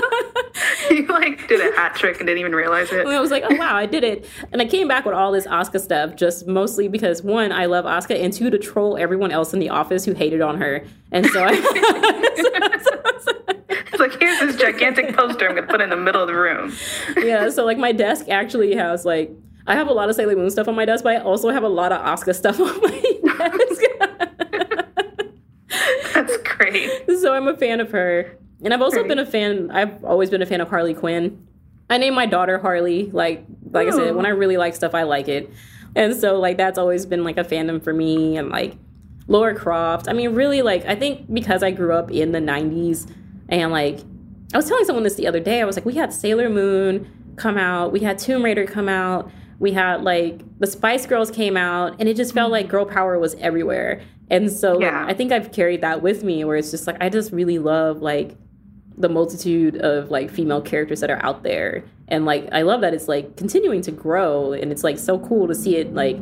you 0.97 1.07
like 1.07 1.49
did 1.49 1.61
a 1.61 1.75
hat 1.77 1.95
trick 1.95 2.19
and 2.19 2.27
didn't 2.27 2.41
even 2.41 2.55
realize 2.55 2.93
it. 2.93 3.01
And 3.01 3.09
I 3.09 3.21
was 3.21 3.31
like, 3.31 3.45
oh 3.49 3.55
wow, 3.55 3.75
I 3.75 3.87
did 3.87 4.05
it. 4.05 4.27
And 4.53 4.61
I 4.61 4.67
came 4.67 4.89
back 4.89 5.05
with 5.05 5.15
all 5.15 5.33
this 5.33 5.47
Asuka 5.47 5.81
stuff, 5.81 6.17
just 6.17 6.47
mostly 6.47 6.89
because 6.89 7.23
one, 7.23 7.51
I 7.53 7.67
love 7.67 7.85
Asuka, 7.85 8.23
and 8.23 8.33
two, 8.33 8.51
to 8.51 8.59
troll 8.59 8.97
everyone 8.99 9.33
else 9.33 9.55
in 9.55 9.61
the 9.61 9.71
office 9.71 10.05
who 10.05 10.13
hated 10.13 10.41
on 10.41 10.61
her. 10.61 10.85
And 11.11 11.27
so 11.27 11.45
I. 11.45 11.53
it's 13.71 14.01
like 14.01 14.19
here's 14.21 14.41
this 14.41 14.57
gigantic 14.57 15.17
poster 15.17 15.49
I'm 15.49 15.55
gonna 15.55 15.67
put 15.67 15.81
in 15.81 15.91
the 15.91 15.97
middle 15.97 16.21
of 16.21 16.29
the 16.29 16.35
room. 16.35 16.73
yeah, 17.17 17.49
so 17.49 17.65
like 17.65 17.79
my 17.79 17.93
desk 17.93 18.29
actually 18.29 18.75
has 18.75 19.05
like 19.05 19.31
I 19.67 19.75
have 19.75 19.89
a 19.89 19.93
lot 19.93 20.11
of 20.11 20.17
Sailor 20.17 20.37
Moon 20.37 20.51
stuff 20.51 20.69
on 20.69 20.75
my 20.75 20.85
desk, 20.85 21.05
but 21.05 21.17
I 21.17 21.21
also 21.21 21.51
have 21.51 21.63
a 21.63 21.69
lot 21.69 21.93
of 21.93 22.01
Asuka 22.05 22.35
stuff 22.35 22.61
on 22.61 22.81
my 22.81 22.91
desk. 23.49 23.83
That's 26.15 26.37
great. 26.39 26.91
So 27.21 27.33
I'm 27.33 27.49
a 27.49 27.57
fan 27.57 27.81
of 27.81 27.91
her. 27.93 28.37
And 28.65 28.73
I've 28.73 28.83
also 28.83 29.07
been 29.07 29.19
a 29.19 29.27
fan. 29.27 29.71
I've 29.71 30.05
always 30.05 30.31
been 30.31 30.43
a 30.43 30.47
fan 30.47 30.61
of 30.61 30.69
Harley 30.69 30.95
Quinn. 30.95 31.47
I 31.91 31.99
named 31.99 32.17
my 32.17 32.27
daughter 32.27 32.59
Harley. 32.59 33.11
Like 33.11 33.45
like 33.71 33.87
Ooh. 33.87 33.91
I 33.91 33.93
said, 33.93 34.09
oh. 34.09 34.15
when 34.15 34.27
I 34.27 34.31
really 34.31 34.57
like 34.57 34.75
stuff, 34.75 34.95
I 34.95 35.03
like 35.03 35.29
it. 35.29 35.51
And 35.95 36.15
so 36.15 36.39
like 36.39 36.57
that's 36.57 36.79
always 36.79 37.05
been 37.07 37.25
like 37.25 37.39
a 37.39 37.45
fandom 37.45 37.83
for 37.83 37.93
me. 37.93 38.37
And 38.37 38.51
like 38.51 38.77
Lara 39.29 39.55
Croft. 39.55 40.09
I 40.09 40.13
mean, 40.13 40.35
really 40.35 40.63
like 40.63 40.85
I 40.87 40.95
think 40.95 41.33
because 41.33 41.63
I 41.63 41.71
grew 41.71 41.93
up 41.93 42.11
in 42.11 42.33
the 42.33 42.39
'90s 42.39 43.11
and 43.49 43.73
like 43.73 44.01
I 44.55 44.57
was 44.57 44.69
telling 44.69 44.85
someone 44.85 45.05
this 45.05 45.15
the 45.15 45.27
other 45.27 45.41
day. 45.41 45.61
I 45.61 45.65
was 45.65 45.77
like, 45.77 45.87
we 45.87 45.95
had 45.95 46.13
Sailor 46.13 46.49
Moon 46.49 47.11
come 47.37 47.57
out, 47.57 47.93
we 47.93 48.01
had 48.01 48.19
Tomb 48.19 48.45
Raider 48.45 48.67
come 48.67 48.89
out, 48.89 49.31
we 49.59 49.73
had 49.73 50.03
like 50.03 50.41
the 50.59 50.67
Spice 50.67 51.07
Girls 51.07 51.31
came 51.31 51.57
out, 51.57 51.97
and 51.99 52.09
it 52.09 52.17
just 52.17 52.35
felt 52.35 52.47
mm-hmm. 52.47 52.53
like 52.53 52.69
girl 52.69 52.85
power 52.85 53.19
was 53.19 53.35
everywhere. 53.37 54.03
And 54.31 54.51
so 54.51 54.81
yeah. 54.81 55.01
like, 55.01 55.11
I 55.11 55.15
think 55.15 55.33
I've 55.33 55.53
carried 55.53 55.81
that 55.83 56.03
with 56.03 56.25
me, 56.25 56.45
where 56.45 56.57
it's 56.57 56.71
just 56.71 56.87
like 56.87 56.97
I 57.01 57.09
just 57.09 57.33
really 57.33 57.59
love 57.59 58.03
like 58.03 58.37
the 58.97 59.09
multitude 59.09 59.77
of 59.77 60.11
like 60.11 60.31
female 60.31 60.61
characters 60.61 61.01
that 61.01 61.11
are 61.11 61.23
out 61.25 61.43
there 61.43 61.85
and 62.09 62.25
like 62.25 62.49
i 62.53 62.63
love 62.63 62.81
that 62.81 62.95
it's 62.95 63.09
like 63.09 63.37
continuing 63.37 63.81
to 63.81 63.91
grow 63.91 64.53
and 64.53 64.71
it's 64.71 64.85
like 64.85 64.99
so 64.99 65.19
cool 65.19 65.49
to 65.49 65.55
see 65.55 65.77
it 65.77 65.95
like 65.95 66.17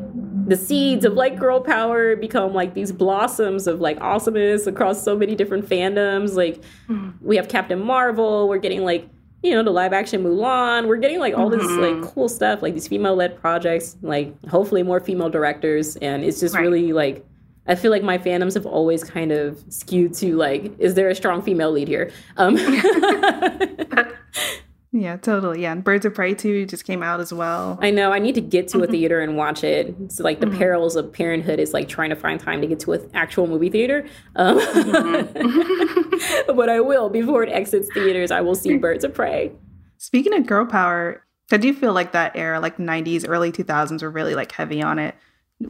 the 0.47 0.57
seeds 0.57 1.05
of 1.05 1.15
like 1.15 1.39
girl 1.39 1.61
power 1.61 2.17
become 2.17 2.53
like 2.55 2.75
these 2.75 2.93
blossoms 2.93 3.67
of 3.67 3.81
like 3.81 4.01
awesomeness 4.01 4.67
across 4.67 5.03
so 5.03 5.17
many 5.17 5.35
different 5.35 5.67
fandoms 5.67 6.35
like 6.35 6.61
mm-hmm. 6.89 7.11
we 7.21 7.37
have 7.37 7.49
captain 7.49 7.81
marvel 7.81 8.49
we're 8.49 8.59
getting 8.59 8.85
like 8.85 9.09
you 9.43 9.53
know 9.53 9.63
the 9.63 9.71
live 9.71 9.93
action 9.93 10.23
mulan 10.23 10.87
we're 10.87 10.97
getting 10.97 11.19
like 11.19 11.35
all 11.37 11.49
this 11.49 11.63
mm-hmm. 11.63 12.03
like 12.03 12.15
cool 12.15 12.29
stuff 12.29 12.63
like 12.63 12.75
these 12.75 12.89
female 12.89 13.15
led 13.15 13.41
projects 13.41 13.97
like 14.03 14.35
hopefully 14.47 14.83
more 14.83 15.01
female 15.01 15.31
directors 15.31 15.97
and 15.97 16.25
it's 16.25 16.41
just 16.41 16.55
right. 16.55 16.63
really 16.63 16.93
like 16.93 17.25
I 17.71 17.77
feel 17.77 17.93
like 17.93 18.03
my 18.03 18.19
fandoms 18.19 18.55
have 18.55 18.67
always 18.67 19.05
kind 19.05 19.31
of 19.31 19.63
skewed 19.69 20.13
to 20.15 20.37
like, 20.37 20.77
is 20.81 20.95
there 20.95 21.09
a 21.09 21.15
strong 21.15 21.41
female 21.41 21.71
lead 21.71 21.87
here? 21.87 22.11
Um, 22.37 22.57
yeah, 24.93 25.17
totally. 25.17 25.63
Yeah, 25.63 25.71
and 25.71 25.85
Birds 25.85 26.05
of 26.05 26.13
Prey 26.13 26.35
2 26.35 26.67
just 26.67 26.85
came 26.85 27.01
out 27.01 27.21
as 27.21 27.33
well. 27.33 27.79
I 27.81 27.93
know. 27.93 28.11
I 28.11 28.19
need 28.19 28.35
to 28.35 28.41
get 28.41 28.67
to 28.69 28.79
a 28.79 28.81
mm-hmm. 28.81 28.91
theater 28.91 29.21
and 29.21 29.37
watch 29.37 29.63
it. 29.63 29.95
So, 30.11 30.25
like, 30.25 30.41
the 30.41 30.47
mm-hmm. 30.47 30.59
perils 30.59 30.97
of 30.97 31.13
parenthood 31.13 31.61
is 31.61 31.73
like 31.73 31.89
trying 31.89 32.11
to 32.11 32.17
find 32.17 32.41
time 32.41 32.61
to 32.61 32.67
get 32.67 32.81
to 32.81 32.95
an 32.95 33.09
actual 33.15 33.47
movie 33.47 33.71
theater. 33.71 34.05
Um, 34.35 34.59
mm-hmm. 34.59 36.53
but 36.57 36.69
I 36.69 36.81
will 36.81 37.09
before 37.09 37.45
it 37.45 37.51
exits 37.51 37.89
theaters. 37.95 38.33
I 38.33 38.41
will 38.41 38.57
see 38.57 38.79
Birds 38.79 39.05
of 39.05 39.15
Prey. 39.15 39.53
Speaking 39.97 40.35
of 40.35 40.45
girl 40.45 40.67
power, 40.67 41.25
I 41.53 41.57
do 41.57 41.73
feel 41.73 41.93
like 41.93 42.11
that 42.13 42.33
era, 42.35 42.59
like 42.59 42.79
90s, 42.79 43.25
early 43.29 43.53
2000s, 43.53 44.03
were 44.03 44.11
really 44.11 44.35
like 44.35 44.51
heavy 44.51 44.83
on 44.83 44.99
it. 44.99 45.15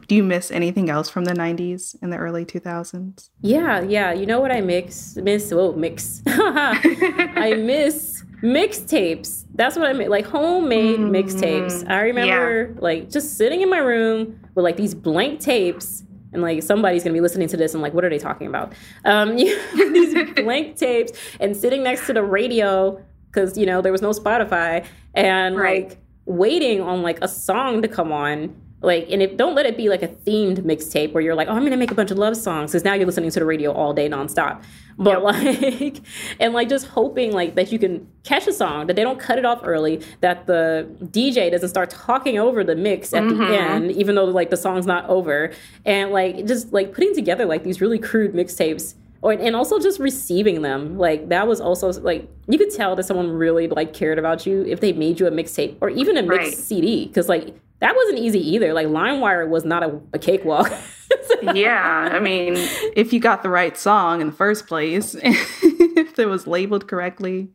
Do 0.07 0.15
you 0.15 0.23
miss 0.23 0.51
anything 0.51 0.89
else 0.89 1.11
from 1.11 1.25
the 1.25 1.33
90s 1.33 1.97
and 2.01 2.13
the 2.13 2.17
early 2.17 2.45
2000s? 2.45 3.31
Yeah, 3.41 3.81
yeah. 3.81 4.13
You 4.13 4.25
know 4.25 4.41
what 4.41 4.53
I 4.53 4.61
mix? 4.61 5.17
Miss, 5.17 5.51
oh, 5.53 5.73
mix. 5.73 6.23
I 6.27 7.55
miss 7.59 8.23
mixtapes. 8.43 9.47
That's 9.55 9.77
what 9.77 9.89
I 9.89 9.93
mean. 9.93 10.09
Like 10.09 10.27
homemade 10.27 11.01
mm-hmm. 11.01 11.15
mixtapes. 11.15 11.89
I 11.91 12.03
remember 12.03 12.73
yeah. 12.73 12.81
like 12.81 13.11
just 13.11 13.37
sitting 13.37 13.63
in 13.63 13.69
my 13.69 13.79
room 13.79 14.41
with 14.55 14.65
like 14.65 14.77
these 14.77 14.95
blank 14.95 15.41
tapes 15.41 16.05
and 16.33 16.43
like 16.43 16.63
somebody's 16.63 17.03
gonna 17.03 17.15
be 17.15 17.21
listening 17.21 17.49
to 17.49 17.57
this 17.57 17.75
and 17.75 17.83
like 17.83 17.93
what 17.93 18.05
are 18.05 18.11
they 18.11 18.19
talking 18.19 18.47
about 18.47 18.73
um 19.05 19.37
these 19.37 20.33
blank 20.37 20.77
tapes 20.77 21.13
and 21.41 21.57
sitting 21.57 21.83
next 21.83 22.07
to 22.07 22.13
the 22.13 22.23
radio 22.23 23.03
because 23.27 23.59
you 23.59 23.67
know 23.67 23.81
there 23.83 23.93
was 23.93 24.03
no 24.03 24.11
spotify 24.11 24.85
and 25.15 25.57
right. 25.57 25.89
like 25.89 25.99
waiting 26.27 26.81
on 26.81 27.03
like 27.03 27.19
a 27.23 27.29
song 27.29 27.83
to 27.83 27.89
come 27.89 28.13
on 28.13 28.55
like 28.83 29.07
and 29.11 29.23
if 29.23 29.37
don't 29.37 29.55
let 29.55 29.67
it 29.67 29.77
be 29.77 29.89
like 29.89 30.03
a 30.03 30.09
themed 30.09 30.59
mixtape 30.59 31.13
where 31.13 31.23
you're 31.23 31.35
like 31.35 31.49
oh 31.49 31.53
i'm 31.53 31.65
gonna 31.65 31.77
make 31.77 31.91
a 31.91 31.95
bunch 31.95 32.11
of 32.11 32.19
love 32.19 32.37
songs 32.37 32.71
because 32.71 32.85
now 32.85 32.95
you're 32.95 33.07
listening 33.07 33.31
to 33.31 33.39
the 33.39 33.45
radio 33.45 33.73
all 33.73 33.93
day 33.93 34.09
nonstop 34.09 34.63
but 34.99 35.23
yep. 35.23 35.23
like 35.23 36.01
and 36.41 36.55
like 36.55 36.69
just 36.69 36.87
hoping 36.87 37.33
like 37.33 37.55
that 37.55 37.71
you 37.73 37.79
can 37.79 38.07
catch 38.25 38.47
a 38.47 38.53
song 38.53 38.87
that 38.87 38.97
they 38.97 39.03
don't 39.03 39.19
cut 39.19 39.39
it 39.39 39.45
off 39.45 39.61
early 39.65 40.03
that 40.21 40.47
the 40.47 40.89
dj 41.05 41.51
doesn't 41.51 41.69
start 41.69 41.91
talking 41.91 42.39
over 42.39 42.65
the 42.65 42.77
mix 42.77 43.13
at 43.13 43.23
mm-hmm. 43.23 43.39
the 43.39 43.59
end 43.59 43.91
even 43.93 44.15
though 44.15 44.25
like 44.25 44.51
the 44.51 44.57
song's 44.57 44.87
not 44.87 45.09
over 45.09 45.53
and 45.85 46.11
like 46.11 46.47
just 46.47 46.73
like 46.73 46.93
putting 46.95 47.15
together 47.15 47.45
like 47.45 47.65
these 47.65 47.81
really 47.81 47.99
crude 47.99 48.33
mixtapes 48.33 48.95
or 49.23 49.33
and 49.33 49.55
also 49.55 49.79
just 49.79 49.99
receiving 50.01 50.63
them 50.63 50.97
like 50.97 51.29
that 51.29 51.47
was 51.47 51.61
also 51.61 51.93
like 52.01 52.29
you 52.49 52.57
could 52.57 52.71
tell 52.71 52.97
that 52.97 53.05
someone 53.05 53.31
really 53.31 53.69
like 53.69 53.93
cared 53.93 54.19
about 54.19 54.47
you 54.47 54.65
if 54.65 54.81
they 54.81 54.93
made 54.93 55.21
you 55.21 55.27
a 55.27 55.31
mixtape 55.31 55.77
or 55.81 55.91
even 55.91 56.17
a 56.17 56.23
mixed 56.23 56.47
right. 56.47 56.55
cd 56.55 57.07
because 57.07 57.29
like 57.29 57.55
that 57.81 57.97
wasn't 57.97 58.19
easy 58.19 58.41
either. 58.55 58.73
Like 58.73 58.87
LimeWire 58.87 59.49
was 59.49 59.65
not 59.65 59.83
a, 59.83 60.01
a 60.13 60.19
cakewalk. 60.19 60.73
yeah, 61.43 62.09
I 62.13 62.21
mean, 62.21 62.55
if 62.95 63.13
you 63.13 63.21
got 63.21 63.43
the 63.43 63.51
right 63.51 63.77
song 63.77 64.21
in 64.21 64.29
the 64.29 64.33
first 64.33 64.67
place, 64.67 65.15
if 65.23 66.19
it 66.19 66.27
was 66.27 66.47
labeled 66.47 66.89
correctly, 66.89 67.49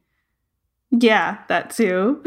yeah, 0.91 1.39
that 1.47 1.71
too. 1.71 2.23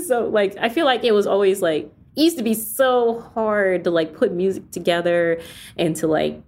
so 0.06 0.28
like, 0.28 0.56
I 0.58 0.68
feel 0.68 0.84
like 0.84 1.04
it 1.04 1.12
was 1.12 1.26
always 1.26 1.62
like 1.62 1.92
it 2.16 2.22
used 2.22 2.38
to 2.38 2.44
be 2.44 2.54
so 2.54 3.20
hard 3.34 3.84
to 3.84 3.90
like 3.90 4.14
put 4.14 4.32
music 4.32 4.70
together 4.70 5.40
and 5.78 5.96
to 5.96 6.06
like 6.06 6.42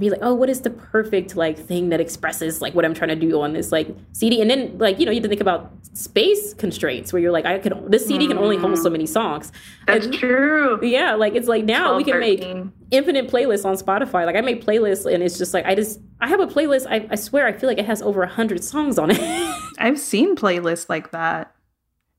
be 0.00 0.10
like, 0.10 0.20
oh, 0.22 0.34
what 0.34 0.48
is 0.48 0.62
the 0.62 0.70
perfect 0.70 1.36
like 1.36 1.58
thing 1.58 1.88
that 1.90 2.00
expresses 2.00 2.60
like 2.60 2.74
what 2.74 2.84
I'm 2.84 2.94
trying 2.94 3.10
to 3.10 3.16
do 3.16 3.40
on 3.40 3.52
this 3.52 3.72
like 3.72 3.88
CD? 4.12 4.40
And 4.40 4.50
then 4.50 4.78
like 4.78 4.98
you 4.98 5.06
know 5.06 5.12
you 5.12 5.16
have 5.16 5.24
to 5.24 5.28
think 5.28 5.40
about 5.40 5.72
space 5.94 6.54
constraints 6.54 7.12
where 7.12 7.22
you're 7.22 7.32
like, 7.32 7.44
I 7.44 7.58
could 7.58 7.74
this 7.88 8.06
CD 8.06 8.26
can 8.26 8.38
only 8.38 8.56
hold 8.56 8.78
so 8.78 8.90
many 8.90 9.06
songs. 9.06 9.52
That's 9.86 10.06
and, 10.06 10.14
true. 10.14 10.84
Yeah, 10.84 11.14
like 11.14 11.34
it's 11.34 11.48
like 11.48 11.64
now 11.64 11.92
12, 11.92 11.96
we 11.96 12.04
can 12.04 12.20
13. 12.20 12.64
make 12.64 12.72
infinite 12.90 13.28
playlists 13.28 13.64
on 13.64 13.76
Spotify. 13.76 14.26
Like 14.26 14.36
I 14.36 14.40
make 14.40 14.64
playlists 14.64 15.12
and 15.12 15.22
it's 15.22 15.38
just 15.38 15.54
like 15.54 15.64
I 15.66 15.74
just 15.74 16.00
I 16.20 16.28
have 16.28 16.40
a 16.40 16.46
playlist. 16.46 16.86
I, 16.88 17.06
I 17.10 17.14
swear 17.14 17.46
I 17.46 17.52
feel 17.52 17.68
like 17.68 17.78
it 17.78 17.86
has 17.86 18.02
over 18.02 18.22
a 18.22 18.28
hundred 18.28 18.64
songs 18.64 18.98
on 18.98 19.10
it. 19.10 19.20
I've 19.78 19.98
seen 19.98 20.36
playlists 20.36 20.88
like 20.88 21.12
that. 21.12 21.54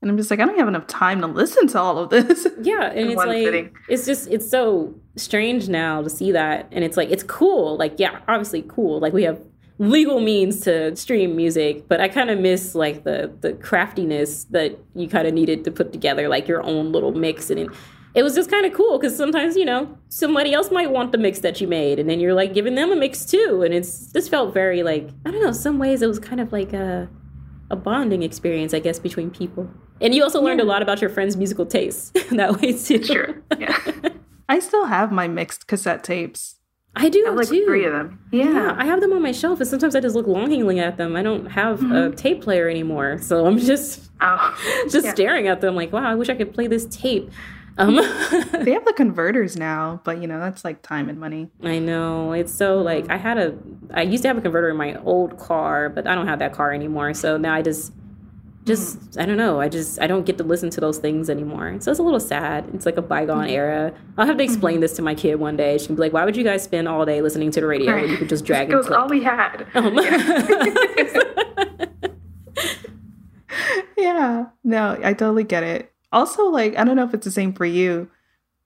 And 0.01 0.11
I'm 0.11 0.17
just 0.17 0.29
like, 0.29 0.39
I 0.39 0.45
don't 0.45 0.59
have 0.59 0.67
enough 0.67 0.85
time 0.85 1.21
to 1.21 1.27
listen 1.27 1.67
to 1.69 1.79
all 1.79 1.97
of 1.97 2.09
this. 2.11 2.47
Yeah, 2.61 2.91
and 2.91 3.09
it's 3.09 3.15
like 3.15 3.43
sitting. 3.43 3.75
it's 3.89 4.05
just 4.05 4.29
it's 4.29 4.47
so 4.47 4.93
strange 5.15 5.69
now 5.69 6.01
to 6.01 6.09
see 6.09 6.31
that, 6.31 6.67
and 6.71 6.83
it's 6.83 6.97
like 6.97 7.09
it's 7.09 7.23
cool. 7.23 7.77
Like, 7.77 7.95
yeah, 7.97 8.19
obviously 8.27 8.63
cool. 8.67 8.99
Like 8.99 9.13
we 9.13 9.23
have 9.23 9.39
legal 9.77 10.19
means 10.19 10.61
to 10.61 10.95
stream 10.95 11.35
music, 11.35 11.87
but 11.87 11.99
I 11.99 12.07
kind 12.07 12.29
of 12.29 12.39
miss 12.39 12.75
like 12.75 13.03
the 13.03 13.31
the 13.41 13.53
craftiness 13.53 14.45
that 14.45 14.77
you 14.95 15.07
kind 15.07 15.27
of 15.27 15.33
needed 15.33 15.63
to 15.65 15.71
put 15.71 15.91
together 15.91 16.27
like 16.27 16.47
your 16.47 16.63
own 16.63 16.91
little 16.91 17.11
mix, 17.11 17.49
and 17.49 17.59
it, 17.59 17.69
it 18.13 18.23
was 18.23 18.35
just 18.35 18.49
kind 18.49 18.65
of 18.65 18.73
cool 18.73 18.97
because 18.97 19.15
sometimes 19.15 19.55
you 19.55 19.65
know 19.65 19.97
somebody 20.09 20.53
else 20.53 20.71
might 20.71 20.91
want 20.91 21.11
the 21.11 21.17
mix 21.17 21.39
that 21.39 21.59
you 21.59 21.67
made, 21.67 21.99
and 21.99 22.09
then 22.09 22.19
you're 22.19 22.33
like 22.33 22.53
giving 22.53 22.75
them 22.75 22.91
a 22.91 22.95
mix 22.95 23.25
too, 23.25 23.61
and 23.63 23.73
it's 23.73 24.11
just 24.11 24.29
felt 24.29 24.53
very 24.53 24.83
like 24.83 25.09
I 25.25 25.31
don't 25.31 25.41
know. 25.41 25.51
Some 25.51 25.79
ways 25.79 26.01
it 26.01 26.07
was 26.07 26.19
kind 26.19 26.39
of 26.39 26.51
like 26.51 26.73
a 26.73 27.09
a 27.71 27.75
bonding 27.75 28.23
experience, 28.23 28.73
I 28.73 28.79
guess, 28.79 28.99
between 28.99 29.31
people. 29.31 29.69
And 30.01 30.13
you 30.13 30.23
also 30.23 30.41
learned 30.41 30.59
yeah. 30.59 30.65
a 30.65 30.67
lot 30.67 30.81
about 30.81 31.01
your 31.01 31.09
friend's 31.09 31.35
musical 31.37 31.65
tastes 31.65 32.11
that 32.31 32.61
way 32.61 32.73
too. 32.73 33.03
Sure. 33.03 33.41
Yeah. 33.57 33.77
I 34.47 34.59
still 34.59 34.85
have 34.85 35.11
my 35.11 35.27
mixed 35.27 35.67
cassette 35.67 36.03
tapes. 36.03 36.55
I 36.95 37.09
do 37.09 37.23
I 37.25 37.29
have 37.29 37.35
like 37.35 37.49
too. 37.49 37.65
three 37.65 37.85
of 37.85 37.91
them. 37.91 38.19
Yeah. 38.31 38.45
yeah. 38.45 38.75
I 38.77 38.85
have 38.85 39.01
them 39.01 39.11
on 39.11 39.21
my 39.21 39.33
shelf, 39.33 39.59
and 39.59 39.67
sometimes 39.67 39.95
I 39.95 39.99
just 39.99 40.15
look 40.15 40.27
longingly 40.27 40.79
at 40.79 40.97
them. 40.97 41.15
I 41.15 41.23
don't 41.23 41.47
have 41.47 41.79
mm-hmm. 41.79 41.91
a 41.93 42.11
tape 42.11 42.41
player 42.41 42.69
anymore, 42.69 43.17
so 43.17 43.45
I'm 43.45 43.57
just 43.57 44.09
oh, 44.21 44.85
just 44.89 45.05
yeah. 45.05 45.13
staring 45.13 45.47
at 45.47 45.61
them 45.61 45.75
like, 45.75 45.91
wow, 45.91 46.09
I 46.09 46.15
wish 46.15 46.29
I 46.29 46.35
could 46.35 46.53
play 46.53 46.67
this 46.67 46.85
tape. 46.85 47.31
Um, 47.77 47.95
they 47.95 48.71
have 48.73 48.85
the 48.85 48.93
converters 48.95 49.57
now, 49.57 49.99
but 50.05 50.21
you 50.21 50.27
know 50.27 50.39
that's 50.39 50.63
like 50.63 50.81
time 50.81 51.09
and 51.09 51.19
money. 51.19 51.49
I 51.61 51.79
know 51.79 52.31
it's 52.31 52.53
so 52.53 52.81
like 52.81 53.09
I 53.09 53.17
had 53.17 53.37
a 53.37 53.57
I 53.93 54.03
used 54.03 54.21
to 54.21 54.29
have 54.29 54.37
a 54.37 54.41
converter 54.41 54.69
in 54.69 54.77
my 54.77 54.95
old 55.03 55.37
car, 55.37 55.89
but 55.89 56.07
I 56.07 56.15
don't 56.15 56.27
have 56.27 56.39
that 56.39 56.53
car 56.53 56.71
anymore. 56.71 57.13
So 57.13 57.35
now 57.35 57.53
I 57.53 57.61
just 57.61 57.91
just 58.65 58.99
mm. 58.99 59.21
I 59.21 59.25
don't 59.25 59.37
know. 59.37 59.61
I 59.61 59.69
just 59.69 60.01
I 60.01 60.07
don't 60.07 60.25
get 60.25 60.37
to 60.39 60.43
listen 60.43 60.69
to 60.71 60.81
those 60.81 60.97
things 60.97 61.29
anymore. 61.29 61.77
So 61.79 61.91
it's 61.91 61.99
a 61.99 62.03
little 62.03 62.19
sad. 62.19 62.65
It's 62.73 62.85
like 62.85 62.97
a 62.97 63.01
bygone 63.01 63.47
mm. 63.47 63.51
era. 63.51 63.93
I'll 64.17 64.25
have 64.25 64.37
to 64.37 64.43
explain 64.43 64.77
mm. 64.77 64.81
this 64.81 64.93
to 64.93 65.01
my 65.01 65.15
kid 65.15 65.35
one 65.35 65.55
day. 65.57 65.77
She 65.77 65.87
can 65.87 65.95
be 65.95 66.01
like, 66.01 66.13
"Why 66.13 66.25
would 66.25 66.35
you 66.35 66.43
guys 66.43 66.63
spend 66.63 66.87
all 66.87 67.05
day 67.05 67.21
listening 67.21 67.51
to 67.51 67.61
the 67.61 67.67
radio 67.67 67.93
right. 67.93 68.03
when 68.03 68.11
you 68.11 68.17
could 68.17 68.29
just 68.29 68.45
drag 68.45 68.69
it?" 68.69 68.73
It 68.73 68.77
was 68.77 68.91
all 68.91 69.07
we 69.07 69.23
had. 69.23 69.67
Um. 69.75 69.93
Yeah. 69.95 71.85
yeah. 73.97 74.45
No, 74.63 74.99
I 75.03 75.13
totally 75.13 75.43
get 75.43 75.63
it 75.63 75.91
also 76.15 76.45
like 76.45 76.75
i 76.77 76.83
don't 76.83 76.95
know 76.95 77.03
if 77.03 77.13
it's 77.13 77.25
the 77.25 77.31
same 77.31 77.53
for 77.53 77.65
you 77.65 78.09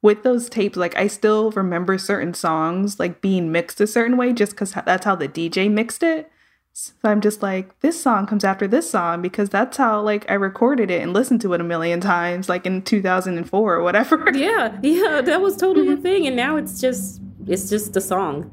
with 0.02 0.24
those 0.24 0.50
tapes 0.50 0.78
like 0.78 0.96
i 0.96 1.08
still 1.08 1.52
remember 1.52 1.98
certain 1.98 2.34
songs 2.34 3.00
like 3.00 3.22
being 3.22 3.52
mixed 3.52 3.82
a 3.82 3.88
certain 3.88 4.16
way 4.16 4.32
just 4.32 4.52
because 4.52 4.72
that's 4.72 5.04
how 5.04 5.16
the 5.16 5.28
dj 5.28 5.70
mixed 5.70 6.04
it 6.04 6.32
so 7.02 7.10
i'm 7.10 7.22
just 7.22 7.42
like 7.42 7.80
this 7.80 8.02
song 8.02 8.26
comes 8.26 8.44
after 8.44 8.68
this 8.68 8.90
song 8.90 9.22
because 9.22 9.50
that's 9.50 9.78
how 9.78 10.02
like 10.02 10.30
i 10.30 10.34
recorded 10.34 10.90
it 10.90 11.02
and 11.02 11.14
listened 11.14 11.42
to 11.42 11.54
it 11.54 11.62
a 11.62 11.64
million 11.64 12.00
times 12.00 12.50
like 12.50 12.66
in 12.66 12.82
2004 12.82 13.76
or 13.76 13.84
whatever 13.84 14.30
yeah 14.34 14.78
yeah 14.82 15.22
that 15.22 15.42
was 15.42 15.56
totally 15.56 15.88
mm-hmm. 15.88 16.00
a 16.00 16.02
thing 16.02 16.28
and 16.28 16.36
now 16.36 16.56
it's 16.56 16.80
just 16.80 17.22
it's 17.48 17.70
just 17.70 17.96
a 17.96 18.02
song 18.02 18.50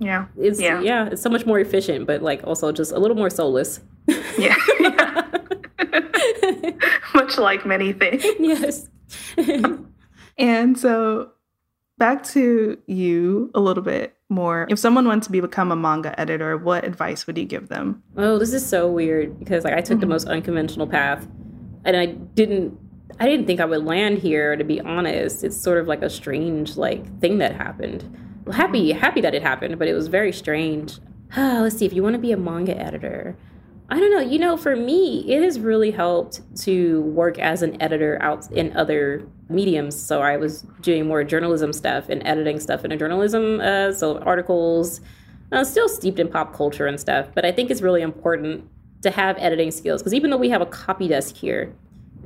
yeah 0.00 0.26
it's 0.36 0.60
yeah. 0.60 0.80
yeah 0.80 1.06
it's 1.06 1.22
so 1.22 1.30
much 1.30 1.46
more 1.46 1.58
efficient 1.58 2.06
but 2.06 2.22
like 2.22 2.44
also 2.44 2.72
just 2.72 2.92
a 2.92 2.98
little 2.98 3.16
more 3.16 3.30
soulless 3.30 3.80
yeah. 4.38 4.56
yeah. 4.80 5.38
Much 7.14 7.38
like 7.38 7.64
many 7.66 7.92
things. 7.92 8.24
Yes. 8.38 8.88
and 10.38 10.78
so 10.78 11.30
back 11.98 12.24
to 12.24 12.78
you 12.86 13.50
a 13.54 13.60
little 13.60 13.82
bit 13.82 14.13
more. 14.28 14.66
If 14.70 14.78
someone 14.78 15.06
wants 15.06 15.26
to 15.26 15.32
become 15.32 15.70
a 15.70 15.76
manga 15.76 16.18
editor, 16.18 16.56
what 16.56 16.84
advice 16.84 17.26
would 17.26 17.38
you 17.38 17.44
give 17.44 17.68
them? 17.68 18.02
Oh, 18.16 18.38
this 18.38 18.52
is 18.52 18.66
so 18.66 18.90
weird 18.90 19.38
because 19.38 19.64
like 19.64 19.74
I 19.74 19.80
took 19.80 19.94
mm-hmm. 19.94 20.00
the 20.00 20.06
most 20.06 20.28
unconventional 20.28 20.86
path 20.86 21.26
and 21.84 21.96
I 21.96 22.06
didn't 22.06 22.78
I 23.20 23.26
didn't 23.26 23.46
think 23.46 23.60
I 23.60 23.64
would 23.64 23.84
land 23.84 24.18
here 24.18 24.56
to 24.56 24.64
be 24.64 24.80
honest. 24.80 25.44
It's 25.44 25.56
sort 25.56 25.78
of 25.78 25.86
like 25.86 26.02
a 26.02 26.10
strange 26.10 26.76
like 26.76 27.20
thing 27.20 27.38
that 27.38 27.54
happened. 27.54 28.04
Well, 28.44 28.56
happy 28.56 28.92
happy 28.92 29.20
that 29.20 29.34
it 29.34 29.42
happened, 29.42 29.78
but 29.78 29.88
it 29.88 29.94
was 29.94 30.08
very 30.08 30.32
strange. 30.32 30.98
let's 31.36 31.76
see 31.76 31.86
if 31.86 31.92
you 31.92 32.02
want 32.02 32.14
to 32.14 32.20
be 32.20 32.32
a 32.32 32.36
manga 32.36 32.76
editor. 32.76 33.36
I 33.90 34.00
don't 34.00 34.10
know. 34.12 34.20
You 34.20 34.38
know, 34.38 34.56
for 34.56 34.76
me, 34.76 35.24
it 35.30 35.42
has 35.42 35.60
really 35.60 35.90
helped 35.90 36.40
to 36.62 37.02
work 37.02 37.38
as 37.38 37.62
an 37.62 37.80
editor 37.82 38.18
out 38.22 38.50
in 38.50 38.74
other 38.76 39.26
mediums. 39.50 40.00
So 40.00 40.22
I 40.22 40.38
was 40.38 40.62
doing 40.80 41.06
more 41.06 41.22
journalism 41.22 41.72
stuff 41.72 42.08
and 42.08 42.26
editing 42.26 42.60
stuff 42.60 42.84
in 42.84 42.92
a 42.92 42.96
journalism, 42.96 43.60
uh, 43.60 43.92
so 43.92 44.18
articles, 44.20 45.02
uh, 45.52 45.64
still 45.64 45.88
steeped 45.88 46.18
in 46.18 46.28
pop 46.28 46.54
culture 46.54 46.86
and 46.86 46.98
stuff. 46.98 47.28
But 47.34 47.44
I 47.44 47.52
think 47.52 47.70
it's 47.70 47.82
really 47.82 48.00
important 48.00 48.66
to 49.02 49.10
have 49.10 49.36
editing 49.38 49.70
skills 49.70 50.00
because 50.00 50.14
even 50.14 50.30
though 50.30 50.38
we 50.38 50.48
have 50.48 50.62
a 50.62 50.66
copy 50.66 51.06
desk 51.06 51.36
here, 51.36 51.74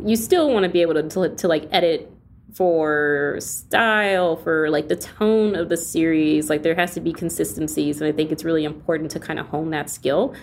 you 0.04 0.14
still 0.14 0.52
want 0.52 0.62
to 0.62 0.68
be 0.68 0.80
able 0.80 0.94
to, 0.94 1.02
to, 1.02 1.28
to 1.34 1.48
like 1.48 1.68
edit 1.72 2.08
for 2.54 3.36
style, 3.40 4.36
for 4.36 4.70
like 4.70 4.86
the 4.86 4.96
tone 4.96 5.56
of 5.56 5.70
the 5.70 5.76
series. 5.76 6.48
Like 6.48 6.62
there 6.62 6.76
has 6.76 6.94
to 6.94 7.00
be 7.00 7.12
consistencies, 7.12 8.00
and 8.00 8.08
I 8.08 8.12
think 8.12 8.30
it's 8.30 8.44
really 8.44 8.64
important 8.64 9.10
to 9.10 9.18
kind 9.20 9.40
of 9.40 9.46
hone 9.48 9.70
that 9.70 9.90
skill 9.90 10.36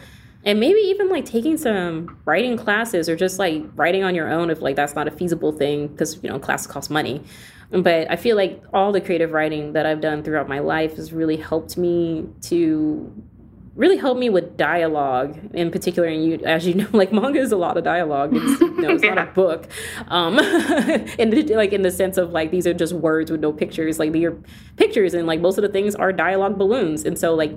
and 0.46 0.60
maybe 0.60 0.80
even 0.80 1.10
like 1.10 1.26
taking 1.26 1.58
some 1.58 2.18
writing 2.26 2.56
classes 2.56 3.10
or 3.10 3.16
just 3.16 3.40
like 3.40 3.64
writing 3.76 4.04
on 4.04 4.16
your 4.16 4.32
own 4.32 4.50
if 4.50 4.62
like 4.62 4.76
that's 4.76 4.96
not 4.96 5.08
a 5.08 5.12
feasible 5.12 5.52
thing 5.52 5.88
because 5.88 6.22
you 6.24 6.30
know 6.30 6.40
classes 6.40 6.68
cost 6.68 6.90
money. 6.90 7.24
But 7.72 8.10
i 8.12 8.16
feel 8.16 8.38
like 8.38 8.64
all 8.74 8.92
the 8.92 9.02
creative 9.02 9.32
writing 9.32 9.74
that 9.74 9.88
i've 9.88 10.00
done 10.00 10.22
throughout 10.24 10.48
my 10.48 10.60
life 10.60 10.96
has 10.98 11.12
really 11.12 11.36
helped 11.36 11.78
me 11.78 12.30
to 12.44 13.12
really 13.76 13.98
helped 13.98 14.20
me 14.20 14.30
with 14.30 14.56
dialogue 14.56 15.38
in 15.54 15.70
particular 15.70 16.08
and 16.08 16.26
you 16.26 16.36
as 16.46 16.66
you 16.66 16.74
know 16.76 16.88
like 16.94 17.12
manga 17.12 17.40
is 17.40 17.52
a 17.52 17.58
lot 17.58 17.78
of 17.78 17.84
dialogue. 17.84 18.32
It's, 18.34 18.62
you 18.62 18.82
know, 18.82 18.90
it's 18.92 19.04
yeah. 19.04 19.14
not 19.16 19.30
a 19.30 19.32
book. 19.32 19.68
Um 20.08 20.40
and 21.20 21.50
like 21.50 21.74
in 21.74 21.82
the 21.82 21.92
sense 21.92 22.18
of 22.18 22.32
like 22.32 22.52
these 22.52 22.66
are 22.66 22.74
just 22.74 22.94
words 22.94 23.30
with 23.30 23.42
no 23.42 23.52
pictures. 23.52 24.00
Like 24.00 24.14
these 24.14 24.26
are 24.26 24.38
pictures 24.78 25.14
and 25.14 25.28
like 25.28 25.42
most 25.42 25.58
of 25.58 25.62
the 25.62 25.70
things 25.70 25.96
are 25.96 26.14
dialogue 26.14 26.58
balloons. 26.58 27.04
And 27.04 27.20
so 27.20 27.36
like 27.36 27.52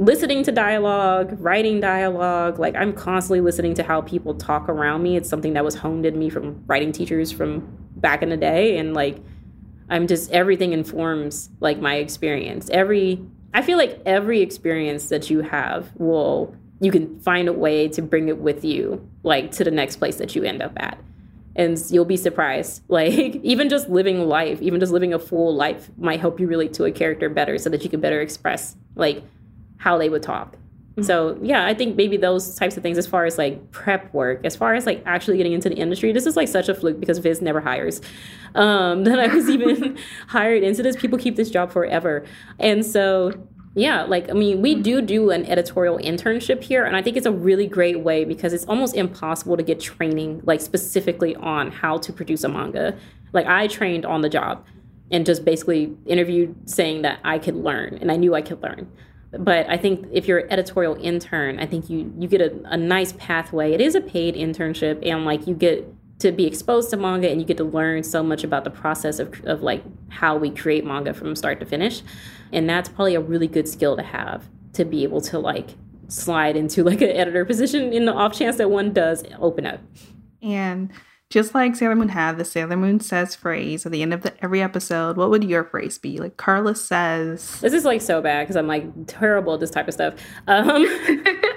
listening 0.00 0.42
to 0.42 0.50
dialogue 0.50 1.36
writing 1.40 1.78
dialogue 1.78 2.58
like 2.58 2.74
i'm 2.74 2.90
constantly 2.90 3.42
listening 3.42 3.74
to 3.74 3.82
how 3.82 4.00
people 4.00 4.34
talk 4.34 4.66
around 4.66 5.02
me. 5.02 5.14
It's 5.14 5.28
something 5.28 5.52
that 5.52 5.62
was 5.62 5.74
honed 5.74 6.06
in 6.06 6.18
me 6.18 6.30
from 6.30 6.64
writing 6.66 6.90
teachers 6.90 7.30
from 7.30 7.68
back 7.96 8.22
in 8.22 8.30
the 8.30 8.36
day. 8.38 8.78
And 8.78 8.94
like 8.94 9.18
i'm 9.90 10.06
just 10.06 10.30
everything 10.30 10.72
informs 10.72 11.50
like 11.60 11.80
my 11.80 11.96
experience. 11.96 12.70
Every 12.70 13.22
I 13.52 13.60
feel 13.60 13.76
like 13.76 14.00
every 14.06 14.40
experience 14.40 15.10
that 15.10 15.28
you 15.28 15.42
have 15.42 15.90
will 15.96 16.54
you 16.80 16.90
can 16.90 17.20
find 17.20 17.46
a 17.46 17.52
way 17.52 17.86
to 17.88 18.00
bring 18.00 18.28
it 18.28 18.38
with 18.38 18.64
you 18.64 19.06
like 19.22 19.50
to 19.52 19.64
the 19.64 19.70
next 19.70 19.96
place 19.96 20.16
that 20.16 20.34
you 20.34 20.44
end 20.44 20.62
up 20.62 20.72
at. 20.76 20.98
And 21.56 21.78
you'll 21.90 22.06
be 22.06 22.16
surprised. 22.16 22.82
Like 22.88 23.36
even 23.42 23.68
just 23.68 23.90
living 23.90 24.26
life 24.26 24.62
even 24.62 24.80
just 24.80 24.92
living 24.92 25.12
a 25.12 25.18
full 25.18 25.54
life 25.54 25.90
might 25.98 26.20
help 26.20 26.40
you 26.40 26.46
relate 26.46 26.72
to 26.74 26.84
a 26.84 26.90
character 26.90 27.28
better 27.28 27.58
so 27.58 27.68
that 27.68 27.84
you 27.84 27.90
can 27.90 28.00
better 28.00 28.22
express 28.22 28.76
like 28.96 29.22
how 29.80 29.98
they 29.98 30.08
would 30.08 30.22
talk 30.22 30.56
Mm-hmm. 31.00 31.06
So 31.06 31.38
yeah, 31.42 31.66
I 31.66 31.74
think 31.74 31.96
maybe 31.96 32.16
those 32.16 32.54
types 32.56 32.76
of 32.76 32.82
things 32.82 32.98
as 32.98 33.06
far 33.06 33.24
as 33.24 33.38
like 33.38 33.70
prep 33.70 34.12
work, 34.12 34.44
as 34.44 34.56
far 34.56 34.74
as 34.74 34.86
like 34.86 35.02
actually 35.06 35.36
getting 35.36 35.52
into 35.52 35.68
the 35.68 35.76
industry, 35.76 36.12
this 36.12 36.26
is 36.26 36.36
like 36.36 36.48
such 36.48 36.68
a 36.68 36.74
fluke 36.74 36.98
because 36.98 37.18
Viz 37.18 37.40
never 37.40 37.60
hires. 37.60 38.00
Um, 38.54 39.04
that 39.10 39.18
I 39.18 39.32
was 39.32 39.48
even 39.48 39.98
hired 40.28 40.62
into 40.62 40.82
this. 40.82 40.96
People 40.96 41.18
keep 41.18 41.36
this 41.36 41.50
job 41.50 41.70
forever. 41.70 42.24
And 42.58 42.84
so 42.84 43.32
yeah, 43.74 44.02
like 44.02 44.28
I 44.28 44.32
mean, 44.32 44.60
we 44.62 44.74
do 44.74 45.00
do 45.00 45.30
an 45.30 45.46
editorial 45.46 45.98
internship 45.98 46.62
here, 46.62 46.84
and 46.84 46.96
I 46.96 47.02
think 47.02 47.16
it's 47.16 47.26
a 47.26 47.32
really 47.32 47.68
great 47.68 48.00
way 48.00 48.24
because 48.24 48.52
it's 48.52 48.64
almost 48.64 48.96
impossible 48.96 49.56
to 49.56 49.62
get 49.62 49.78
training 49.78 50.42
like 50.44 50.60
specifically 50.60 51.36
on 51.36 51.70
how 51.70 51.98
to 51.98 52.12
produce 52.12 52.42
a 52.42 52.48
manga. 52.48 52.98
Like 53.32 53.46
I 53.46 53.68
trained 53.68 54.04
on 54.04 54.22
the 54.22 54.28
job 54.28 54.66
and 55.12 55.24
just 55.24 55.44
basically 55.44 55.96
interviewed 56.06 56.68
saying 56.68 57.02
that 57.02 57.20
I 57.22 57.38
could 57.38 57.54
learn, 57.54 57.96
and 58.00 58.10
I 58.10 58.16
knew 58.16 58.34
I 58.34 58.42
could 58.42 58.60
learn 58.60 58.90
but 59.32 59.68
I 59.68 59.76
think 59.76 60.06
if 60.12 60.26
you're 60.26 60.38
an 60.38 60.52
editorial 60.52 60.96
intern, 60.96 61.58
I 61.58 61.66
think 61.66 61.88
you 61.88 62.12
you 62.18 62.28
get 62.28 62.40
a, 62.40 62.60
a 62.64 62.76
nice 62.76 63.12
pathway. 63.12 63.72
It 63.72 63.80
is 63.80 63.94
a 63.94 64.00
paid 64.00 64.34
internship, 64.34 65.06
and 65.06 65.24
like 65.24 65.46
you 65.46 65.54
get 65.54 65.92
to 66.20 66.30
be 66.32 66.46
exposed 66.46 66.90
to 66.90 66.96
manga 66.96 67.28
and 67.30 67.40
you 67.40 67.46
get 67.46 67.56
to 67.56 67.64
learn 67.64 68.02
so 68.02 68.22
much 68.22 68.44
about 68.44 68.64
the 68.64 68.70
process 68.70 69.18
of, 69.18 69.42
of 69.44 69.62
like 69.62 69.82
how 70.10 70.36
we 70.36 70.50
create 70.50 70.84
manga 70.84 71.12
from 71.12 71.34
start 71.34 71.58
to 71.58 71.66
finish 71.66 72.02
and 72.52 72.68
that's 72.68 72.88
probably 72.88 73.14
a 73.14 73.20
really 73.20 73.48
good 73.48 73.66
skill 73.66 73.96
to 73.96 74.02
have 74.02 74.46
to 74.72 74.84
be 74.84 75.02
able 75.02 75.20
to 75.20 75.38
like 75.38 75.70
slide 76.08 76.56
into 76.56 76.84
like 76.84 77.00
an 77.00 77.08
editor 77.10 77.44
position 77.44 77.92
in 77.92 78.04
the 78.04 78.12
off 78.12 78.34
chance 78.34 78.56
that 78.56 78.70
one 78.70 78.92
does 78.92 79.24
open 79.38 79.66
up 79.66 79.80
and 80.42 80.90
just 81.30 81.54
like 81.54 81.76
Sailor 81.76 81.94
Moon 81.94 82.08
had 82.08 82.38
the 82.38 82.44
Sailor 82.44 82.76
Moon 82.76 82.98
says 82.98 83.36
phrase 83.36 83.86
at 83.86 83.92
the 83.92 84.02
end 84.02 84.12
of 84.12 84.22
the, 84.22 84.34
every 84.42 84.60
episode, 84.60 85.16
what 85.16 85.30
would 85.30 85.44
your 85.44 85.62
phrase 85.62 85.96
be? 85.96 86.18
Like 86.18 86.36
Karla 86.36 86.74
says. 86.74 87.60
This 87.60 87.72
is 87.72 87.84
like 87.84 88.02
so 88.02 88.20
bad 88.20 88.42
because 88.42 88.56
I'm 88.56 88.66
like 88.66 88.84
terrible 89.06 89.54
at 89.54 89.60
this 89.60 89.70
type 89.70 89.86
of 89.86 89.94
stuff. 89.94 90.14
Um, 90.48 90.66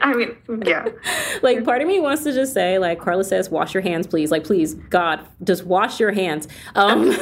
I 0.02 0.14
mean, 0.16 0.38
yeah. 0.64 0.90
like 1.42 1.66
part 1.66 1.82
of 1.82 1.88
me 1.88 2.00
wants 2.00 2.24
to 2.24 2.32
just 2.32 2.54
say, 2.54 2.78
like 2.78 3.00
Karla 3.00 3.24
says, 3.24 3.50
wash 3.50 3.74
your 3.74 3.82
hands, 3.82 4.06
please. 4.06 4.30
Like, 4.30 4.44
please, 4.44 4.76
God, 4.76 5.28
just 5.44 5.66
wash 5.66 6.00
your 6.00 6.12
hands. 6.12 6.48
Um, 6.76 7.08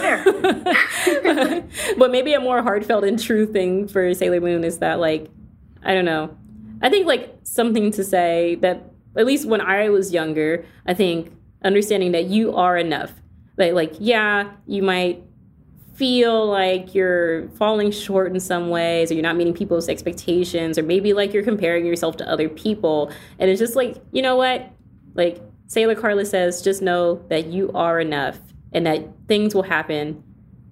but 1.97 2.11
maybe 2.11 2.33
a 2.33 2.41
more 2.41 2.61
heartfelt 2.61 3.05
and 3.05 3.17
true 3.17 3.45
thing 3.45 3.87
for 3.87 4.13
Sailor 4.13 4.41
Moon 4.41 4.65
is 4.65 4.79
that, 4.79 4.99
like, 4.99 5.29
I 5.83 5.93
don't 5.93 6.05
know. 6.05 6.37
I 6.81 6.89
think 6.89 7.07
like 7.07 7.33
something 7.43 7.91
to 7.91 8.03
say 8.03 8.55
that 8.55 8.91
at 9.15 9.25
least 9.25 9.47
when 9.47 9.61
I 9.61 9.89
was 9.89 10.13
younger, 10.13 10.65
I 10.85 10.93
think 10.93 11.31
understanding 11.63 12.11
that 12.11 12.25
you 12.25 12.55
are 12.55 12.77
enough. 12.77 13.13
Like, 13.57 13.73
like 13.73 13.93
yeah, 13.99 14.51
you 14.65 14.81
might 14.81 15.23
feel 15.93 16.47
like 16.47 16.95
you're 16.95 17.47
falling 17.49 17.91
short 17.91 18.31
in 18.31 18.39
some 18.39 18.69
ways 18.69 19.11
or 19.11 19.13
you're 19.13 19.23
not 19.23 19.35
meeting 19.35 19.53
people's 19.53 19.87
expectations 19.89 20.77
or 20.77 20.83
maybe 20.83 21.13
like 21.13 21.33
you're 21.33 21.43
comparing 21.43 21.85
yourself 21.85 22.17
to 22.17 22.27
other 22.27 22.49
people. 22.49 23.11
And 23.39 23.49
it's 23.49 23.59
just 23.59 23.75
like 23.75 23.97
you 24.11 24.21
know 24.21 24.35
what? 24.35 24.71
Like 25.13 25.41
sailor 25.67 25.95
karla 25.95 26.25
says 26.25 26.61
just 26.61 26.81
know 26.81 27.23
that 27.29 27.47
you 27.47 27.71
are 27.73 27.99
enough 27.99 28.39
and 28.73 28.85
that 28.85 29.05
things 29.27 29.53
will 29.53 29.63
happen 29.63 30.23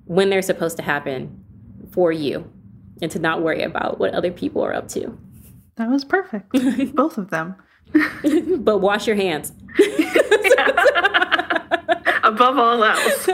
when 0.06 0.30
they're 0.30 0.42
supposed 0.42 0.78
to 0.78 0.84
happen 0.84 1.44
for 1.92 2.12
you 2.12 2.52
and 3.02 3.12
to 3.12 3.20
not 3.20 3.42
worry 3.42 3.62
about 3.62 4.00
what 4.00 4.14
other 4.14 4.32
people 4.32 4.64
are 4.64 4.74
up 4.74 4.88
to. 4.90 5.18
That 5.76 5.90
was 5.90 6.04
perfect. 6.04 6.52
Both 6.96 7.18
of 7.18 7.30
them. 7.30 7.56
But 8.60 8.80
wash 8.80 9.08
your 9.08 9.16
hands 9.16 9.52
above 12.24 12.58
all 12.58 12.84
else. 12.84 13.30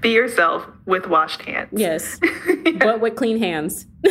Be 0.00 0.10
yourself 0.10 0.66
with 0.86 1.06
washed 1.06 1.42
hands. 1.42 1.68
Yes. 1.72 2.20
yeah. 2.22 2.72
But 2.78 3.00
with 3.00 3.16
clean 3.16 3.38
hands. 3.38 3.86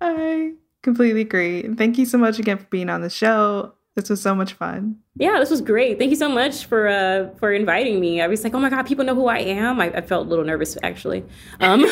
I 0.00 0.52
completely 0.82 1.22
agree. 1.22 1.62
Thank 1.74 1.98
you 1.98 2.06
so 2.06 2.18
much 2.18 2.38
again 2.38 2.58
for 2.58 2.66
being 2.66 2.90
on 2.90 3.02
the 3.02 3.10
show. 3.10 3.72
This 3.96 4.08
was 4.08 4.22
so 4.22 4.34
much 4.34 4.52
fun. 4.52 4.96
Yeah, 5.16 5.38
this 5.38 5.50
was 5.50 5.60
great. 5.60 5.98
Thank 5.98 6.10
you 6.10 6.16
so 6.16 6.28
much 6.28 6.66
for 6.66 6.88
uh, 6.88 7.30
for 7.38 7.52
inviting 7.52 8.00
me. 8.00 8.20
I 8.20 8.28
was 8.28 8.44
like, 8.44 8.54
oh 8.54 8.60
my 8.60 8.70
god, 8.70 8.86
people 8.86 9.04
know 9.04 9.14
who 9.14 9.26
I 9.26 9.38
am. 9.38 9.80
I, 9.80 9.90
I 9.90 10.00
felt 10.00 10.26
a 10.26 10.30
little 10.30 10.44
nervous 10.44 10.76
actually. 10.82 11.24
Um. 11.60 11.84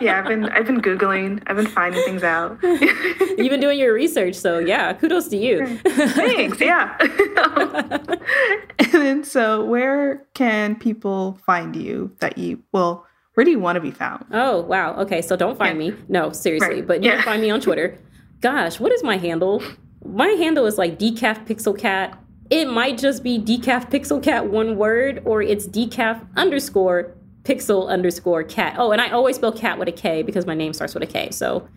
Yeah, 0.00 0.18
I've 0.18 0.26
been 0.26 0.44
I've 0.48 0.66
been 0.66 0.80
googling. 0.80 1.42
I've 1.46 1.56
been 1.56 1.66
finding 1.66 2.02
things 2.04 2.22
out. 2.22 2.58
You've 2.62 3.50
been 3.50 3.60
doing 3.60 3.78
your 3.78 3.92
research, 3.92 4.34
so 4.34 4.58
yeah, 4.58 4.92
kudos 4.92 5.28
to 5.28 5.36
you. 5.36 5.78
Thanks. 5.78 6.60
Yeah. 6.60 6.96
and 8.78 8.92
then, 8.92 9.24
so 9.24 9.64
where 9.64 10.26
can 10.34 10.76
people 10.76 11.38
find 11.44 11.74
you? 11.76 12.14
That 12.20 12.38
you 12.38 12.62
well, 12.72 13.06
where 13.34 13.44
do 13.44 13.50
you 13.50 13.58
want 13.58 13.76
to 13.76 13.80
be 13.80 13.90
found? 13.90 14.24
Oh 14.32 14.60
wow. 14.62 14.96
Okay, 15.00 15.22
so 15.22 15.36
don't 15.36 15.58
find 15.58 15.80
yeah. 15.80 15.90
me. 15.90 15.96
No, 16.08 16.32
seriously, 16.32 16.76
right. 16.76 16.86
but 16.86 17.02
you 17.02 17.10
yeah. 17.10 17.16
can 17.16 17.24
find 17.24 17.42
me 17.42 17.50
on 17.50 17.60
Twitter. 17.60 17.98
Gosh, 18.40 18.78
what 18.78 18.92
is 18.92 19.02
my 19.02 19.16
handle? 19.16 19.62
My 20.04 20.28
handle 20.28 20.66
is 20.66 20.78
like 20.78 20.98
decaf 20.98 21.46
pixel 21.46 21.76
cat. 21.76 22.18
It 22.48 22.66
might 22.66 22.96
just 22.96 23.24
be 23.24 23.40
decaf 23.40 23.90
pixel 23.90 24.22
cat 24.22 24.46
one 24.46 24.76
word, 24.76 25.20
or 25.24 25.42
it's 25.42 25.66
decaf 25.66 26.24
underscore 26.36 27.15
pixel 27.46 27.88
underscore 27.88 28.42
cat. 28.42 28.74
Oh, 28.76 28.90
and 28.90 29.00
I 29.00 29.10
always 29.10 29.36
spell 29.36 29.52
cat 29.52 29.78
with 29.78 29.88
a 29.88 29.92
K 29.92 30.22
because 30.22 30.46
my 30.46 30.54
name 30.54 30.72
starts 30.72 30.94
with 30.94 31.02
a 31.02 31.06
K. 31.06 31.30
So, 31.30 31.68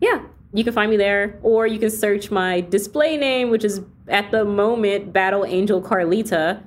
yeah, 0.00 0.22
you 0.54 0.64
can 0.64 0.72
find 0.72 0.90
me 0.90 0.96
there, 0.96 1.38
or 1.42 1.66
you 1.66 1.78
can 1.78 1.90
search 1.90 2.30
my 2.30 2.62
display 2.62 3.16
name, 3.16 3.50
which 3.50 3.64
is 3.64 3.80
at 4.08 4.30
the 4.30 4.44
moment 4.44 5.12
Battle 5.12 5.44
Angel 5.44 5.82
Karlita, 5.82 6.62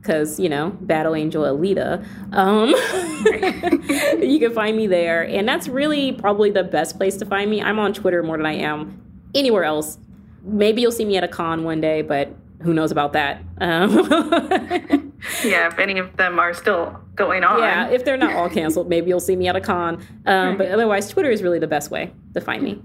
because 0.00 0.38
you 0.38 0.48
know 0.48 0.70
Battle 0.82 1.14
Angel 1.14 1.44
Alita. 1.44 2.04
Um, 2.34 2.68
you 4.22 4.38
can 4.38 4.52
find 4.52 4.76
me 4.76 4.86
there, 4.86 5.22
and 5.22 5.48
that's 5.48 5.68
really 5.68 6.12
probably 6.12 6.50
the 6.50 6.64
best 6.64 6.98
place 6.98 7.16
to 7.16 7.26
find 7.26 7.50
me. 7.50 7.62
I'm 7.62 7.78
on 7.78 7.92
Twitter 7.94 8.22
more 8.22 8.36
than 8.36 8.46
I 8.46 8.54
am 8.54 9.02
anywhere 9.34 9.64
else. 9.64 9.98
Maybe 10.42 10.82
you'll 10.82 10.92
see 10.92 11.04
me 11.04 11.16
at 11.16 11.24
a 11.24 11.28
con 11.28 11.64
one 11.64 11.80
day, 11.80 12.02
but 12.02 12.34
who 12.62 12.74
knows 12.74 12.90
about 12.90 13.14
that? 13.14 13.42
Um, 13.58 15.06
yeah, 15.44 15.68
if 15.68 15.78
any 15.78 15.98
of 15.98 16.16
them 16.16 16.38
are 16.38 16.54
still 16.54 17.00
going 17.14 17.44
on. 17.44 17.58
Yeah, 17.60 17.88
if 17.88 18.04
they're 18.04 18.16
not 18.16 18.34
all 18.34 18.48
canceled, 18.58 18.88
maybe 18.88 19.08
you'll 19.08 19.20
see 19.20 19.36
me 19.36 19.48
at 19.48 19.56
a 19.56 19.60
con. 19.60 20.04
Um, 20.26 20.56
but 20.56 20.68
otherwise, 20.70 21.08
Twitter 21.08 21.30
is 21.30 21.42
really 21.42 21.58
the 21.58 21.66
best 21.66 21.90
way 21.90 22.12
to 22.34 22.40
find 22.40 22.62
me. 22.62 22.82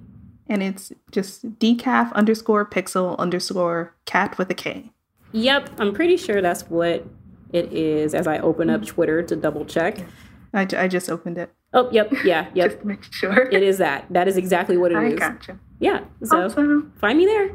And 0.47 0.61
it's 0.61 0.91
just 1.11 1.57
decaf 1.59 2.13
underscore 2.13 2.65
pixel 2.65 3.17
underscore 3.17 3.95
cat 4.05 4.37
with 4.37 4.49
a 4.51 4.53
K. 4.53 4.91
Yep, 5.31 5.71
I'm 5.79 5.93
pretty 5.93 6.17
sure 6.17 6.41
that's 6.41 6.69
what 6.69 7.05
it 7.51 7.73
is 7.73 8.13
as 8.13 8.27
I 8.27 8.39
open 8.39 8.69
up 8.69 8.85
Twitter 8.85 9.23
to 9.23 9.35
double 9.35 9.65
check. 9.65 9.99
I, 10.53 10.67
I 10.77 10.87
just 10.87 11.09
opened 11.09 11.37
it. 11.37 11.51
Oh, 11.73 11.89
yep, 11.91 12.11
yeah, 12.23 12.47
yep. 12.53 12.69
just 12.71 12.81
to 12.81 12.87
make 12.87 13.03
sure. 13.11 13.49
It 13.49 13.63
is 13.63 13.79
that. 13.79 14.05
That 14.09 14.27
is 14.27 14.37
exactly 14.37 14.77
what 14.77 14.91
it 14.91 14.97
I 14.97 15.05
is. 15.07 15.19
gotcha. 15.19 15.59
Yeah, 15.79 16.05
so 16.23 16.45
awesome. 16.45 16.93
find 16.99 17.17
me 17.17 17.25
there. 17.25 17.51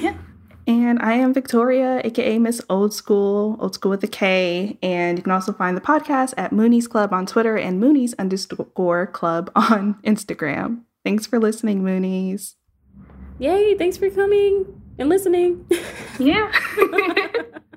yeah. 0.00 0.14
And 0.68 0.98
I 1.00 1.14
am 1.14 1.32
Victoria, 1.32 2.02
aka 2.04 2.38
Miss 2.38 2.60
Old 2.68 2.92
School, 2.92 3.56
Old 3.58 3.74
School 3.74 3.90
with 3.90 4.04
a 4.04 4.06
K. 4.06 4.76
And 4.82 5.16
you 5.16 5.22
can 5.22 5.32
also 5.32 5.50
find 5.50 5.74
the 5.74 5.80
podcast 5.80 6.34
at 6.36 6.50
Moonies 6.50 6.86
Club 6.86 7.10
on 7.10 7.24
Twitter 7.24 7.56
and 7.56 7.82
Moonies 7.82 8.12
underscore 8.18 9.06
club 9.06 9.50
on 9.56 9.94
Instagram. 10.04 10.82
Thanks 11.06 11.26
for 11.26 11.38
listening, 11.38 11.82
Moonies. 11.82 12.56
Yay, 13.38 13.78
thanks 13.78 13.96
for 13.96 14.10
coming 14.10 14.66
and 14.98 15.08
listening. 15.08 15.66
Yeah. 16.18 16.52